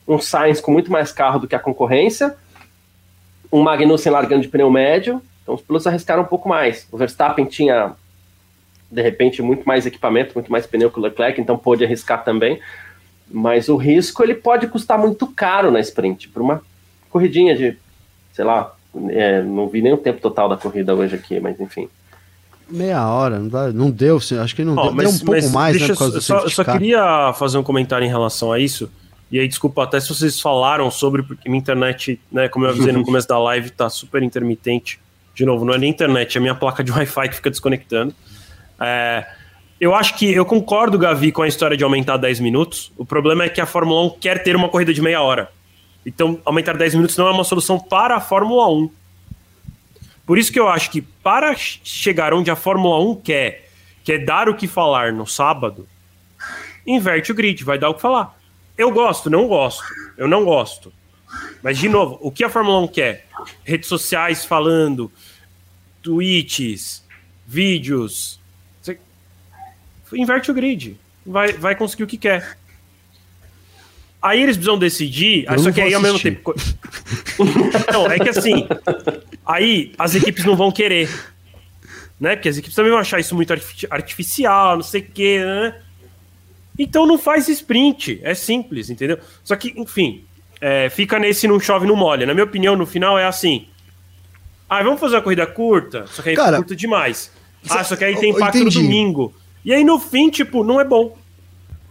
[0.07, 2.35] um Sainz com muito mais carro do que a concorrência,
[3.51, 6.87] um Magnussen largando de pneu médio, então os pilotos arriscaram um pouco mais.
[6.91, 7.93] O Verstappen tinha,
[8.91, 12.61] de repente, muito mais equipamento, muito mais pneu que o Leclerc, então pôde arriscar também.
[13.31, 16.63] Mas o risco ele pode custar muito caro na sprint, para uma
[17.11, 17.77] corridinha de,
[18.33, 18.75] sei lá,
[19.11, 21.89] é, não vi nem o tempo total da corrida hoje aqui, mas enfim.
[22.69, 25.55] Meia hora, não, dá, não deu, acho que não oh, deu, mas, deu um pouco
[25.55, 25.89] mais, né?
[25.89, 28.91] Por causa só, eu só queria fazer um comentário em relação a isso.
[29.31, 32.93] E aí, desculpa até se vocês falaram sobre, porque minha internet, né, como eu avisei
[32.93, 35.01] no começo da live, tá super intermitente.
[35.35, 38.15] De novo, não é nem internet, é minha placa de Wi-Fi que fica desconectando.
[38.79, 39.27] É,
[39.81, 42.93] eu acho que eu concordo, Gavi, com a história de aumentar 10 minutos.
[42.97, 45.51] O problema é que a Fórmula 1 quer ter uma corrida de meia hora.
[46.05, 48.91] Então, aumentar 10 minutos não é uma solução para a Fórmula 1.
[50.27, 53.69] Por isso que eu acho que para chegar onde a Fórmula 1 quer,
[54.05, 55.89] que é dar o que falar no sábado,
[56.87, 58.39] inverte o grid, vai dar o que falar.
[58.77, 59.85] Eu gosto, não gosto.
[60.17, 60.93] Eu não gosto.
[61.63, 63.27] Mas, de novo, o que a Fórmula 1 quer?
[63.65, 65.11] Redes sociais falando,
[66.03, 67.05] tweets,
[67.47, 68.41] vídeos.
[68.81, 68.99] Você...
[70.15, 70.99] Inverte o grid.
[71.25, 72.59] Vai, vai conseguir o que quer.
[74.23, 75.45] Aí eles precisam decidir.
[75.51, 76.55] Eu só que aí ao mesmo tempo.
[77.93, 78.69] não, é que assim.
[79.45, 81.11] Aí as equipes não vão querer.
[82.21, 82.37] Né?
[82.37, 83.53] Porque as equipes também vão achar isso muito
[83.91, 85.75] artificial, não sei o quê, né?
[86.79, 89.19] Então não faz sprint, é simples, entendeu?
[89.43, 90.25] Só que, enfim,
[90.61, 92.25] é, fica nesse não chove, não molha.
[92.25, 93.67] Na minha opinião, no final é assim.
[94.71, 97.33] Ah, vamos fazer uma corrida curta, só que aí Cara, curta demais.
[97.69, 99.35] Ah, só que aí tem impacto no domingo.
[99.65, 101.19] E aí no fim, tipo, não é bom.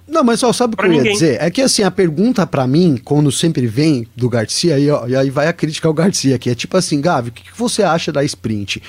[0.08, 1.38] Não, mas só sabe o que eu ia dizer?
[1.42, 5.16] É que assim, a pergunta para mim, quando sempre vem do Garcia, aí, ó, e
[5.16, 7.84] aí vai a crítica ao Garcia, que é tipo assim, Gavi, o que, que você
[7.84, 8.82] acha da sprint?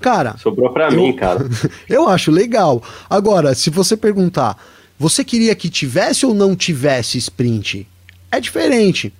[0.00, 0.36] Cara.
[0.38, 1.46] Sobrou pra eu, mim, cara.
[1.88, 2.82] eu acho legal.
[3.08, 4.56] Agora, se você perguntar,
[4.98, 7.86] você queria que tivesse ou não tivesse sprint?
[8.30, 9.12] É diferente.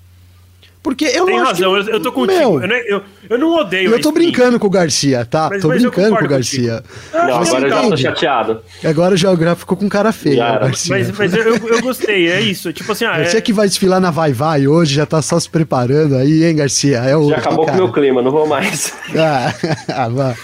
[0.84, 2.58] Porque eu Tem não razão, que, eu, eu tô contigo.
[2.58, 3.90] Meu, eu, eu, eu não odeio.
[3.90, 5.48] Eu tô brincando com o Garcia, tá?
[5.50, 6.84] Mas, tô mas brincando com o Garcia.
[7.10, 8.60] Não, agora eu já tô chateado.
[8.84, 10.60] Agora já, já ficou com cara feia.
[10.60, 12.70] Mas, mas eu, eu gostei, é isso.
[12.70, 13.40] Tipo assim, ah, Você é...
[13.40, 16.98] que vai desfilar na Vai Vai hoje, já tá só se preparando aí, hein, Garcia?
[16.98, 18.92] É o, já acabou com o meu clima, não vou mais.
[19.16, 19.54] Ah,
[19.88, 20.34] ah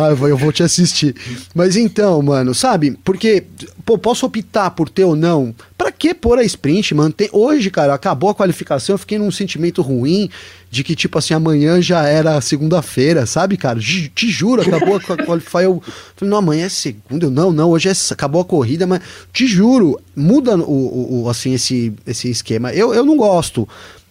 [0.00, 1.14] ah, eu vou, eu vou te assistir.
[1.54, 2.96] Mas então, mano, sabe?
[3.04, 3.44] Porque,
[3.84, 5.54] pô, posso optar por ter ou não?
[5.76, 7.12] Pra que pôr a sprint, mano?
[7.12, 10.30] Tem, hoje, cara, acabou a qualificação, eu fiquei num sentimento ruim
[10.70, 13.78] de que, tipo assim, amanhã já era segunda-feira, sabe, cara?
[13.80, 15.60] Te, te juro, acabou a qualificação.
[15.62, 15.82] Eu
[16.16, 17.26] falei, não, amanhã é segunda.
[17.26, 19.00] Eu, não, não, hoje é, acabou a corrida, mas
[19.32, 22.72] te juro, muda o, o, o assim, esse, esse esquema.
[22.72, 23.68] Eu, eu não gosto.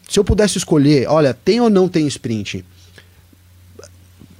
[0.10, 2.66] Se eu pudesse escolher, olha, tem ou não tem sprint?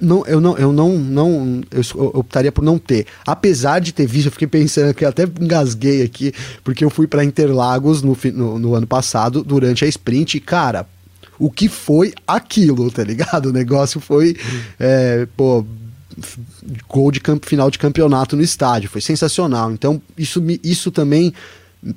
[0.00, 1.82] Não, eu não, eu não, não eu
[2.14, 3.06] optaria por não ter.
[3.26, 6.32] Apesar de ter visto, eu fiquei pensando que até engasguei aqui,
[6.64, 10.86] porque eu fui para Interlagos no, no, no, ano passado, durante a sprint, e, cara,
[11.38, 13.46] o que foi aquilo, tá ligado?
[13.46, 14.36] O negócio foi,
[14.78, 15.64] é, pô,
[16.88, 19.70] gol de campo, final de campeonato no estádio, foi sensacional.
[19.70, 21.32] Então, isso, isso também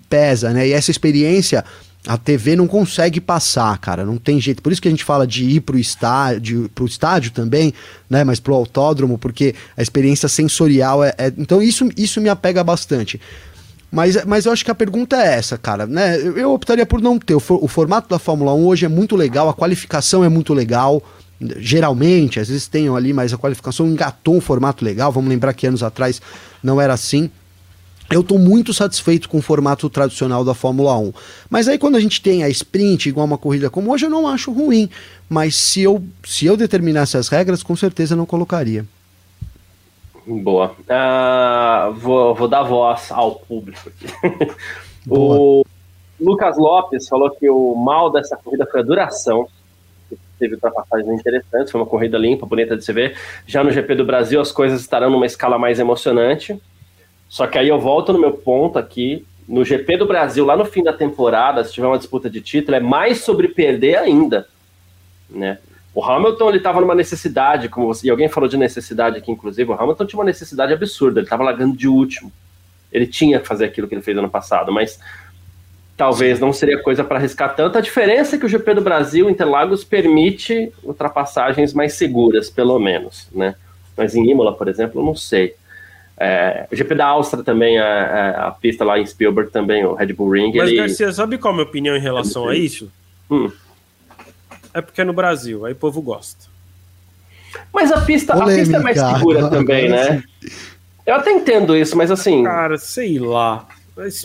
[0.10, 0.68] pesa, né?
[0.68, 1.64] E essa experiência
[2.08, 4.62] a TV não consegue passar, cara, não tem jeito.
[4.62, 7.74] Por isso que a gente fala de ir pro estádio, pro estádio também,
[8.10, 11.34] né, mas pro autódromo, porque a experiência sensorial é, é...
[11.38, 13.20] então isso isso me apega bastante.
[13.89, 16.18] Mas, mas eu acho que a pergunta é essa, cara, né?
[16.18, 17.36] Eu, eu optaria por não ter.
[17.36, 20.51] O, for, o formato da Fórmula 1 hoje é muito legal, a qualificação é muito
[20.51, 21.01] legal.
[21.58, 25.12] Geralmente, às vezes tem ali, mas a qualificação engatou um formato legal.
[25.12, 26.20] Vamos lembrar que anos atrás
[26.64, 27.30] não era assim
[28.12, 31.14] eu estou muito satisfeito com o formato tradicional da Fórmula 1.
[31.49, 34.28] Mas aí quando a gente tem a sprint, igual uma corrida como hoje, eu não
[34.28, 34.89] acho ruim.
[35.30, 38.86] Mas se eu, se eu determinasse as regras, com certeza não colocaria.
[40.26, 40.76] Boa.
[40.82, 44.54] Uh, vou, vou dar voz ao público aqui.
[45.10, 45.66] o
[46.20, 49.47] Lucas Lopes falou que o mal dessa corrida foi a duração.
[50.39, 53.18] Teve ultrapassagens interessantes, foi uma corrida limpa, bonita de se ver.
[53.45, 56.60] Já no GP do Brasil, as coisas estarão numa escala mais emocionante.
[57.34, 59.25] Só que aí eu volto no meu ponto aqui.
[59.47, 62.77] No GP do Brasil, lá no fim da temporada, se tiver uma disputa de título,
[62.77, 64.47] é mais sobre perder ainda.
[65.27, 65.57] Né?
[65.95, 69.71] O Hamilton ele estava numa necessidade, como você, e alguém falou de necessidade aqui, inclusive,
[69.71, 72.31] o Hamilton tinha uma necessidade absurda, ele estava largando de último.
[72.91, 74.99] Ele tinha que fazer aquilo que ele fez ano passado, mas
[75.97, 77.79] talvez não seria coisa para arriscar tanto.
[77.79, 83.27] A diferença é que o GP do Brasil, Interlagos, permite ultrapassagens mais seguras, pelo menos,
[83.34, 83.55] né?
[83.97, 85.55] Mas em Imola, por exemplo, eu não sei.
[86.18, 89.84] É, o GP da Áustria também, a, é, é, a, pista lá em Spielberg também,
[89.84, 90.51] o Red Bull Ring.
[90.55, 90.78] Mas, ele...
[90.78, 92.91] Garcia, sabe qual é a minha opinião em relação a isso?
[93.30, 93.51] Hum.
[94.74, 96.45] É porque é no Brasil, aí o povo gosta.
[97.74, 100.24] Mas a pista, a pista é mais segura também, né?
[101.05, 102.43] Eu até entendo isso, mas assim.
[102.43, 103.68] Cara, sei lá.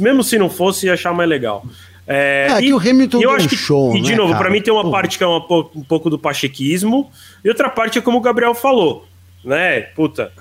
[0.01, 1.65] Mesmo se não fosse, ia achar mais legal.
[2.07, 4.49] É, é e, que o Hamilton eu acho que, show, E de né, novo, para
[4.49, 4.91] mim tem uma Pô.
[4.91, 7.11] parte que é uma, um pouco do pachequismo,
[7.45, 9.07] e outra parte é como o Gabriel falou,
[9.45, 9.81] né?
[9.81, 10.33] Puta,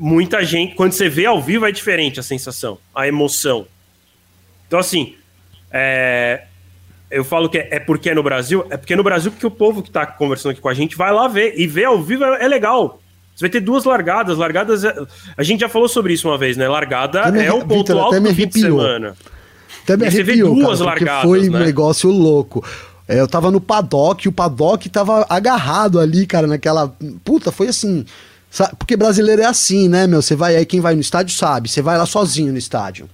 [0.00, 0.74] muita gente.
[0.74, 3.66] Quando você vê ao vivo é diferente a sensação, a emoção.
[4.66, 5.14] Então, assim,
[5.70, 6.44] é,
[7.10, 9.46] eu falo que é, é, porque é no Brasil, é porque é no Brasil porque
[9.46, 11.54] o povo que está conversando aqui com a gente vai lá ver.
[11.56, 13.00] E ver ao vivo é, é legal.
[13.34, 14.36] Você vai ter duas largadas.
[14.38, 14.84] Largadas.
[14.84, 14.94] é-
[15.36, 16.68] A gente já falou sobre isso uma vez, né?
[16.68, 18.80] Largada me- é o ponto Vitor, até alto do fim de arrepiou.
[18.80, 19.16] semana.
[19.82, 21.64] Até me E você vê arrepiou, duas cara, largadas, foi um né?
[21.64, 22.64] negócio louco.
[23.08, 26.94] É, Eu tava no paddock, o paddock tava agarrado ali, cara, naquela.
[27.24, 28.04] Puta, foi assim.
[28.78, 30.20] Porque brasileiro é assim, né, meu?
[30.20, 31.68] Você vai aí, quem vai no estádio sabe.
[31.68, 33.08] Você vai lá sozinho no estádio.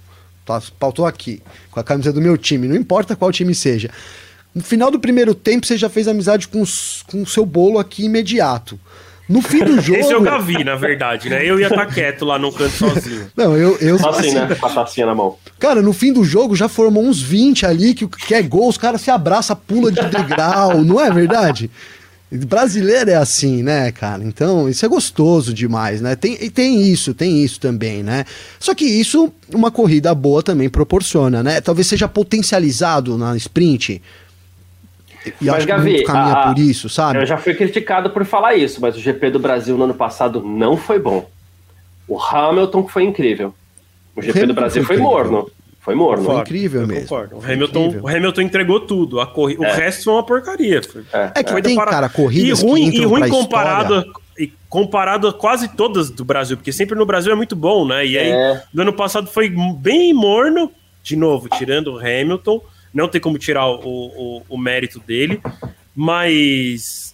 [0.45, 3.89] Tá, pautou aqui, com a camisa do meu time, não importa qual time seja.
[4.55, 7.77] No final do primeiro tempo, você já fez amizade com os- com o seu bolo
[7.77, 8.79] aqui imediato.
[9.29, 9.99] No fim do jogo.
[9.99, 11.45] Esse eu já vi, na verdade, né?
[11.45, 13.29] Eu ia estar quieto lá no canto sozinho.
[13.35, 14.55] Não, eu, eu Só assim, né?
[14.55, 15.35] Com a tacinha na mão.
[15.59, 19.01] Cara, no fim do jogo já formou uns 20 ali que quer gol, os caras
[19.01, 21.69] se abraçam, pula de degrau, não é verdade?
[22.29, 24.21] Brasileiro é assim, né, cara?
[24.23, 26.15] Então, isso é gostoso demais, né?
[26.15, 28.25] Tem, e tem isso, tem isso também, né?
[28.59, 31.61] Só que isso, uma corrida boa também proporciona, né?
[31.61, 34.01] Talvez seja potencializado na sprint.
[35.25, 37.19] E Mas, acho que Gavi, muito caminha a- por isso, sabe?
[37.19, 40.41] Eu já fui criticado por falar isso, mas o GP do Brasil no ano passado
[40.41, 41.29] não foi bom.
[42.07, 43.53] O Hamilton que foi incrível.
[44.15, 45.49] O GP Hamilton do Brasil foi foi, morno.
[45.87, 46.25] Foi morno.
[46.25, 47.03] Foi incrível eu mesmo.
[47.03, 47.37] Concordo.
[47.37, 48.03] O Hamilton, incrível.
[48.03, 49.21] o Hamilton entregou tudo.
[49.21, 49.55] A corri...
[49.57, 50.83] O resto foi uma porcaria.
[50.83, 53.95] Foi- É que foi tem, para- cara, E corridas ruim, que e ruim pra comparado,
[53.99, 54.11] história.
[54.37, 58.05] e comparado a quase todas do Brasil, porque sempre no Brasil é muito bom, né?
[58.05, 58.63] E aí, É.
[58.73, 60.69] no ano passado foi bem morno,
[61.01, 62.61] de novo, tirando o Hamilton.
[62.93, 65.41] Não tem como tirar o, o, o mérito dele,
[65.95, 67.13] mas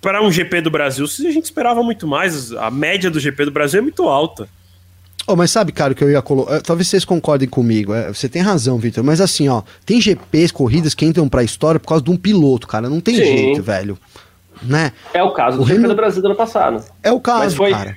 [0.00, 2.52] para um GP do Brasil, a gente esperava muito mais.
[2.52, 4.46] A média do GP do Brasil é muito alta.
[5.32, 6.60] Oh, mas sabe, cara, que eu ia colocar.
[6.60, 7.94] Talvez vocês concordem comigo.
[7.94, 9.04] é, você tem razão, Vitor.
[9.04, 12.66] Mas assim, ó, tem GPs, corridas que entram pra história por causa de um piloto,
[12.66, 12.88] cara.
[12.88, 13.24] Não tem Sim.
[13.24, 13.98] jeito, velho.
[14.62, 14.92] Né?
[15.14, 16.84] É o caso do O GP Hamilton- do Brasil do ano passado.
[17.02, 17.96] É o caso, Mas foi- cara.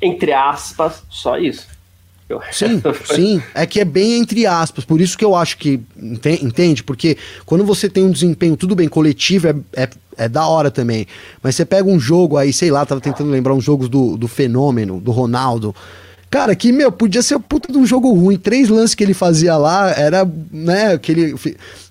[0.00, 1.66] Entre aspas, só isso.
[2.52, 3.42] Sim, sim.
[3.54, 4.84] É que é bem entre aspas.
[4.84, 5.80] Por isso que eu acho que.
[5.96, 6.84] ente- Entende?
[6.84, 7.16] Porque
[7.46, 11.06] quando você tem um desempenho, tudo bem, coletivo, é, é, é da hora também.
[11.42, 14.28] Mas você pega um jogo aí, sei lá, tava tentando lembrar uns jogos do, do
[14.28, 15.74] Fenômeno, do Ronaldo.
[16.30, 18.36] Cara, que, meu, podia ser um puta de um jogo ruim.
[18.36, 21.34] Três lances que ele fazia lá, era, né, aquele...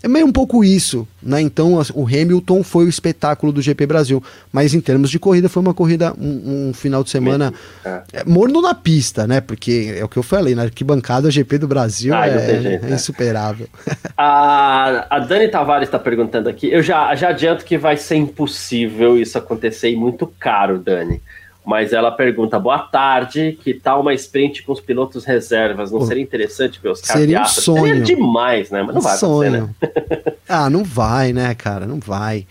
[0.04, 1.42] É meio um pouco isso, né?
[1.42, 4.24] Então, o Hamilton foi o espetáculo do GP Brasil.
[4.54, 7.52] Mas em termos de corrida, foi uma corrida, um, um final de semana
[7.84, 8.02] É.
[8.14, 9.42] é, morno na pista, né?
[9.42, 12.86] Porque é o que eu falei, na arquibancada, o GP do Brasil Ah, é, jeito,
[12.86, 12.96] é né?
[12.96, 13.68] insuperável.
[14.16, 16.72] A, a Dani Tavares está perguntando aqui.
[16.72, 21.22] Eu já, já adianto que vai ser impossível isso acontecer e muito caro, Dani.
[21.68, 25.92] Mas ela pergunta: boa tarde, que tal uma sprint com os pilotos reservas?
[25.92, 27.84] Não Pô, seria interessante ver os seria um sonho.
[27.88, 28.82] Seria demais, né?
[28.84, 30.34] Mas não Um vai acontecer, né?
[30.48, 31.86] ah, não vai, né, cara?
[31.86, 32.48] Não vai.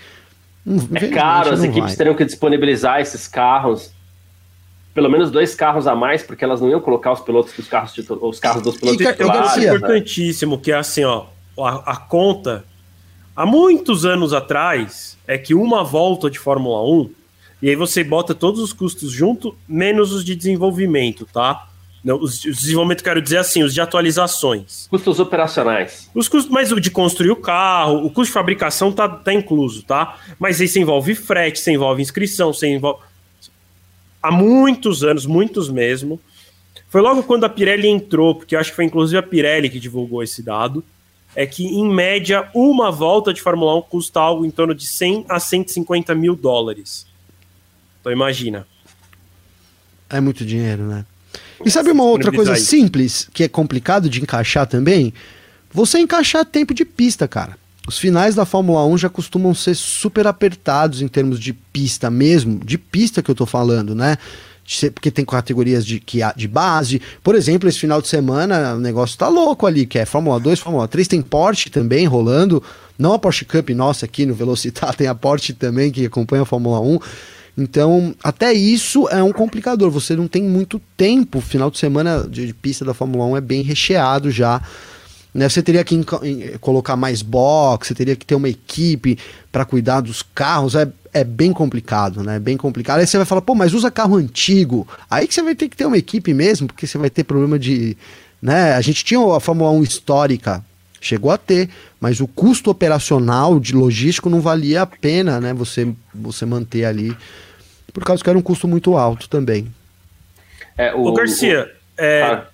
[0.64, 1.96] Não- É caro, as equipes vai.
[1.96, 3.90] teriam que disponibilizar esses carros.
[4.92, 7.94] Pelo menos dois carros a mais, porque elas não iam colocar os pilotos dos carros,
[7.96, 9.18] os carros dos pilotos E, um titulares.
[9.40, 9.76] negócio Garcia, né?
[9.78, 11.24] importantíssimo, que é assim, ó,
[11.58, 12.64] a, a conta,
[13.34, 17.10] há muitos anos atrás, é que uma volta de Fórmula 1,
[17.60, 21.68] e aí você bota todos os custos junto, menos os de desenvolvimento, tá?
[22.04, 24.86] Não, os, os desenvolvimento, quero dizer assim, os de atualizações.
[24.88, 26.08] Custos operacionais.
[26.14, 29.82] Os custos, mas o de construir o carro, o custo de fabricação tá, tá incluso,
[29.82, 30.16] tá?
[30.38, 33.00] Mas você envolve frete, você envolve inscrição, você envolve.
[34.22, 36.20] Há muitos anos, muitos mesmo.
[36.88, 40.22] Foi logo quando a Pirelli entrou, porque acho que foi inclusive a Pirelli que divulgou
[40.22, 40.84] esse dado.
[41.34, 45.26] É que, em média, uma volta de Fórmula 1 custa algo em torno de 100
[45.28, 47.05] a 150 mil dólares.
[48.06, 48.64] Então imagina.
[50.08, 51.04] É muito dinheiro, né?
[51.64, 55.12] E sabe uma outra coisa simples que é complicado de encaixar também?
[55.72, 57.58] Você encaixar tempo de pista, cara.
[57.84, 62.64] Os finais da Fórmula 1 já costumam ser super apertados em termos de pista mesmo,
[62.64, 64.16] de pista que eu tô falando, né?
[64.94, 67.02] Porque tem categorias de, que de base.
[67.24, 70.60] Por exemplo, esse final de semana o negócio tá louco ali, que é Fórmula 2,
[70.60, 72.62] Fórmula 3, tem Porsche também rolando.
[72.96, 76.46] Não a Porsche Cup nossa aqui no Velocitar, tem a Porsche também que acompanha a
[76.46, 77.00] Fórmula 1.
[77.56, 79.90] Então, até isso é um complicador.
[79.90, 81.40] Você não tem muito tempo.
[81.40, 84.60] Final de semana de, de pista da Fórmula 1 é bem recheado já.
[85.36, 85.48] Né?
[85.48, 86.02] Você teria que
[86.60, 89.18] colocar mais box, você teria que ter uma equipe
[89.52, 90.74] para cuidar dos carros.
[90.74, 92.38] É, é bem complicado, né?
[92.38, 93.00] Bem complicado.
[93.00, 94.86] Aí você vai falar, pô, mas usa carro antigo.
[95.10, 97.58] Aí que você vai ter que ter uma equipe mesmo, porque você vai ter problema
[97.58, 97.96] de.
[98.40, 98.74] Né?
[98.74, 100.64] A gente tinha a Fórmula 1 histórica,
[101.00, 105.52] chegou a ter, mas o custo operacional de logístico não valia a pena, né?
[105.54, 107.16] Você, você manter ali.
[107.96, 109.72] Por causa que era um custo muito alto também.
[110.76, 112.46] É, o, Ô, Garcia, é, Ah,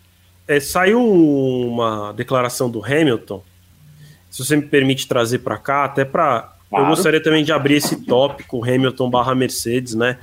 [0.47, 3.43] É, saiu uma declaração do Hamilton.
[4.31, 6.53] Se você me permite trazer para cá, até para.
[6.71, 6.85] Claro.
[6.85, 10.17] Eu gostaria também de abrir esse tópico Hamilton barra Mercedes, né?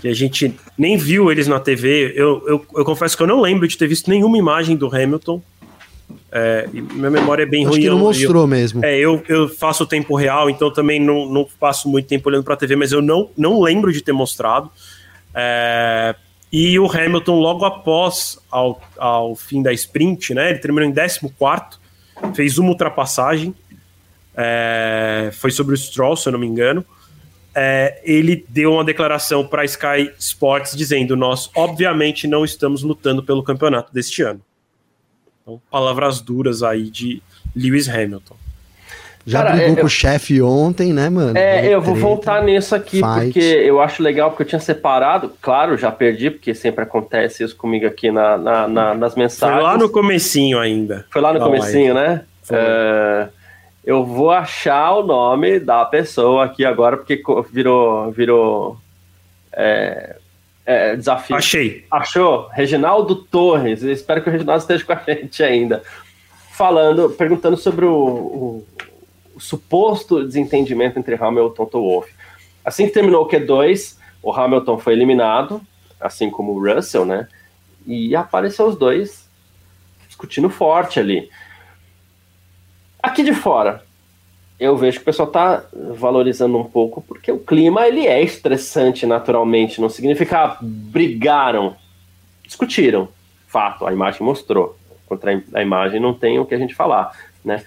[0.00, 2.14] Que a gente nem viu eles na TV.
[2.16, 5.42] Eu, eu, eu confesso que eu não lembro de ter visto nenhuma imagem do Hamilton.
[6.30, 7.80] É, minha memória é bem Acho ruim.
[7.82, 8.84] que não eu- mostrou mesmo.
[8.84, 12.44] é, eu, eu faço o tempo real, então também não, não passo muito tempo olhando
[12.44, 14.70] pra TV, mas eu não, não lembro de ter mostrado.
[15.34, 16.14] É,
[16.52, 21.20] E o Hamilton, logo após ao, ao fim da sprint, né, ele terminou em 14,
[22.34, 23.54] fez uma ultrapassagem,
[24.36, 26.84] é, foi sobre o Stroll, se eu não me engano.
[27.54, 33.22] É, ele deu uma declaração para a Sky Sports dizendo: Nós, obviamente, não estamos lutando
[33.22, 34.40] pelo campeonato deste ano.
[35.42, 37.20] Então, palavras duras aí de
[37.54, 38.36] Lewis Hamilton.
[39.24, 41.38] Já Cara, brigou é, com o chefe ontem, né, mano?
[41.38, 43.24] É, eu vou voltar nisso aqui, fight.
[43.24, 47.54] porque eu acho legal, porque eu tinha separado, claro, já perdi, porque sempre acontece isso
[47.54, 49.60] comigo aqui na, na, na nas mensagens.
[49.60, 51.06] Foi lá no comecinho ainda.
[51.08, 52.10] Foi lá no comecinho, live.
[52.10, 52.24] né?
[52.50, 53.28] É,
[53.84, 57.22] eu vou achar o nome da pessoa aqui agora, porque
[57.52, 58.76] virou, virou
[59.52, 60.16] é,
[60.72, 61.36] é, desafio.
[61.36, 61.84] Achei.
[61.90, 62.48] Achou?
[62.52, 65.82] Reginaldo Torres, eu espero que o Reginaldo esteja com a gente ainda.
[66.52, 68.66] Falando, perguntando sobre o, o
[69.34, 72.14] o suposto desentendimento entre Hamilton e Wolff.
[72.64, 75.60] Assim que terminou o Q2, o Hamilton foi eliminado,
[76.00, 77.28] assim como o Russell, né?
[77.86, 79.28] E apareceu os dois
[80.06, 81.28] discutindo forte ali.
[83.02, 83.82] Aqui de fora,
[84.62, 89.04] eu vejo que o pessoal está valorizando um pouco, porque o clima ele é estressante
[89.06, 91.76] naturalmente, não significa brigaram,
[92.46, 93.08] discutiram.
[93.48, 94.78] Fato, a imagem mostrou.
[95.06, 97.12] Contra a imagem não tem o que a gente falar,
[97.44, 97.62] né?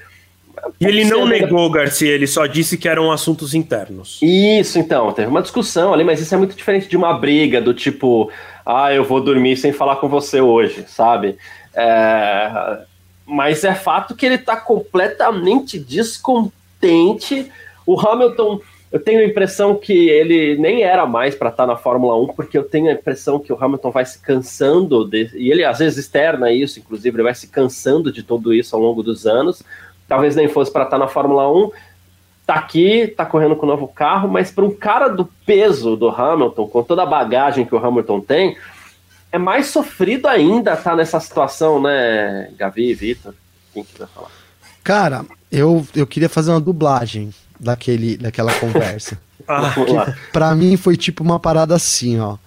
[0.80, 4.20] E ele não negou, Garcia, ele só disse que eram assuntos internos.
[4.22, 7.74] Isso, então, teve uma discussão ali, mas isso é muito diferente de uma briga do
[7.74, 8.32] tipo,
[8.66, 11.38] ah, eu vou dormir sem falar com você hoje, sabe?
[11.74, 12.80] É...
[13.26, 15.78] Mas é fato que ele tá completamente
[16.80, 17.52] descontente.
[17.86, 18.60] O Hamilton,
[18.92, 22.28] eu tenho a impressão que ele nem era mais para estar tá na Fórmula 1,
[22.34, 25.32] porque eu tenho a impressão que o Hamilton vai se cansando, de...
[25.36, 28.82] e ele às vezes externa isso, inclusive, ele vai se cansando de tudo isso ao
[28.82, 29.64] longo dos anos
[30.08, 31.72] talvez nem fosse para estar tá na Fórmula 1,
[32.46, 36.10] tá aqui, tá correndo com o novo carro, mas para um cara do peso do
[36.10, 38.58] Hamilton, com toda a bagagem que o Hamilton tem,
[39.32, 43.34] é mais sofrido ainda estar tá nessa situação, né, Gavi, Vitor?
[43.74, 44.30] Quem quiser falar.
[44.84, 49.20] Cara, eu, eu queria fazer uma dublagem daquele, daquela conversa.
[49.48, 52.38] ah, pra mim foi tipo uma parada assim, ó.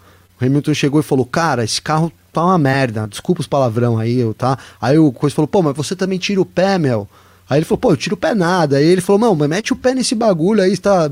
[0.41, 3.07] O Hamilton chegou e falou: Cara, esse carro tá uma merda.
[3.09, 4.59] Desculpa os palavrão aí, tá?
[4.81, 7.09] Aí o Coisa falou: Pô, mas você também tira o pé, meu.
[7.49, 8.77] Aí ele falou, pô, eu tiro o pé nada.
[8.77, 11.11] Aí ele falou, não, mas mete o pé nesse bagulho aí, tá,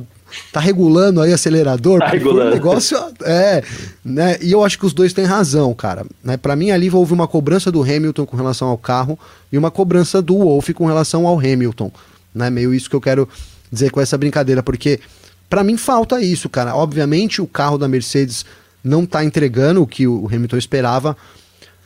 [0.52, 2.00] tá regulando aí acelerador.
[2.00, 2.50] Tá regulando.
[2.50, 3.62] Um negócio, é,
[4.04, 4.36] né?
[4.40, 6.04] E eu acho que os dois têm razão, cara.
[6.22, 6.36] Né?
[6.36, 9.18] Para mim ali houve uma cobrança do Hamilton com relação ao carro
[9.50, 11.90] e uma cobrança do Wolff com relação ao Hamilton.
[12.34, 12.50] Né?
[12.50, 13.28] Meio isso que eu quero
[13.70, 15.00] dizer com essa brincadeira, porque
[15.48, 16.74] para mim falta isso, cara.
[16.74, 18.44] Obviamente o carro da Mercedes
[18.82, 21.16] não tá entregando o que o Hamilton esperava,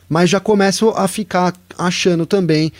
[0.07, 2.71] mas já começo a ficar achando também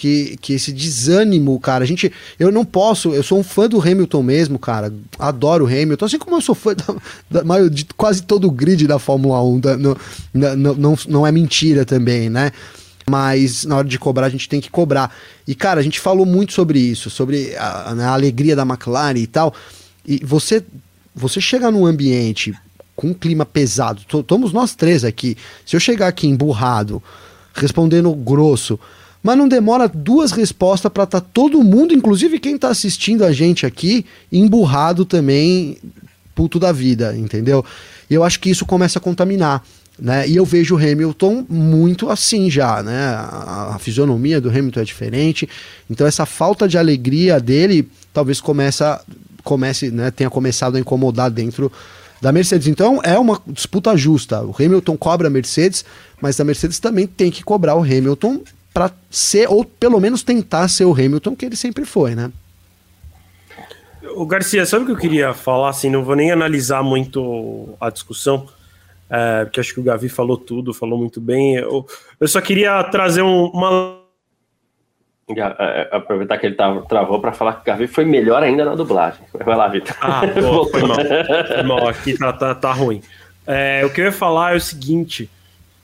[0.00, 2.10] que, que esse desânimo, cara, a gente.
[2.38, 4.90] Eu não posso, eu sou um fã do Hamilton mesmo, cara.
[5.18, 6.74] Adoro o Hamilton, assim como eu sou fã
[7.30, 9.60] da, da, de quase todo o grid da Fórmula 1.
[9.60, 9.98] Da, no,
[10.32, 12.50] não, não, não é mentira também, né?
[13.06, 15.14] mas na hora de cobrar a gente tem que cobrar.
[15.46, 19.18] E cara, a gente falou muito sobre isso, sobre a, né, a alegria da McLaren
[19.18, 19.52] e tal.
[20.06, 20.64] E você
[21.14, 22.54] você chega num ambiente
[22.96, 25.36] com um clima pesado, estamos nós três aqui.
[25.66, 27.02] Se eu chegar aqui emburrado,
[27.52, 28.78] respondendo grosso,
[29.22, 33.32] mas não demora duas respostas para estar tá todo mundo, inclusive quem está assistindo a
[33.32, 35.76] gente aqui, emburrado também,
[36.34, 37.64] puto da vida, entendeu?
[38.08, 39.62] E eu acho que isso começa a contaminar.
[39.98, 40.26] Né?
[40.26, 42.98] E eu vejo o Hamilton muito assim já, né?
[42.98, 45.48] A, a, fisionomia do Hamilton é diferente.
[45.90, 49.04] Então essa falta de alegria dele talvez começa,
[49.44, 51.70] comece, né, tenha começado a incomodar dentro
[52.20, 52.66] da Mercedes.
[52.66, 54.42] Então é uma disputa justa.
[54.42, 55.84] O Hamilton cobra a Mercedes,
[56.18, 58.40] mas a Mercedes também tem que cobrar o Hamilton
[58.72, 62.30] para ser, ou pelo menos tentar ser o Hamilton que ele sempre foi, né?
[64.14, 65.70] O Garcia, sabe o que eu queria falar?
[65.70, 68.48] Assim, não vou nem analisar muito a discussão,
[69.08, 71.56] é, porque acho que o Gavi falou tudo, falou muito bem.
[71.56, 71.86] Eu,
[72.18, 74.00] eu só queria trazer um, uma.
[75.28, 78.64] É, é, aproveitar que ele tava, travou para falar que o Gavi foi melhor ainda
[78.64, 79.20] na dublagem.
[79.32, 79.96] Vai lá, Vitor.
[80.00, 80.96] Ah, pô, foi mal.
[81.46, 83.02] Foi mal, aqui tá, tá, tá ruim.
[83.46, 85.30] É, o que eu ia falar é o seguinte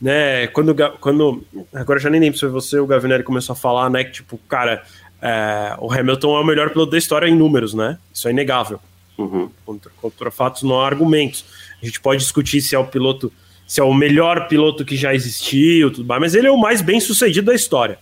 [0.00, 1.44] né, quando, quando
[1.74, 4.38] agora já nem lembro se foi você o Gavinelli começou a falar, né, que tipo,
[4.48, 4.84] cara,
[5.20, 8.78] é, o Hamilton é o melhor piloto da história em números, né, isso é inegável,
[9.16, 9.50] uhum.
[9.64, 11.44] contra, contra fatos não há argumentos,
[11.82, 13.32] a gente pode discutir se é o piloto,
[13.66, 16.82] se é o melhor piloto que já existiu, tudo mais, mas ele é o mais
[16.82, 17.98] bem sucedido da história,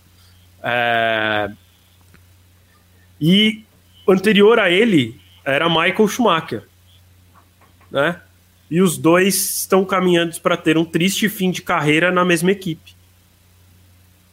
[0.61, 1.49] é...
[3.21, 3.63] e
[4.07, 6.63] anterior a ele era Michael Schumacher,
[7.89, 8.19] né,
[8.69, 12.95] e os dois estão caminhando para ter um triste fim de carreira na mesma equipe.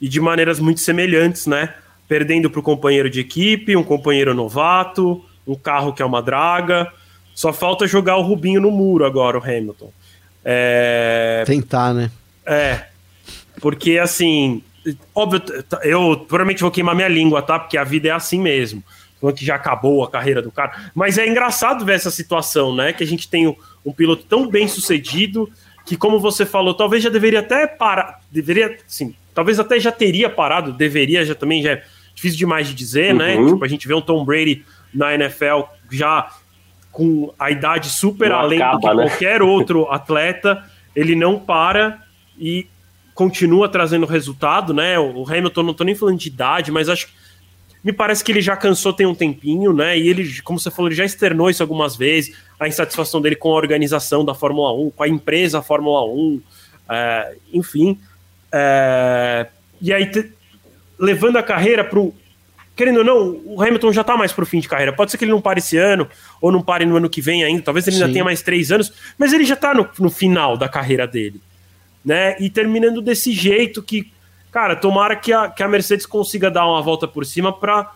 [0.01, 1.75] E de maneiras muito semelhantes, né?
[2.09, 6.91] Perdendo para o companheiro de equipe, um companheiro novato, um carro que é uma draga.
[7.35, 9.93] Só falta jogar o Rubinho no muro agora, o Hamilton.
[10.45, 11.45] É...
[11.47, 12.11] Tentar, né?
[12.45, 12.87] É.
[13.61, 14.63] Porque, assim,
[15.15, 15.43] óbvio,
[15.83, 17.59] eu provavelmente vou queimar minha língua, tá?
[17.59, 18.83] Porque a vida é assim mesmo.
[19.31, 20.91] Que já acabou a carreira do cara.
[20.95, 22.93] Mas é engraçado ver essa situação, né?
[22.93, 25.49] Que a gente tem um piloto tão bem sucedido
[25.85, 28.21] que, como você falou, talvez já deveria até parar.
[28.31, 32.75] Deveria, sim, talvez até já teria parado, deveria já também, já é difícil demais de
[32.75, 33.37] dizer, né?
[33.37, 33.45] uhum.
[33.45, 33.53] né?
[33.53, 36.31] Tipo, a gente vê um Tom Brady na NFL já
[36.91, 39.09] com a idade super não além acaba, do que né?
[39.09, 40.63] qualquer outro atleta,
[40.95, 42.03] ele não para
[42.39, 42.67] e
[43.15, 44.99] continua trazendo resultado, né?
[44.99, 47.13] O Hamilton, não tô nem falando de idade, mas acho que
[47.85, 49.99] me parece que ele já cansou tem um tempinho, né?
[49.99, 53.51] E ele, como você falou, ele já externou isso algumas vezes, a insatisfação dele com
[53.51, 56.41] a organização da Fórmula 1, com a empresa Fórmula 1,
[56.89, 57.99] é, enfim.
[58.53, 59.49] É,
[59.81, 60.33] e aí, te,
[60.99, 62.15] levando a carreira para o.
[62.77, 64.93] Querendo ou não, o Hamilton já está mais para o fim de carreira.
[64.93, 66.09] Pode ser que ele não pare esse ano,
[66.41, 68.03] ou não pare no ano que vem ainda, talvez ele Sim.
[68.03, 71.41] ainda tenha mais três anos, mas ele já está no, no final da carreira dele.
[72.05, 72.37] Né?
[72.41, 74.11] E terminando desse jeito que
[74.53, 77.91] cara, tomara que a, que a Mercedes consiga dar uma volta por cima para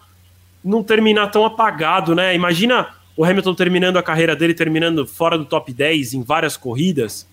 [0.64, 2.34] não terminar tão apagado, né?
[2.34, 7.26] Imagina o Hamilton terminando a carreira dele, terminando fora do top 10 em várias corridas.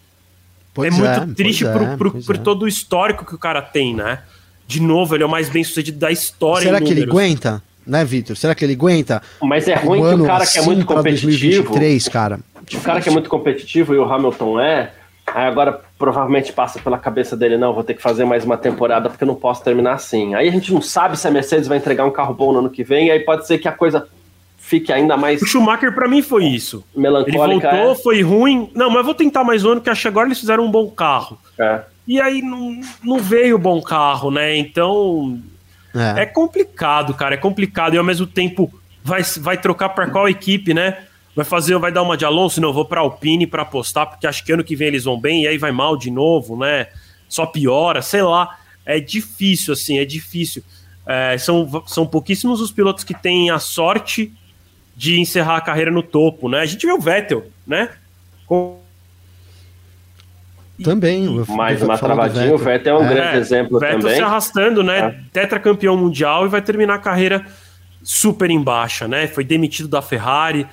[0.74, 2.40] Pois é muito é, triste por, é, por, por é.
[2.40, 4.20] todo o histórico que o cara tem, né?
[4.68, 6.66] De novo, ele é o mais bem sucedido da história.
[6.66, 7.64] Será que ele aguenta?
[7.86, 8.38] Né, Vitor?
[8.38, 9.22] Será que ele aguenta?
[9.42, 11.64] Mas é ruim que o cara que é muito competitivo.
[11.64, 12.40] 2023, cara.
[12.74, 14.94] O cara que é muito competitivo e o Hamilton é,
[15.28, 19.10] Aí agora provavelmente passa pela cabeça dele, não, vou ter que fazer mais uma temporada
[19.10, 20.36] porque eu não posso terminar assim.
[20.36, 22.70] Aí a gente não sabe se a Mercedes vai entregar um carro bom no ano
[22.70, 24.06] que vem, aí pode ser que a coisa
[24.58, 25.42] fique ainda mais.
[25.42, 26.84] O Schumacher para mim foi isso.
[26.94, 27.70] Melancólica.
[27.70, 27.96] Ele voltou, é?
[27.96, 28.70] foi ruim.
[28.76, 30.92] Não, mas vou tentar mais um ano, que acho que agora eles fizeram um bom
[30.92, 31.40] carro.
[31.58, 31.80] É.
[32.06, 34.58] E aí não, não veio bom carro, né?
[34.58, 35.40] Então.
[35.96, 36.24] É.
[36.24, 37.36] é complicado, cara.
[37.36, 37.94] É complicado.
[37.94, 38.70] E ao mesmo tempo
[39.02, 40.98] vai, vai trocar para qual equipe, né?
[41.36, 44.44] Vai fazer, vai dar uma de Alonso, não, vou para Alpine para apostar, porque acho
[44.44, 46.88] que ano que vem eles vão bem e aí vai mal de novo, né?
[47.28, 48.60] Só piora, sei lá.
[48.86, 50.64] É difícil, assim, é difícil.
[51.06, 54.32] É, são, são pouquíssimos os pilotos que têm a sorte
[54.96, 56.60] de encerrar a carreira no topo, né?
[56.60, 57.90] A gente vê o Vettel, né?
[58.46, 58.80] Com...
[60.84, 61.28] Também.
[61.48, 64.16] Mais uma travadinha, o Vettel é um é, grande exemplo Vettel também.
[64.16, 65.00] se arrastando, né?
[65.00, 65.16] É.
[65.32, 67.46] Tetracampeão mundial e vai terminar a carreira
[68.04, 69.28] super em baixa, né?
[69.28, 70.68] Foi demitido da Ferrari,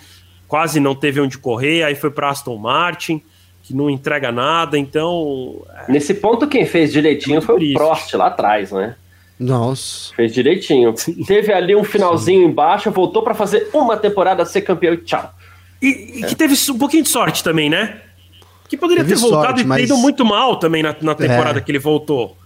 [0.51, 3.23] quase não teve onde correr, aí foi para Aston Martin,
[3.63, 5.63] que não entrega nada, então.
[5.87, 8.97] É Nesse ponto, quem fez direitinho foi o Prost lá atrás, né?
[9.39, 10.13] Nossa.
[10.13, 10.93] Fez direitinho.
[10.97, 11.23] Sim.
[11.25, 12.51] Teve ali um finalzinho Sim.
[12.51, 15.33] embaixo, voltou para fazer uma temporada, ser campeão e tchau.
[15.81, 16.27] E, e é.
[16.27, 18.01] que teve um pouquinho de sorte também, né?
[18.69, 19.79] Que poderia teve ter voltado sorte, e mas...
[19.79, 21.63] ter ido muito mal também na, na temporada é.
[21.63, 22.37] que ele voltou.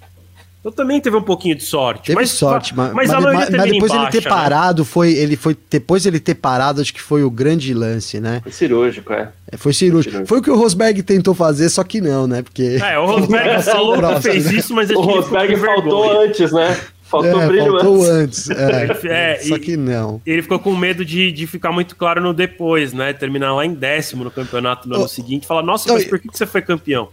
[0.64, 2.06] Eu também teve um pouquinho de sorte.
[2.06, 4.30] Teve mas, sorte, mas, mas, mas, mas depois ele ter né?
[4.30, 5.54] parado, foi, ele foi.
[5.68, 8.40] Depois ele ter parado, acho que foi o grande lance, né?
[8.42, 9.30] Foi cirúrgico, é.
[9.52, 10.12] é foi cirúrgico.
[10.12, 10.26] cirúrgico.
[10.26, 12.40] Foi o que o Rosberg tentou fazer, só que não, né?
[12.40, 12.78] Porque.
[12.82, 14.54] É, o Rosberg falou que fez né?
[14.54, 16.80] isso, mas o Rosberg faltou antes, né?
[17.02, 18.48] Faltou é, brilho faltou antes.
[18.48, 20.22] antes é, é, só que não.
[20.24, 23.12] Ele ficou com medo de, de ficar muito claro no depois, né?
[23.12, 26.18] Terminar lá em décimo no campeonato no oh, ano seguinte e falar, nossa, mas por
[26.18, 27.10] que você foi campeão?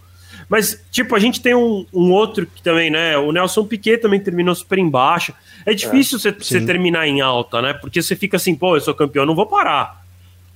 [0.48, 3.16] Mas, tipo, a gente tem um, um outro que também, né?
[3.16, 5.32] O Nelson Piquet também terminou super embaixo.
[5.64, 7.72] É difícil é, você terminar em alta, né?
[7.72, 10.01] Porque você fica assim, pô, eu sou campeão, não vou parar.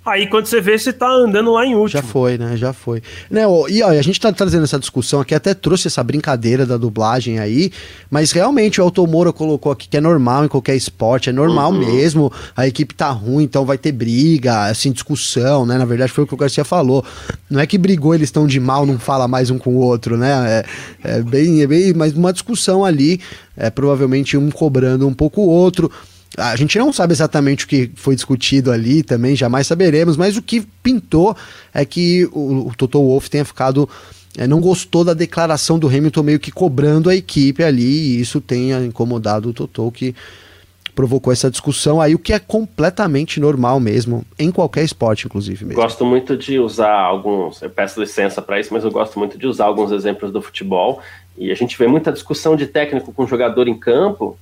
[0.06, 2.00] Aí quando você vê, você tá andando lá em último.
[2.00, 2.56] Já foi, né?
[2.56, 3.02] Já foi.
[3.28, 6.76] Né, e olha, a gente tá trazendo essa discussão aqui, até trouxe essa brincadeira da
[6.76, 7.72] dublagem aí,
[8.08, 11.78] mas realmente o Automoro colocou aqui que é normal em qualquer esporte, é normal uhum.
[11.78, 15.76] mesmo, a equipe tá ruim, então vai ter briga, assim, discussão, né?
[15.76, 17.04] Na verdade foi o que o Garcia falou.
[17.50, 20.16] Não é que brigou, eles estão de mal, não fala mais um com o outro,
[20.16, 20.64] né?
[21.02, 23.20] É, é bem, é bem, mas uma discussão ali,
[23.56, 25.90] é provavelmente um cobrando um pouco o outro.
[26.36, 30.42] A gente não sabe exatamente o que foi discutido ali também, jamais saberemos, mas o
[30.42, 31.36] que pintou
[31.72, 33.88] é que o, o Toto Wolff tenha ficado.
[34.38, 38.38] É, não gostou da declaração do Hamilton meio que cobrando a equipe ali, e isso
[38.38, 40.14] tenha incomodado o Toto, que
[40.96, 45.64] provocou essa discussão aí, o que é completamente normal mesmo, em qualquer esporte, inclusive.
[45.66, 45.80] Mesmo.
[45.80, 49.46] Gosto muito de usar alguns, eu peço licença para isso, mas eu gosto muito de
[49.46, 51.00] usar alguns exemplos do futebol.
[51.36, 54.38] E a gente vê muita discussão de técnico com jogador em campo,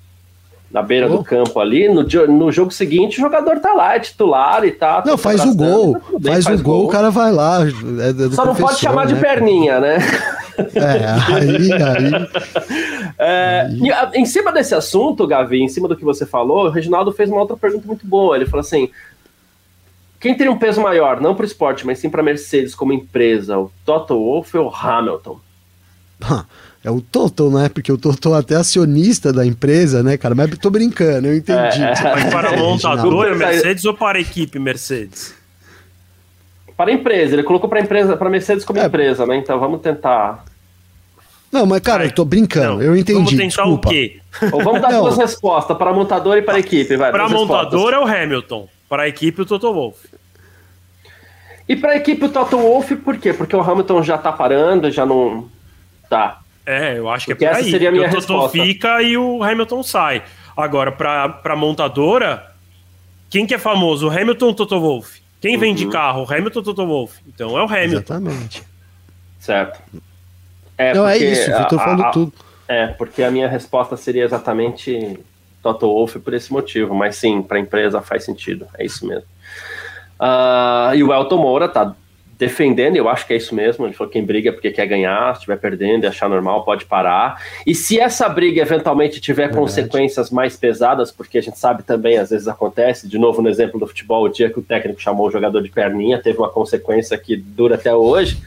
[0.75, 1.19] na beira oh.
[1.19, 1.89] do campo ali.
[1.89, 5.05] No, no jogo seguinte, o jogador tá lá, é titular e tá.
[5.07, 5.93] Não, faz o gol.
[5.93, 7.61] Tá bem, faz, faz, o gol, o cara vai lá.
[7.63, 9.15] É, é Só não pode chamar né?
[9.15, 9.99] de perninha, né?
[10.75, 12.29] É, aí, aí,
[13.19, 14.21] é, aí.
[14.21, 17.41] Em cima desse assunto, Gavi, em cima do que você falou, o Reginaldo fez uma
[17.41, 18.35] outra pergunta muito boa.
[18.35, 18.91] Ele falou assim:
[20.19, 23.57] quem teria um peso maior, não para o esporte, mas sim para Mercedes como empresa,
[23.59, 25.39] o Toto Wolff ou o Hamilton?
[26.85, 27.71] É o Toto, né?
[27.71, 30.35] Porque o Toto é até acionista da empresa, né, cara?
[30.35, 31.83] Mas tô brincando, eu entendi.
[31.83, 35.35] É, Mas para a montadora Mercedes ou para a equipe Mercedes?
[36.77, 38.85] Para a empresa, ele colocou para empresa, para Mercedes como é.
[38.85, 39.37] empresa, né?
[39.37, 40.45] Então vamos tentar.
[41.51, 43.15] Não, mas cara, eu tô brincando, não, eu entendi.
[43.15, 43.89] Vamos tentar desculpa.
[43.89, 44.21] o quê?
[44.53, 46.99] Ou vamos dar duas respostas, para a montadora e para a equipe.
[46.99, 50.07] Para a montadora é o Hamilton, para a equipe o Toto Wolff.
[51.67, 53.33] E para a equipe o Toto Wolff, por quê?
[53.33, 55.49] Porque o Hamilton já tá parando, já não.
[56.11, 56.44] Tá.
[56.67, 57.71] É, eu acho Porque que é por essa aí.
[57.71, 58.59] Seria a minha o Toto resposta.
[58.59, 60.23] fica e o Hamilton sai.
[60.57, 62.53] Agora, para a montadora,
[63.29, 64.09] quem que é famoso?
[64.09, 65.23] O Hamilton ou Toto Wolff?
[65.41, 65.61] Quem uhum.
[65.61, 66.23] vem de carro?
[66.23, 67.21] O Hamilton ou Toto Wolff?
[67.27, 68.15] Então é o Hamilton.
[68.15, 68.63] Exatamente.
[69.39, 69.81] Certo.
[70.79, 72.33] É, Não, é isso, o Vitor falou tudo.
[72.67, 75.21] É, porque a minha resposta seria exatamente
[75.63, 79.27] Toto Wolff por esse motivo, mas sim, para a empresa faz sentido, é isso mesmo.
[80.19, 81.95] Uh, e o Elton Moura tá
[82.39, 83.87] defendendo, eu acho que é isso mesmo.
[83.87, 86.65] Ele falou que quem briga é porque quer ganhar, se estiver perdendo e achar normal,
[86.65, 87.41] pode parar.
[87.67, 89.61] E se essa briga eventualmente tiver Verdade.
[89.61, 93.79] consequências mais pesadas, porque a gente sabe também, às vezes acontece, de novo no exemplo
[93.79, 97.17] do futebol, o dia que o técnico chamou o jogador de perninha, teve uma consequência
[97.19, 98.39] que dura até hoje,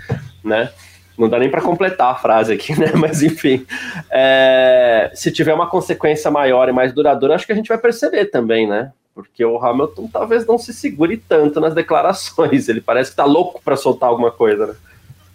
[0.43, 0.69] né?
[1.17, 2.91] Não dá nem para completar a frase aqui, né?
[2.95, 3.65] Mas enfim,
[4.11, 5.11] é...
[5.13, 8.67] se tiver uma consequência maior e mais duradoura, acho que a gente vai perceber também,
[8.67, 8.91] né?
[9.17, 12.69] porque o Hamilton talvez não se segure tanto nas declarações.
[12.69, 14.73] Ele parece que tá louco para soltar alguma coisa, né?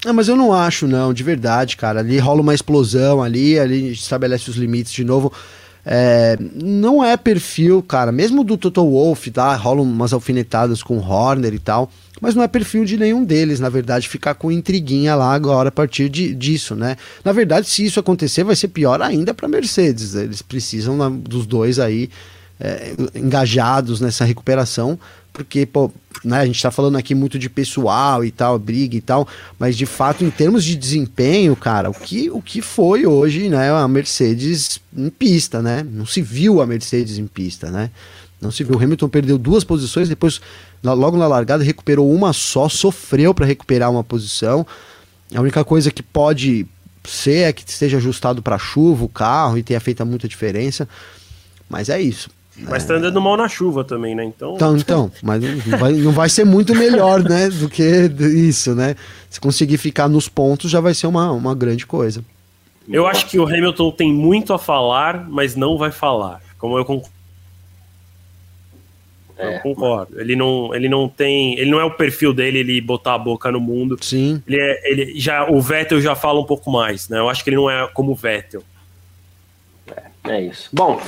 [0.05, 1.99] Não, mas eu não acho, não, de verdade, cara.
[1.99, 5.33] Ali rola uma explosão ali, ali estabelece os limites de novo.
[5.85, 8.13] É, não é perfil, cara.
[8.13, 9.55] Mesmo do Toto Wolff, tá?
[9.57, 11.91] Rolam umas alfinetadas com o Horner e tal.
[12.21, 15.73] Mas não é perfil de nenhum deles, na verdade, ficar com intriguinha lá agora a
[15.73, 16.97] partir de, disso, né?
[17.25, 20.15] Na verdade, se isso acontecer, vai ser pior ainda para Mercedes.
[20.15, 22.09] Eles precisam na, dos dois aí
[22.61, 24.97] é, engajados nessa recuperação,
[25.33, 25.91] porque pô,
[26.25, 29.27] né, a gente está falando aqui muito de pessoal e tal, briga e tal,
[29.59, 33.71] mas de fato, em termos de desempenho, cara, o que, o que foi hoje né,
[33.71, 35.87] a Mercedes em pista, né?
[35.91, 37.91] Não se viu a Mercedes em pista, né?
[38.41, 38.77] Não se viu.
[38.77, 40.41] O Hamilton perdeu duas posições, depois,
[40.83, 44.67] logo na largada, recuperou uma só, sofreu para recuperar uma posição.
[45.33, 46.67] A única coisa que pode
[47.05, 50.89] ser é que esteja ajustado para chuva o carro e tenha feito muita diferença.
[51.71, 52.29] Mas é isso.
[52.57, 54.25] Mas tá andando mal na chuva também, né?
[54.25, 57.49] Então, então, então mas não vai, não vai ser muito melhor, né?
[57.49, 58.95] Do que isso, né?
[59.31, 62.23] Se conseguir ficar nos pontos, já vai ser uma, uma grande coisa.
[62.89, 66.43] Eu acho que o Hamilton tem muito a falar, mas não vai falar.
[66.59, 67.13] Como eu concordo.
[69.39, 69.57] É.
[69.57, 70.21] Eu concordo.
[70.21, 71.59] Ele não, ele não tem.
[71.59, 73.97] Ele não é o perfil dele, ele botar a boca no mundo.
[74.01, 74.43] Sim.
[74.47, 77.19] Ele, é, ele já, o Vettel já fala um pouco mais, né?
[77.19, 78.63] Eu acho que ele não é como o Vettel.
[79.89, 80.69] É, é isso.
[80.73, 81.01] Bom,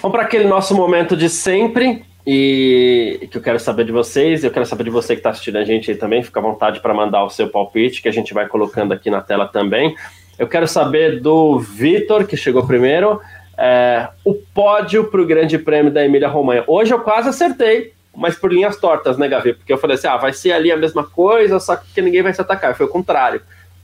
[0.00, 4.44] Vamos para aquele nosso momento de sempre e que eu quero saber de vocês.
[4.44, 6.22] Eu quero saber de você que está assistindo a gente aí também.
[6.22, 9.20] Fica à vontade para mandar o seu palpite, que a gente vai colocando aqui na
[9.20, 9.96] tela também.
[10.38, 13.20] Eu quero saber do Vitor, que chegou primeiro,
[13.56, 16.62] é, o pódio para o Grande Prêmio da Emília Romanha.
[16.68, 19.54] Hoje eu quase acertei, mas por linhas tortas, né, Gavi?
[19.54, 22.32] Porque eu falei assim: ah, vai ser ali a mesma coisa, só que ninguém vai
[22.32, 22.76] se atacar.
[22.76, 23.42] Foi o contrário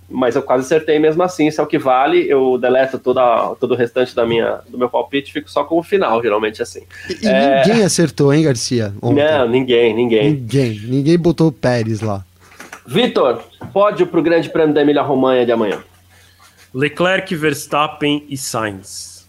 [0.08, 2.28] mas eu quase acertei mesmo assim, isso é o que vale.
[2.28, 5.82] Eu deleto toda, todo o restante da minha, do meu palpite, fico só com o
[5.82, 6.82] final, geralmente assim.
[7.22, 7.66] E, é...
[7.66, 8.92] ninguém acertou, hein, Garcia?
[9.00, 9.24] Ontem.
[9.24, 10.32] Não, ninguém, ninguém.
[10.32, 12.24] Ninguém, ninguém botou o Pérez lá.
[12.86, 15.82] Vitor, pódio para o Grande Prêmio da Emília Romanha de amanhã.
[16.74, 19.26] Leclerc, Verstappen e Sainz.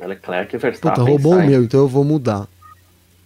[0.00, 1.04] Leclerc, Verstappen.
[1.04, 2.48] Puta, roubou o meu, então eu vou mudar.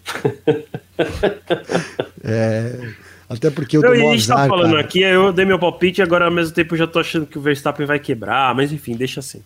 [2.23, 2.93] é.
[3.29, 4.81] Até porque eu tô A gente tá falando cara.
[4.81, 7.39] aqui, eu dei meu palpite e agora ao mesmo tempo eu já tô achando que
[7.39, 9.43] o Verstappen vai quebrar, mas enfim, deixa assim.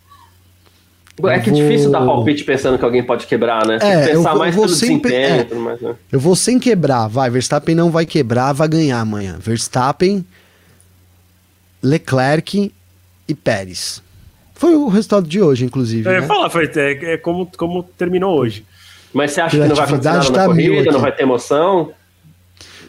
[1.26, 3.80] É que é difícil dar palpite pensando que alguém pode quebrar, né?
[3.80, 5.96] Você é, pensar eu, mais eu pelo sempre, é, mais, né?
[6.12, 7.28] Eu vou sem quebrar, vai.
[7.28, 9.36] Verstappen não vai quebrar, vai ganhar amanhã.
[9.40, 10.24] Verstappen,
[11.82, 12.72] Leclerc
[13.26, 14.00] e Pérez.
[14.54, 16.08] Foi o resultado de hoje, inclusive.
[16.08, 16.26] É, né?
[16.26, 18.64] falar, foi é, é como, como terminou hoje.
[19.12, 21.92] Mas você acha que não vai acontecer nada tá na corrida, não vai ter emoção?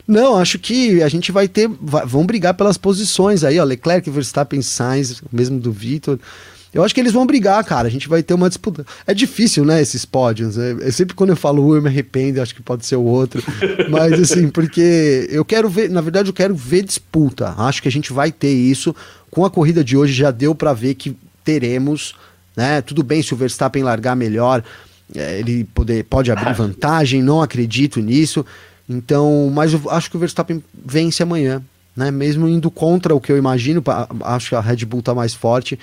[0.10, 1.70] Não, acho que a gente vai ter.
[1.80, 3.64] Vai, vão brigar pelas posições aí, ó.
[3.64, 6.18] Leclerc, Verstappen, Sainz, mesmo do Vitor.
[6.74, 7.88] Eu acho que eles vão brigar, cara.
[7.88, 8.84] A gente vai ter uma disputa.
[9.06, 10.58] É difícil, né, esses pódios.
[10.58, 13.04] É, é sempre quando eu falo um, eu me arrependo, acho que pode ser o
[13.04, 13.44] outro.
[13.88, 17.54] Mas, assim, porque eu quero ver, na verdade, eu quero ver disputa.
[17.56, 18.96] Acho que a gente vai ter isso.
[19.30, 22.16] Com a corrida de hoje já deu para ver que teremos,
[22.58, 22.82] né?
[22.82, 24.64] Tudo bem se o Verstappen largar melhor,
[25.16, 28.44] é, ele poder, pode abrir vantagem, não acredito nisso.
[28.90, 31.62] Então, mas eu acho que o Verstappen vence amanhã,
[31.96, 32.10] né?
[32.10, 33.84] Mesmo indo contra o que eu imagino,
[34.24, 35.78] acho que a Red Bull tá mais forte,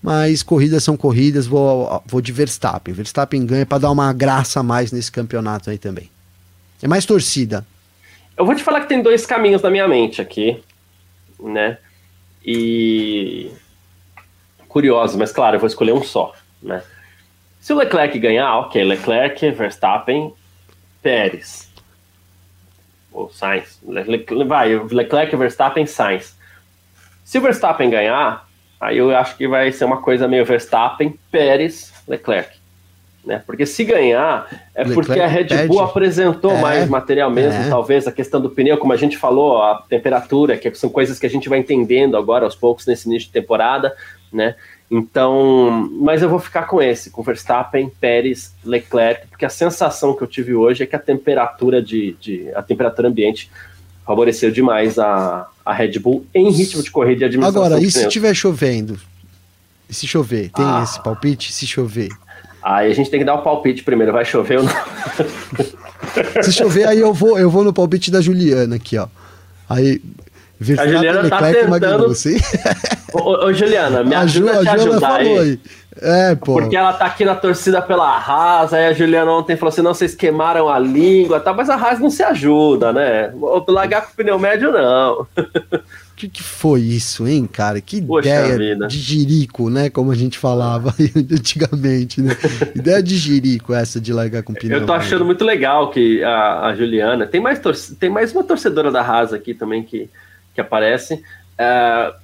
[0.00, 2.94] mas corridas são corridas, vou, vou de Verstappen.
[2.94, 6.08] Verstappen ganha para dar uma graça a mais nesse campeonato aí também.
[6.80, 7.66] É mais torcida.
[8.36, 10.62] Eu vou te falar que tem dois caminhos na minha mente aqui,
[11.40, 11.78] né?
[12.44, 13.50] E
[14.68, 16.32] curioso, mas claro, eu vou escolher um só,
[16.62, 16.82] né?
[17.60, 20.32] Se o Leclerc ganhar, ok, Leclerc, Verstappen,
[21.00, 21.71] Pérez.
[23.12, 23.80] Ou Sainz,
[24.46, 26.36] vai, Leclerc, Verstappen, Sainz.
[27.24, 28.46] Se o Verstappen ganhar,
[28.80, 32.62] aí eu acho que vai ser uma coisa meio Verstappen, Pérez, Leclerc.
[33.24, 33.40] Né?
[33.46, 35.90] Porque se ganhar, é Leclerc porque a Red Bull pede.
[35.90, 37.68] apresentou é, mais material mesmo, é.
[37.68, 41.26] talvez a questão do pneu, como a gente falou, a temperatura, que são coisas que
[41.26, 43.94] a gente vai entendendo agora aos poucos nesse início de temporada,
[44.32, 44.56] né?
[44.94, 50.22] Então, mas eu vou ficar com esse, com Verstappen, Pérez, Leclerc, porque a sensação que
[50.22, 53.50] eu tive hoje é que a temperatura de, de a temperatura ambiente
[54.04, 57.64] favoreceu demais a, a Red Bull em ritmo de corrida e administração.
[57.64, 59.00] Agora, e se estiver chovendo?
[59.88, 60.50] E se chover?
[60.50, 60.82] Tem ah.
[60.84, 61.54] esse palpite?
[61.54, 62.10] Se chover?
[62.62, 64.72] Aí a gente tem que dar o palpite primeiro, vai chover ou não?
[66.44, 69.08] se chover, aí eu vou, eu vou no palpite da Juliana aqui, ó.
[69.70, 70.02] Aí
[70.78, 72.12] a Juliana tá tentando.
[73.14, 75.38] ô, ô, Juliana, me ajuda a te ajudar aí.
[75.38, 75.60] aí.
[76.00, 76.54] É, pô.
[76.54, 79.92] Porque ela tá aqui na torcida pela Haas, aí a Juliana ontem falou assim: não,
[79.92, 83.30] vocês queimaram a língua, tá, mas a Haas não se ajuda, né?
[83.68, 85.20] Largar com o pneu médio, não.
[85.20, 85.26] O
[86.16, 87.78] que, que foi isso, hein, cara?
[87.80, 88.88] Que Poxa ideia vida.
[88.88, 89.90] de jirico, né?
[89.90, 90.94] Como a gente falava
[91.30, 92.34] antigamente, né?
[92.74, 94.78] ideia de jirico essa de largar com pneu.
[94.78, 97.26] Eu tô achando muito legal que a, a Juliana.
[97.26, 97.60] Tem mais,
[98.00, 100.08] tem mais uma torcedora da Haas aqui também que
[100.54, 101.24] que aparece.
[101.58, 102.14] É,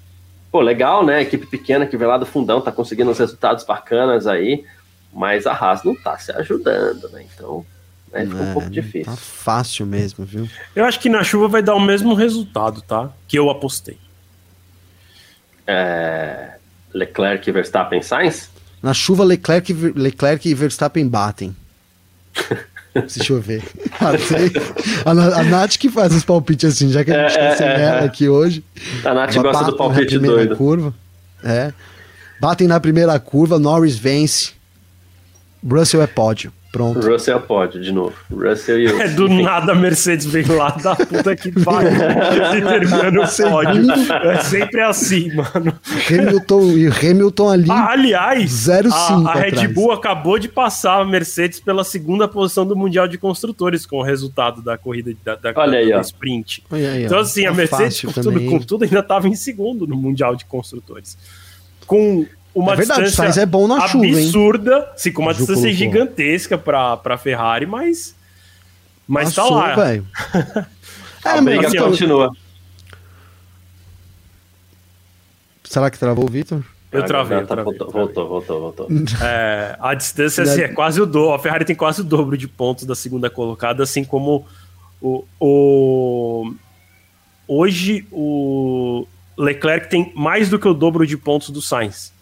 [0.51, 1.23] pô, legal, né?
[1.23, 4.65] Equipe pequena que vem lá do fundão, tá conseguindo uns resultados bacanas aí,
[5.13, 7.25] mas a Haas não tá se ajudando, né?
[7.35, 7.65] Então,
[8.13, 9.13] né, fica um pouco difícil.
[9.13, 10.49] Tá fácil mesmo, viu?
[10.75, 13.11] Eu acho que na chuva vai dar o mesmo resultado, tá?
[13.27, 13.99] Que eu apostei.
[15.67, 16.55] É...
[16.93, 18.51] Leclerc, Verstappen, Sainz?
[18.83, 21.55] Na chuva, Leclerc, Leclerc e Verstappen batem.
[23.07, 23.63] se chover.
[25.05, 27.67] a, a Nath que faz os palpites assim, já que a gente é, tá sem
[27.67, 28.05] é, é.
[28.05, 28.65] aqui hoje.
[29.05, 30.57] A Nath gosta do palpite doido.
[30.57, 30.95] Curva.
[31.45, 31.73] É.
[32.41, 34.53] Batem na primeira curva, Norris vence.
[35.69, 36.53] Russell é pódio.
[36.71, 37.01] Pronto.
[37.01, 38.15] Russell pode, de novo.
[38.31, 38.99] Russell e eu.
[38.99, 41.91] É, do nada a Mercedes vem lá da puta que pariu
[42.69, 43.91] termina no pódio.
[44.25, 45.79] É sempre assim, mano.
[46.11, 47.71] Hamilton e Hamilton ali.
[47.71, 52.67] Ah, aliás, 0, a, a Red Bull acabou de passar a Mercedes pela segunda posição
[52.67, 56.65] do Mundial de Construtores com o resultado da corrida da, da, Olha aí, da sprint.
[56.71, 59.97] Aí, então, assim, a tá Mercedes, com tudo, com tudo, ainda estava em segundo no
[59.97, 61.17] Mundial de Construtores.
[61.87, 65.39] Com uma é verdade, distância é bom na absurda, chuva, absurda, sim, com uma Ju
[65.39, 65.79] distância colocou.
[65.79, 68.15] gigantesca para para Ferrari, mas
[69.07, 69.75] mas Passou, tá lá.
[69.75, 70.07] Velho.
[71.25, 72.33] é, a briga assim, continua.
[75.65, 76.63] Será que travou o Vitor?
[76.91, 78.15] Eu travei, eu travei, voltou, travei.
[78.15, 78.89] voltou, voltou, voltou.
[79.23, 81.35] É, a distância assim, é quase o dobro.
[81.35, 84.47] A Ferrari tem quase o dobro de pontos da segunda colocada, assim como
[85.01, 86.55] o, o
[87.47, 89.07] hoje o
[89.37, 92.13] Leclerc tem mais do que o dobro de pontos do Sainz.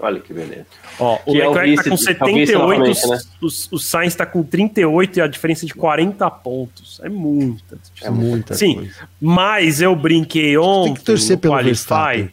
[0.00, 0.66] Olha que beleza.
[0.98, 3.20] Ó, o que Leclerc é o vice, tá com 78, é né?
[3.42, 7.00] o, o Sainz tá com 38 e a diferença de 40 pontos.
[7.02, 7.78] É muita.
[8.02, 8.54] É muita.
[8.54, 9.08] Sim, coisa.
[9.20, 12.30] mas eu brinquei ontem Tem que torcer no pelo Qualify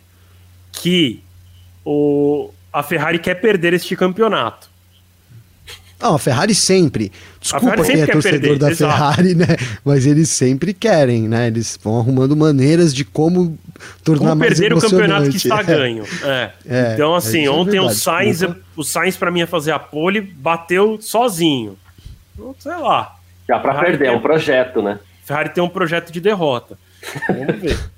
[0.72, 1.24] que
[1.84, 4.70] o, a Ferrari quer perder este campeonato.
[6.00, 7.12] Não, a Ferrari sempre.
[7.40, 8.94] Desculpa quem é torcedor perder, da exato.
[8.94, 9.48] Ferrari, né?
[9.84, 11.48] Mas eles sempre querem, né?
[11.48, 13.58] Eles vão arrumando maneiras de como
[14.04, 15.64] tornar como mais perder o campeonato que está é.
[15.64, 16.04] ganho.
[16.24, 16.52] É.
[16.68, 18.42] É, então, assim, é ontem o Sainz,
[18.76, 21.78] o Sainz para mim ia fazer a pole, bateu sozinho.
[22.34, 23.16] Então, sei lá.
[23.48, 25.00] Já para perder, é um projeto, né?
[25.24, 26.78] Ferrari tem um projeto de derrota.
[27.28, 27.78] Vamos ver.
[27.78, 27.90] Deixa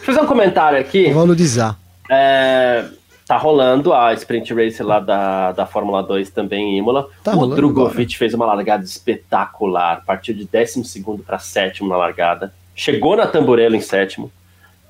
[0.00, 1.06] eu fazer um comentário aqui.
[1.06, 1.78] Vou valorizar.
[2.10, 2.84] É,
[3.26, 7.08] Tá rolando a sprint race lá da, da Fórmula 2 também em Imola.
[7.24, 13.16] Tá o Drogovic fez uma largada espetacular, partiu de 12 para sétimo na largada, chegou
[13.16, 14.30] na Tamburello em sétimo,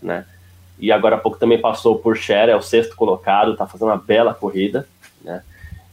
[0.02, 0.26] né?
[0.78, 3.96] E agora há pouco também passou por Cher, é o sexto colocado, tá fazendo uma
[3.96, 4.86] bela corrida,
[5.24, 5.42] né?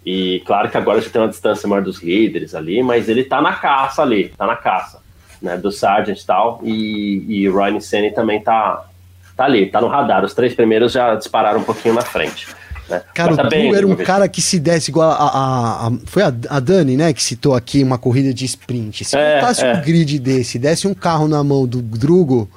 [0.05, 3.41] E claro que agora já tem uma distância maior dos líderes ali, mas ele tá
[3.41, 5.01] na caça ali, tá na caça,
[5.41, 5.55] né?
[5.55, 8.85] Do Sargent e tal, e, e o Ryan Senna também tá,
[9.35, 10.23] tá ali, tá no radar.
[10.23, 12.47] Os três primeiros já dispararam um pouquinho na frente.
[12.89, 13.01] Né?
[13.13, 16.23] Cara, tá o bem, era um cara que se desse igual a, a, a, Foi
[16.23, 19.05] a, a, Dani, né, que citou aqui uma corrida de sprint.
[19.05, 19.73] Se é, montasse é.
[19.73, 22.49] um grid desse, desse um carro na mão do Drugo,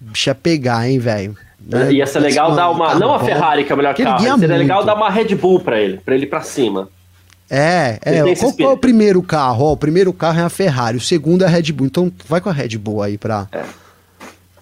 [0.00, 1.36] bicho ia pegar, hein, velho.
[1.60, 1.94] Né?
[1.94, 2.94] Ia ser legal dar uma.
[2.94, 4.52] Não a Ferrari, que é o melhor carro, seria muito.
[4.52, 6.88] legal dar uma Red Bull pra ele, pra ele ir pra cima.
[7.50, 8.34] É, é.
[8.36, 9.64] Qual, qual, é o primeiro carro?
[9.64, 11.86] Ó, o primeiro carro é a Ferrari, o segundo é a Red Bull.
[11.86, 13.48] Então vai com a Red Bull aí pra.
[13.50, 13.64] É.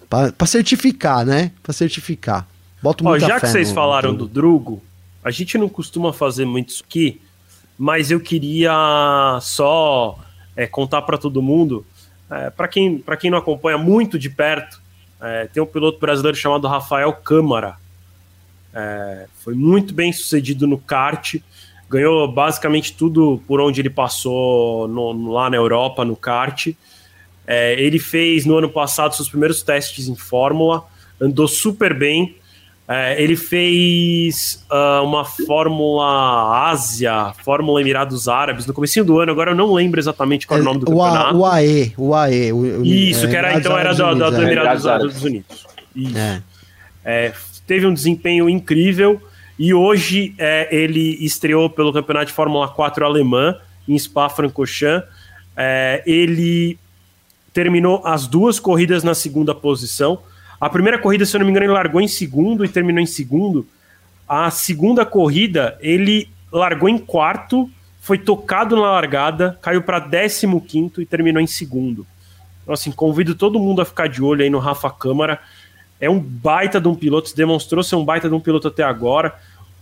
[0.09, 1.51] Pra, certificar, né?
[1.61, 2.47] Pra certificar.
[2.81, 4.19] Bota Ó, Já que vocês no, falaram no...
[4.19, 4.81] do Drugo,
[5.23, 7.21] a gente não costuma fazer muito isso aqui,
[7.77, 10.19] mas eu queria só
[10.55, 11.85] é, contar para todo mundo,
[12.29, 14.81] é, para quem, quem não acompanha muito de perto,
[15.19, 17.77] é, tem um piloto brasileiro chamado Rafael Câmara.
[18.73, 21.35] É, foi muito bem sucedido no kart,
[21.89, 26.67] ganhou basicamente tudo por onde ele passou no, lá na Europa, no kart
[27.47, 30.83] É, ele fez no ano passado seus primeiros testes em Fórmula,
[31.21, 32.35] andou super bem.
[32.87, 39.51] É, ele fez uh, uma Fórmula Ásia, Fórmula Emirados Árabes, no começo do ano, agora
[39.51, 41.37] eu não lembro exatamente qual é o nome do o campeonato.
[41.37, 42.53] O AE, o AE.
[42.53, 45.65] O, Isso, é, que era, então era do, do, do Emirados Árabes Unidos.
[45.95, 46.17] Isso.
[46.17, 46.41] É.
[47.03, 47.33] É,
[47.65, 49.19] teve um desempenho incrível
[49.57, 53.57] e hoje é, ele estreou pelo Campeonato de Fórmula 4 alemã
[53.87, 55.07] em Spa-Francorchamps.
[55.57, 56.77] É, ele
[57.55, 60.19] terminou as duas corridas na segunda posição.
[60.59, 63.05] A primeira corrida, se eu não me engano, ele largou em segundo e terminou em
[63.05, 63.65] segundo.
[64.27, 67.69] A segunda corrida, ele largou em quarto,
[68.01, 70.45] foi tocado na largada, caiu para 15
[70.99, 72.05] e terminou em segundo.
[72.61, 75.39] Então, assim, convido todo mundo a ficar de olho aí no Rafa Câmara.
[75.97, 79.33] É um baita de um piloto, demonstrou ser um baita de um piloto até agora.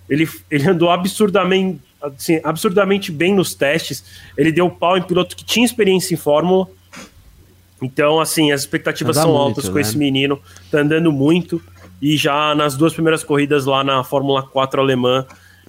[0.08, 4.04] Ele, ele andou absurdamente, assim, absurdamente bem nos testes.
[4.38, 6.68] Ele deu pau em piloto que tinha experiência em Fórmula
[7.84, 9.81] então, assim, as expectativas são muito, altas com né?
[9.81, 10.39] esse menino,
[10.72, 11.61] tá andando muito.
[12.01, 15.26] E já nas duas primeiras corridas lá na Fórmula 4 alemã,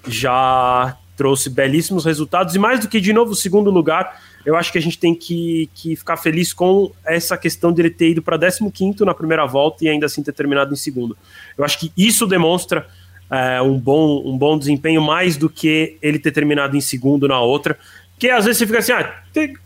[0.07, 2.55] já trouxe belíssimos resultados.
[2.55, 5.15] E mais do que, de novo, o segundo lugar, eu acho que a gente tem
[5.15, 9.47] que, que ficar feliz com essa questão de ele ter ido para 15 na primeira
[9.47, 11.17] volta e ainda assim ter terminado em segundo.
[11.57, 12.87] Eu acho que isso demonstra
[13.31, 17.41] é, um, bom, um bom desempenho, mais do que ele ter terminado em segundo na
[17.41, 17.79] outra.
[18.19, 19.23] Que às vezes você fica assim, ah,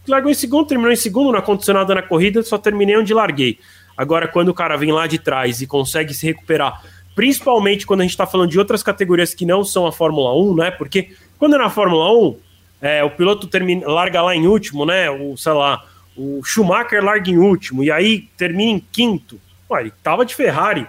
[0.07, 3.59] largou em segundo, terminou em segundo, não aconteceu nada na corrida, só terminei onde larguei.
[3.97, 6.83] Agora, quando o cara vem lá de trás e consegue se recuperar,
[7.15, 10.55] principalmente quando a gente está falando de outras categorias que não são a Fórmula 1,
[10.55, 10.71] né?
[10.71, 12.37] Porque quando é na Fórmula 1,
[12.81, 15.11] é, o piloto termina, larga lá em último, né?
[15.11, 15.85] O, sei lá,
[16.17, 19.41] o Schumacher larga em último e aí termina em quinto.
[19.69, 20.87] Ué, ele tava de Ferrari,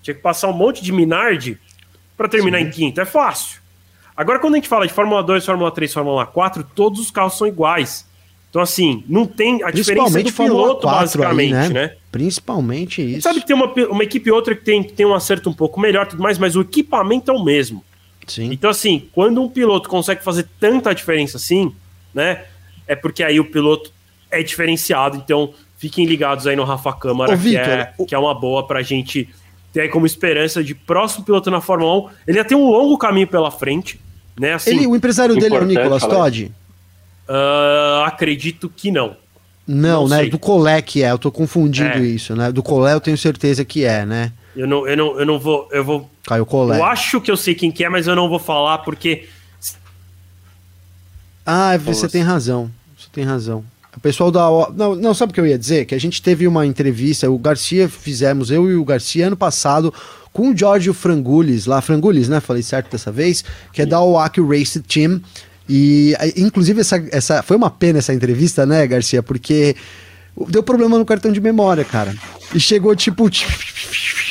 [0.00, 1.58] tinha que passar um monte de Minardi
[2.16, 2.64] para terminar Sim.
[2.64, 3.00] em quinto.
[3.00, 3.60] É fácil.
[4.16, 7.36] Agora, quando a gente fala de Fórmula 2, Fórmula 3, Fórmula 4, todos os carros
[7.36, 8.06] são iguais.
[8.48, 11.80] Então, assim, não tem a diferença do piloto, basicamente, aí, né?
[11.88, 11.96] né?
[12.12, 13.22] Principalmente isso.
[13.22, 15.80] Sabe que tem uma, uma equipe outra que tem, que tem um acerto um pouco
[15.80, 17.82] melhor tudo mais, mas o equipamento é o mesmo.
[18.28, 18.52] Sim.
[18.52, 21.74] Então, assim, quando um piloto consegue fazer tanta diferença assim,
[22.14, 22.44] né?
[22.86, 23.92] É porque aí o piloto
[24.30, 25.16] é diferenciado.
[25.16, 28.06] Então, fiquem ligados aí no Rafa Câmara, Ô, que, Victor, é, o...
[28.06, 29.28] que é uma boa pra gente
[29.72, 32.10] ter aí como esperança de próximo piloto na Fórmula 1.
[32.28, 34.00] Ele ia ter um longo caminho pela frente.
[34.38, 34.54] Né?
[34.54, 36.52] Assim, Ele, o empresário dele é o Nicolas Todd?
[37.28, 39.16] Uh, acredito que não.
[39.66, 40.18] Não, não né?
[40.18, 40.30] Sei.
[40.30, 42.02] Do Colé que é, eu tô confundindo é.
[42.02, 42.52] isso, né?
[42.52, 44.32] Do Colé eu tenho certeza que é, né?
[44.54, 45.68] Eu não, eu não, eu não vou.
[45.72, 46.10] Eu vou.
[46.26, 46.78] Caio Colé.
[46.78, 49.26] Eu acho que eu sei quem que é, mas eu não vou falar porque.
[51.46, 52.70] Ah, você tem razão.
[52.96, 53.64] Você tem razão.
[53.96, 54.48] O pessoal da.
[54.74, 55.86] Não, não, sabe o que eu ia dizer?
[55.86, 59.92] Que a gente teve uma entrevista, o Garcia fizemos, eu e o Garcia, ano passado,
[60.34, 62.40] com o Giorgio Frangulis, lá, Frangulis, né?
[62.40, 65.22] Falei certo dessa vez, que é da OAK Race Team.
[65.68, 69.22] E, inclusive, essa, essa foi uma pena essa entrevista, né, Garcia?
[69.22, 69.76] Porque
[70.48, 72.12] deu problema no cartão de memória, cara.
[72.52, 73.30] E chegou tipo.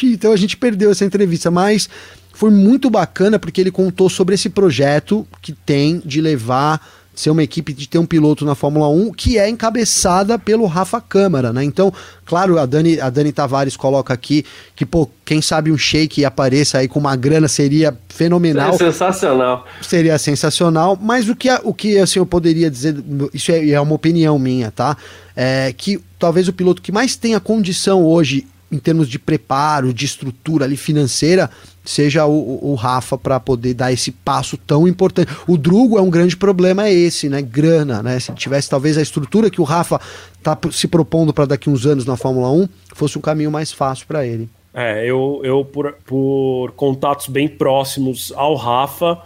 [0.06, 1.88] Então a gente perdeu essa entrevista, mas
[2.34, 6.86] foi muito bacana porque ele contou sobre esse projeto que tem de levar
[7.16, 11.00] ser uma equipe de ter um piloto na Fórmula 1 que é encabeçada pelo Rafa
[11.00, 11.64] Câmara, né?
[11.64, 11.94] Então,
[12.26, 14.44] claro, a Dani, a Dani Tavares coloca aqui
[14.76, 18.74] que, pô, quem sabe um shake apareça aí com uma grana seria fenomenal.
[18.74, 19.66] Seria sensacional.
[19.82, 22.96] Seria sensacional, mas o que, o que assim, eu poderia dizer,
[23.34, 24.98] isso é, é uma opinião minha, tá?
[25.36, 30.06] É que talvez o piloto que mais tenha condição hoje em termos de preparo, de
[30.06, 31.50] estrutura ali financeira,
[31.84, 35.32] seja o, o Rafa para poder dar esse passo tão importante.
[35.48, 37.42] O Drugo é um grande problema, é esse, né?
[37.42, 38.20] Grana, né?
[38.20, 40.00] Se tivesse talvez a estrutura que o Rafa
[40.42, 44.08] tá se propondo para daqui uns anos na Fórmula 1, fosse um caminho mais fácil
[44.08, 44.50] para ele.
[44.74, 49.22] É, eu, eu por, por contatos bem próximos ao Rafa,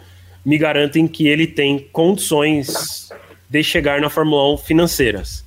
[0.45, 3.09] me garantem que ele tem condições
[3.49, 5.45] de chegar na Fórmula 1 financeiras.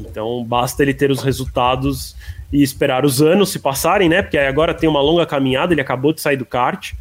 [0.00, 2.16] Então basta ele ter os resultados
[2.52, 4.22] e esperar os anos se passarem, né?
[4.22, 6.92] Porque agora tem uma longa caminhada, ele acabou de sair do kart,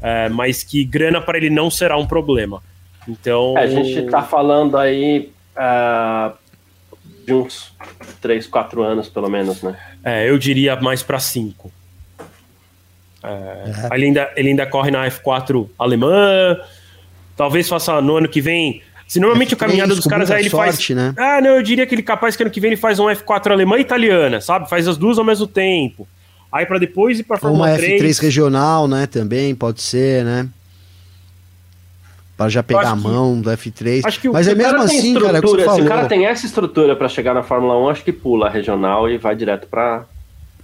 [0.00, 2.62] é, mas que grana para ele não será um problema.
[3.08, 3.56] Então.
[3.56, 6.32] É, a gente está falando aí uh,
[7.26, 7.72] de uns
[8.20, 9.78] 3, 4 anos, pelo menos, né?
[10.04, 11.72] É, eu diria mais para 5.
[13.22, 13.94] É, é.
[13.94, 16.56] ele, ainda, ele ainda corre na F4 alemã.
[17.36, 20.50] Talvez faça no ano que vem se normalmente F3, a caminhada dos caras aí ele
[20.50, 20.96] sorte, faz.
[20.96, 21.14] Né?
[21.16, 23.50] Ah, não, eu diria que ele capaz que ano que vem ele faz um F4
[23.50, 24.68] alemã e italiana, sabe?
[24.68, 26.06] Faz as duas ao mesmo tempo.
[26.52, 28.02] Aí para depois ir para Fórmula Uma 3.
[28.02, 29.06] F3 regional, né?
[29.06, 30.46] Também pode ser, né?
[32.36, 34.02] Para já pegar a mão do F3.
[34.04, 36.94] Acho que Mas é mesmo assim, cara, é que Se o cara tem essa estrutura
[36.94, 40.04] para chegar na Fórmula 1, acho que pula a regional e vai direto para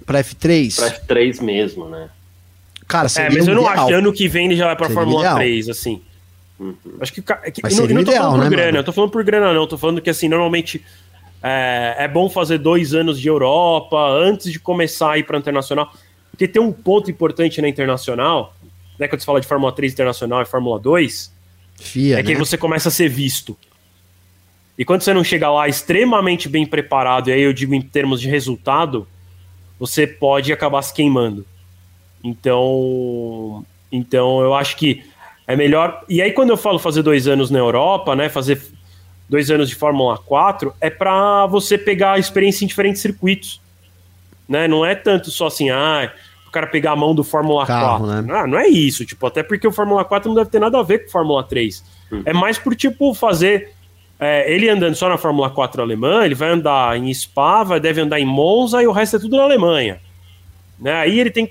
[0.05, 0.77] para F3.
[0.77, 2.11] Para F3 mesmo, né?
[2.87, 5.21] Cara, é, mas eu não acho que ano que vem ele já vai para Fórmula
[5.21, 5.37] ideal.
[5.37, 6.03] 3, assim.
[6.59, 6.77] Uhum.
[7.01, 8.79] Acho que, que Mas não, não tô ideal, falando por né, grana, mano?
[8.79, 9.63] eu tô falando por grana, não.
[9.63, 10.85] Eu tô falando que assim, normalmente
[11.43, 15.93] é, é bom fazer dois anos de Europa antes de começar a ir para internacional.
[16.31, 18.55] Porque tem um ponto importante na internacional,
[18.99, 21.33] né, quando você fala de Fórmula 3 internacional e Fórmula 2,
[21.77, 22.39] Fia, é que né?
[22.39, 23.57] você começa a ser visto.
[24.77, 28.21] E quando você não chega lá extremamente bem preparado, e aí eu digo em termos
[28.21, 29.07] de resultado,
[29.79, 31.47] você pode acabar se queimando.
[32.23, 35.05] Então, então eu acho que
[35.47, 36.03] é melhor.
[36.09, 38.29] E aí, quando eu falo fazer dois anos na Europa, né?
[38.29, 38.61] Fazer
[39.29, 43.61] dois anos de Fórmula 4, é para você pegar a experiência em diferentes circuitos.
[44.49, 44.69] Né?
[44.69, 46.13] Não é tanto só assim, ah,
[46.47, 48.23] o cara pegar a mão do Fórmula Carro, 4.
[48.23, 48.35] né?
[48.35, 50.83] Ah, não é isso, tipo, até porque o Fórmula 4 não deve ter nada a
[50.83, 51.83] ver com o Fórmula 3.
[52.25, 53.73] É mais por, tipo, fazer.
[54.21, 58.01] é, ele andando só na Fórmula 4 alemã, ele vai andar em Spa, vai, deve
[58.01, 60.01] andar em Monza e o resto é tudo na Alemanha.
[60.79, 60.93] Né?
[60.93, 61.51] Aí ele tem,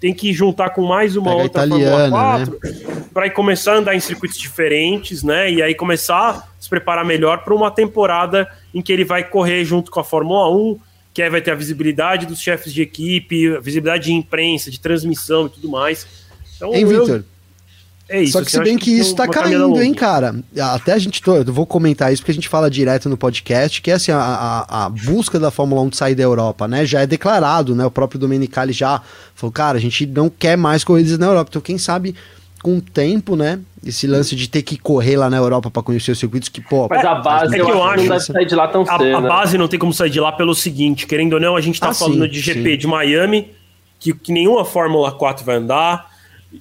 [0.00, 3.94] tem que juntar com mais uma Pega outra italiana, Fórmula 4 para começar a andar
[3.94, 5.52] em circuitos diferentes, né?
[5.52, 9.62] E aí começar a se preparar melhor para uma temporada em que ele vai correr
[9.62, 10.78] junto com a Fórmula 1,
[11.12, 14.80] que aí vai ter a visibilidade dos chefes de equipe, a visibilidade de imprensa, de
[14.80, 16.06] transmissão e tudo mais.
[16.56, 17.22] Então, Hein, eu-?
[18.08, 18.32] É isso.
[18.32, 20.34] Só que assim, se eu bem que tem isso tá caindo, hein, cara.
[20.72, 23.82] Até a gente, tô- eu vou comentar isso porque a gente fala direto no podcast,
[23.82, 26.86] que é assim, a, a, a busca da Fórmula 1 de sair da Europa, né?
[26.86, 27.84] Já é declarado, né?
[27.84, 29.02] O próprio Domenicali já
[29.34, 31.50] falou, cara, a gente não quer mais corridas na Europa.
[31.50, 32.14] Então, quem sabe,
[32.62, 33.58] com o tempo, né?
[33.84, 36.86] Esse lance de ter que correr lá na Europa pra conhecer os circuitos que, pô.
[36.90, 38.98] Mas a base é que eu acho que não deve sair de lá tão A,
[38.98, 39.16] cedo.
[39.16, 39.28] a né?
[39.28, 41.88] base não tem como sair de lá pelo seguinte, querendo ou não, a gente tá
[41.88, 42.76] Ah, falando sim, de GP sim.
[42.78, 43.50] de Miami,
[43.98, 46.10] que, que nenhuma Fórmula 4 vai andar,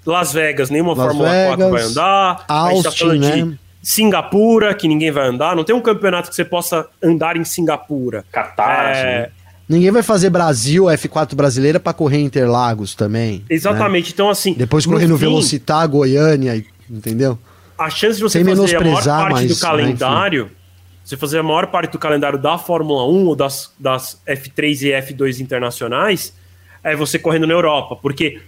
[0.06, 3.36] Las Vegas, nenhuma Las Fórmula 4 vai Vegas, andar, a gente tá Austin, falando né?
[3.42, 7.44] de Singapura, que ninguém vai andar, não tem um campeonato que você possa andar em
[7.44, 8.24] Singapura.
[8.32, 9.32] Catar, É, assim.
[9.70, 13.38] Ninguém vai fazer Brasil, F4 brasileira pra correr em Interlagos também.
[13.40, 13.46] né?
[13.52, 14.54] exatamente, então assim...
[14.54, 17.38] Depois correr no fim, Velocitar, Goiânia, entendeu?
[17.78, 20.52] a chance de você Sem fazer a maior parte mas, do né, calendário,
[21.06, 25.14] você fazer a maior parte do calendário da Fórmula 1 ou das, das F3 e
[25.14, 26.34] F2 internacionais,
[26.84, 28.42] é você correndo na Europa, porque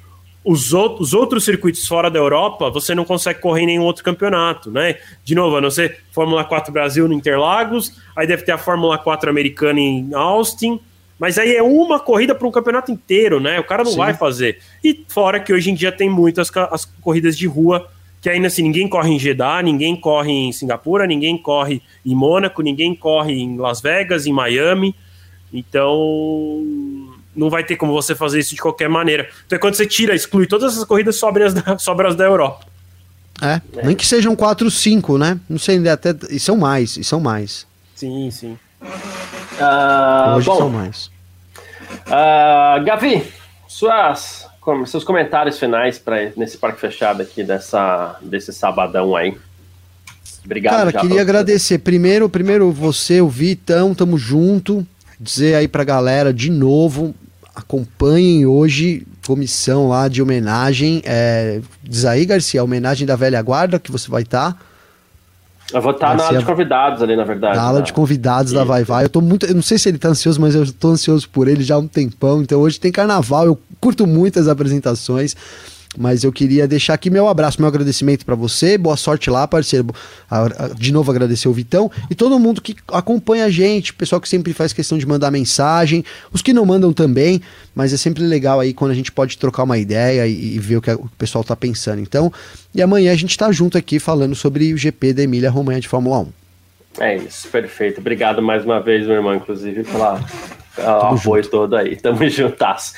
[0.43, 4.03] os, out- os outros circuitos fora da Europa, você não consegue correr em nenhum outro
[4.03, 4.95] campeonato, né?
[5.23, 8.97] De novo, a não ser Fórmula 4 Brasil no Interlagos, aí deve ter a Fórmula
[8.97, 10.79] 4 americana em Austin,
[11.21, 13.59] mas aí é uma corrida para um campeonato inteiro, né?
[13.59, 13.97] O cara não Sim.
[13.99, 14.57] vai fazer.
[14.83, 17.87] E fora que hoje em dia tem muitas as corridas de rua,
[18.19, 22.63] que ainda assim ninguém corre em Jeddah, ninguém corre em Singapura, ninguém corre em Mônaco,
[22.63, 24.95] ninguém corre em Las Vegas, em Miami.
[25.53, 26.65] Então
[27.35, 29.29] não vai ter como você fazer isso de qualquer maneira.
[29.45, 32.65] Então quando você tira, exclui todas essas corridas, sobra as da, sobra as da Europa.
[33.39, 35.39] É, nem que sejam 4, 5, né?
[35.47, 36.15] Não sei, até.
[36.31, 37.67] E são mais, e são mais.
[37.93, 38.57] Sim, sim.
[39.59, 41.11] Ah, Hoje bom, são mais.
[42.07, 43.23] ah, Gavi,
[43.67, 44.47] suas,
[44.87, 49.37] seus comentários finais para nesse parque fechado aqui dessa, desse sabadão aí.
[50.43, 50.73] Obrigado.
[50.75, 54.85] Cara, queria pra- agradecer primeiro, primeiro você, o Vitão, tamo junto.
[55.19, 57.13] Dizer aí pra galera de novo,
[57.55, 60.99] acompanhem hoje comissão lá de homenagem.
[61.05, 64.57] É, diz aí, Garcia, homenagem da velha guarda que você vai estar.
[65.73, 67.55] Eu vou estar Vai na ser aula a- de convidados ali, na verdade.
[67.55, 67.85] na aula tá?
[67.85, 68.67] de convidados da Isso.
[68.67, 69.05] Vai Vai.
[69.05, 69.45] Eu tô muito.
[69.45, 71.77] Eu não sei se ele tá ansioso, mas eu tô ansioso por ele já há
[71.77, 72.41] um tempão.
[72.41, 75.35] Então hoje tem carnaval, eu curto muito as apresentações.
[75.97, 78.77] Mas eu queria deixar aqui meu abraço, meu agradecimento pra você.
[78.77, 79.87] Boa sorte lá, parceiro.
[80.77, 84.29] De novo agradecer o Vitão e todo mundo que acompanha a gente, o pessoal que
[84.29, 87.41] sempre faz questão de mandar mensagem, os que não mandam também,
[87.75, 90.77] mas é sempre legal aí quando a gente pode trocar uma ideia e, e ver
[90.77, 91.99] o que a- o pessoal tá pensando.
[91.99, 92.31] Então,
[92.73, 95.89] e amanhã a gente tá junto aqui falando sobre o GP da Emília Romanha de
[95.89, 96.27] Fórmula 1.
[97.01, 97.99] É isso, perfeito.
[97.99, 100.23] Obrigado mais uma vez, meu irmão, inclusive, pela,
[100.77, 101.95] apoio todo aí.
[101.97, 102.93] Tamo juntas.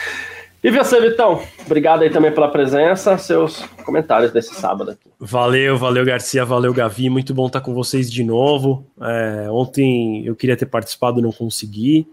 [0.63, 1.43] E você, Vitão?
[1.65, 3.17] Obrigado aí também pela presença.
[3.17, 5.09] Seus comentários desse sábado aqui.
[5.19, 8.85] Valeu, valeu Garcia, valeu Gavi, muito bom estar com vocês de novo.
[9.01, 12.07] É, ontem eu queria ter participado, não consegui,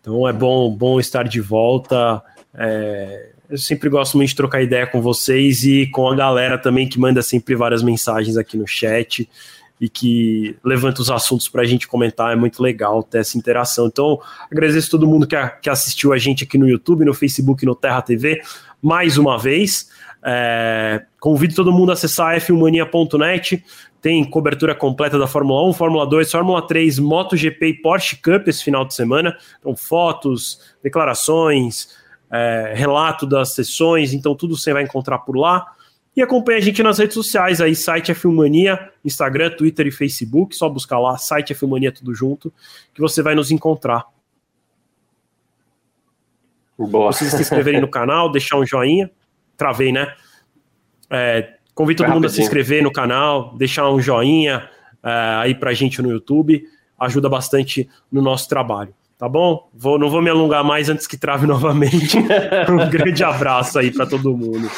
[0.00, 2.22] então é bom, bom estar de volta.
[2.54, 6.88] É, eu sempre gosto muito de trocar ideia com vocês e com a galera também
[6.88, 9.28] que manda sempre várias mensagens aqui no chat
[9.80, 12.32] e que levanta os assuntos para a gente comentar.
[12.32, 13.86] É muito legal ter essa interação.
[13.86, 14.18] Então,
[14.50, 17.74] agradeço todo mundo que, a- que assistiu a gente aqui no YouTube, no Facebook, no
[17.74, 18.40] Terra TV,
[18.80, 19.90] mais uma vez.
[20.24, 23.62] É, convido todo mundo a acessar fmania.net.
[24.00, 28.62] Tem cobertura completa da Fórmula 1, Fórmula 2, Fórmula 3, MotoGP e Porsche Cup esse
[28.64, 29.36] final de semana.
[29.58, 31.88] Então, fotos, declarações,
[32.30, 34.12] é, relato das sessões.
[34.12, 35.66] Então, tudo você vai encontrar por lá.
[36.16, 40.56] E acompanha a gente nas redes sociais aí, site F1mania, Instagram, Twitter e Facebook.
[40.56, 42.50] Só buscar lá, site F1mania tudo junto,
[42.94, 44.06] que você vai nos encontrar.
[46.78, 47.12] Boa.
[47.12, 49.10] Vocês se inscreverem no canal, deixar um joinha.
[49.58, 50.14] Travei, né?
[51.10, 54.68] É, convido todo mundo a se inscrever no canal, deixar um joinha
[55.02, 55.10] é,
[55.42, 56.66] aí pra gente no YouTube.
[56.98, 58.94] ajuda bastante no nosso trabalho.
[59.18, 59.70] Tá bom?
[59.72, 62.18] Vou, não vou me alongar mais antes que trave novamente.
[62.68, 64.70] um grande abraço aí para todo mundo.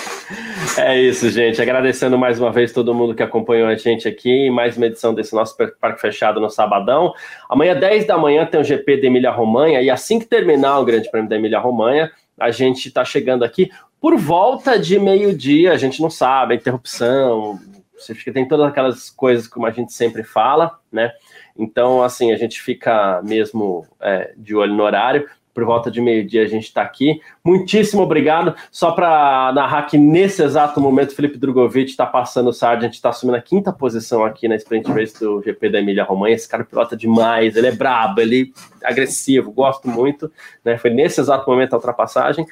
[0.76, 1.60] É isso, gente.
[1.60, 5.34] Agradecendo mais uma vez todo mundo que acompanhou a gente aqui mais uma edição desse
[5.34, 7.12] nosso Parque Fechado no sabadão.
[7.48, 9.82] Amanhã, 10 da manhã, tem o GP da Emília Romanha.
[9.82, 13.72] E assim que terminar o Grande Prêmio da Emília Romanha, a gente está chegando aqui
[14.00, 15.72] por volta de meio-dia.
[15.72, 17.58] A gente não sabe, a interrupção.
[17.98, 21.10] Você fica, tem todas aquelas coisas como a gente sempre fala, né?
[21.58, 25.28] Então, assim, a gente fica mesmo é, de olho no horário.
[25.52, 27.20] Por volta de meio-dia a gente está aqui.
[27.44, 28.54] Muitíssimo obrigado.
[28.70, 33.38] Só para narrar que nesse exato momento, Felipe Drogovic está passando o Sargent, está assumindo
[33.38, 36.36] a quinta posição aqui na Sprint Race do GP da Emília Romanha.
[36.36, 38.52] Esse cara pilota demais, ele é brabo, ele
[38.84, 40.30] é agressivo, gosto muito.
[40.64, 40.78] Né?
[40.78, 42.46] Foi nesse exato momento a ultrapassagem.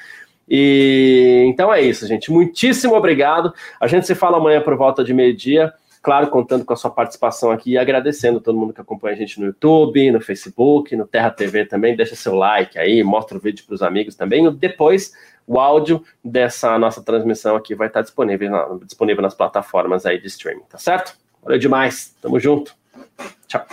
[0.49, 2.29] E então é isso, gente.
[2.29, 3.53] Muitíssimo obrigado.
[3.79, 5.73] A gente se fala amanhã por volta de meio-dia
[6.07, 9.41] claro, contando com a sua participação aqui e agradecendo todo mundo que acompanha a gente
[9.41, 11.97] no YouTube, no Facebook, no Terra TV também.
[11.97, 14.49] Deixa seu like aí, mostra o vídeo para os amigos também.
[14.53, 15.11] Depois,
[15.45, 20.27] o áudio dessa nossa transmissão aqui vai estar disponível, na, disponível nas plataformas aí de
[20.27, 21.17] streaming, tá certo?
[21.43, 22.73] Valeu demais, tamo junto.
[23.45, 23.65] Tchau.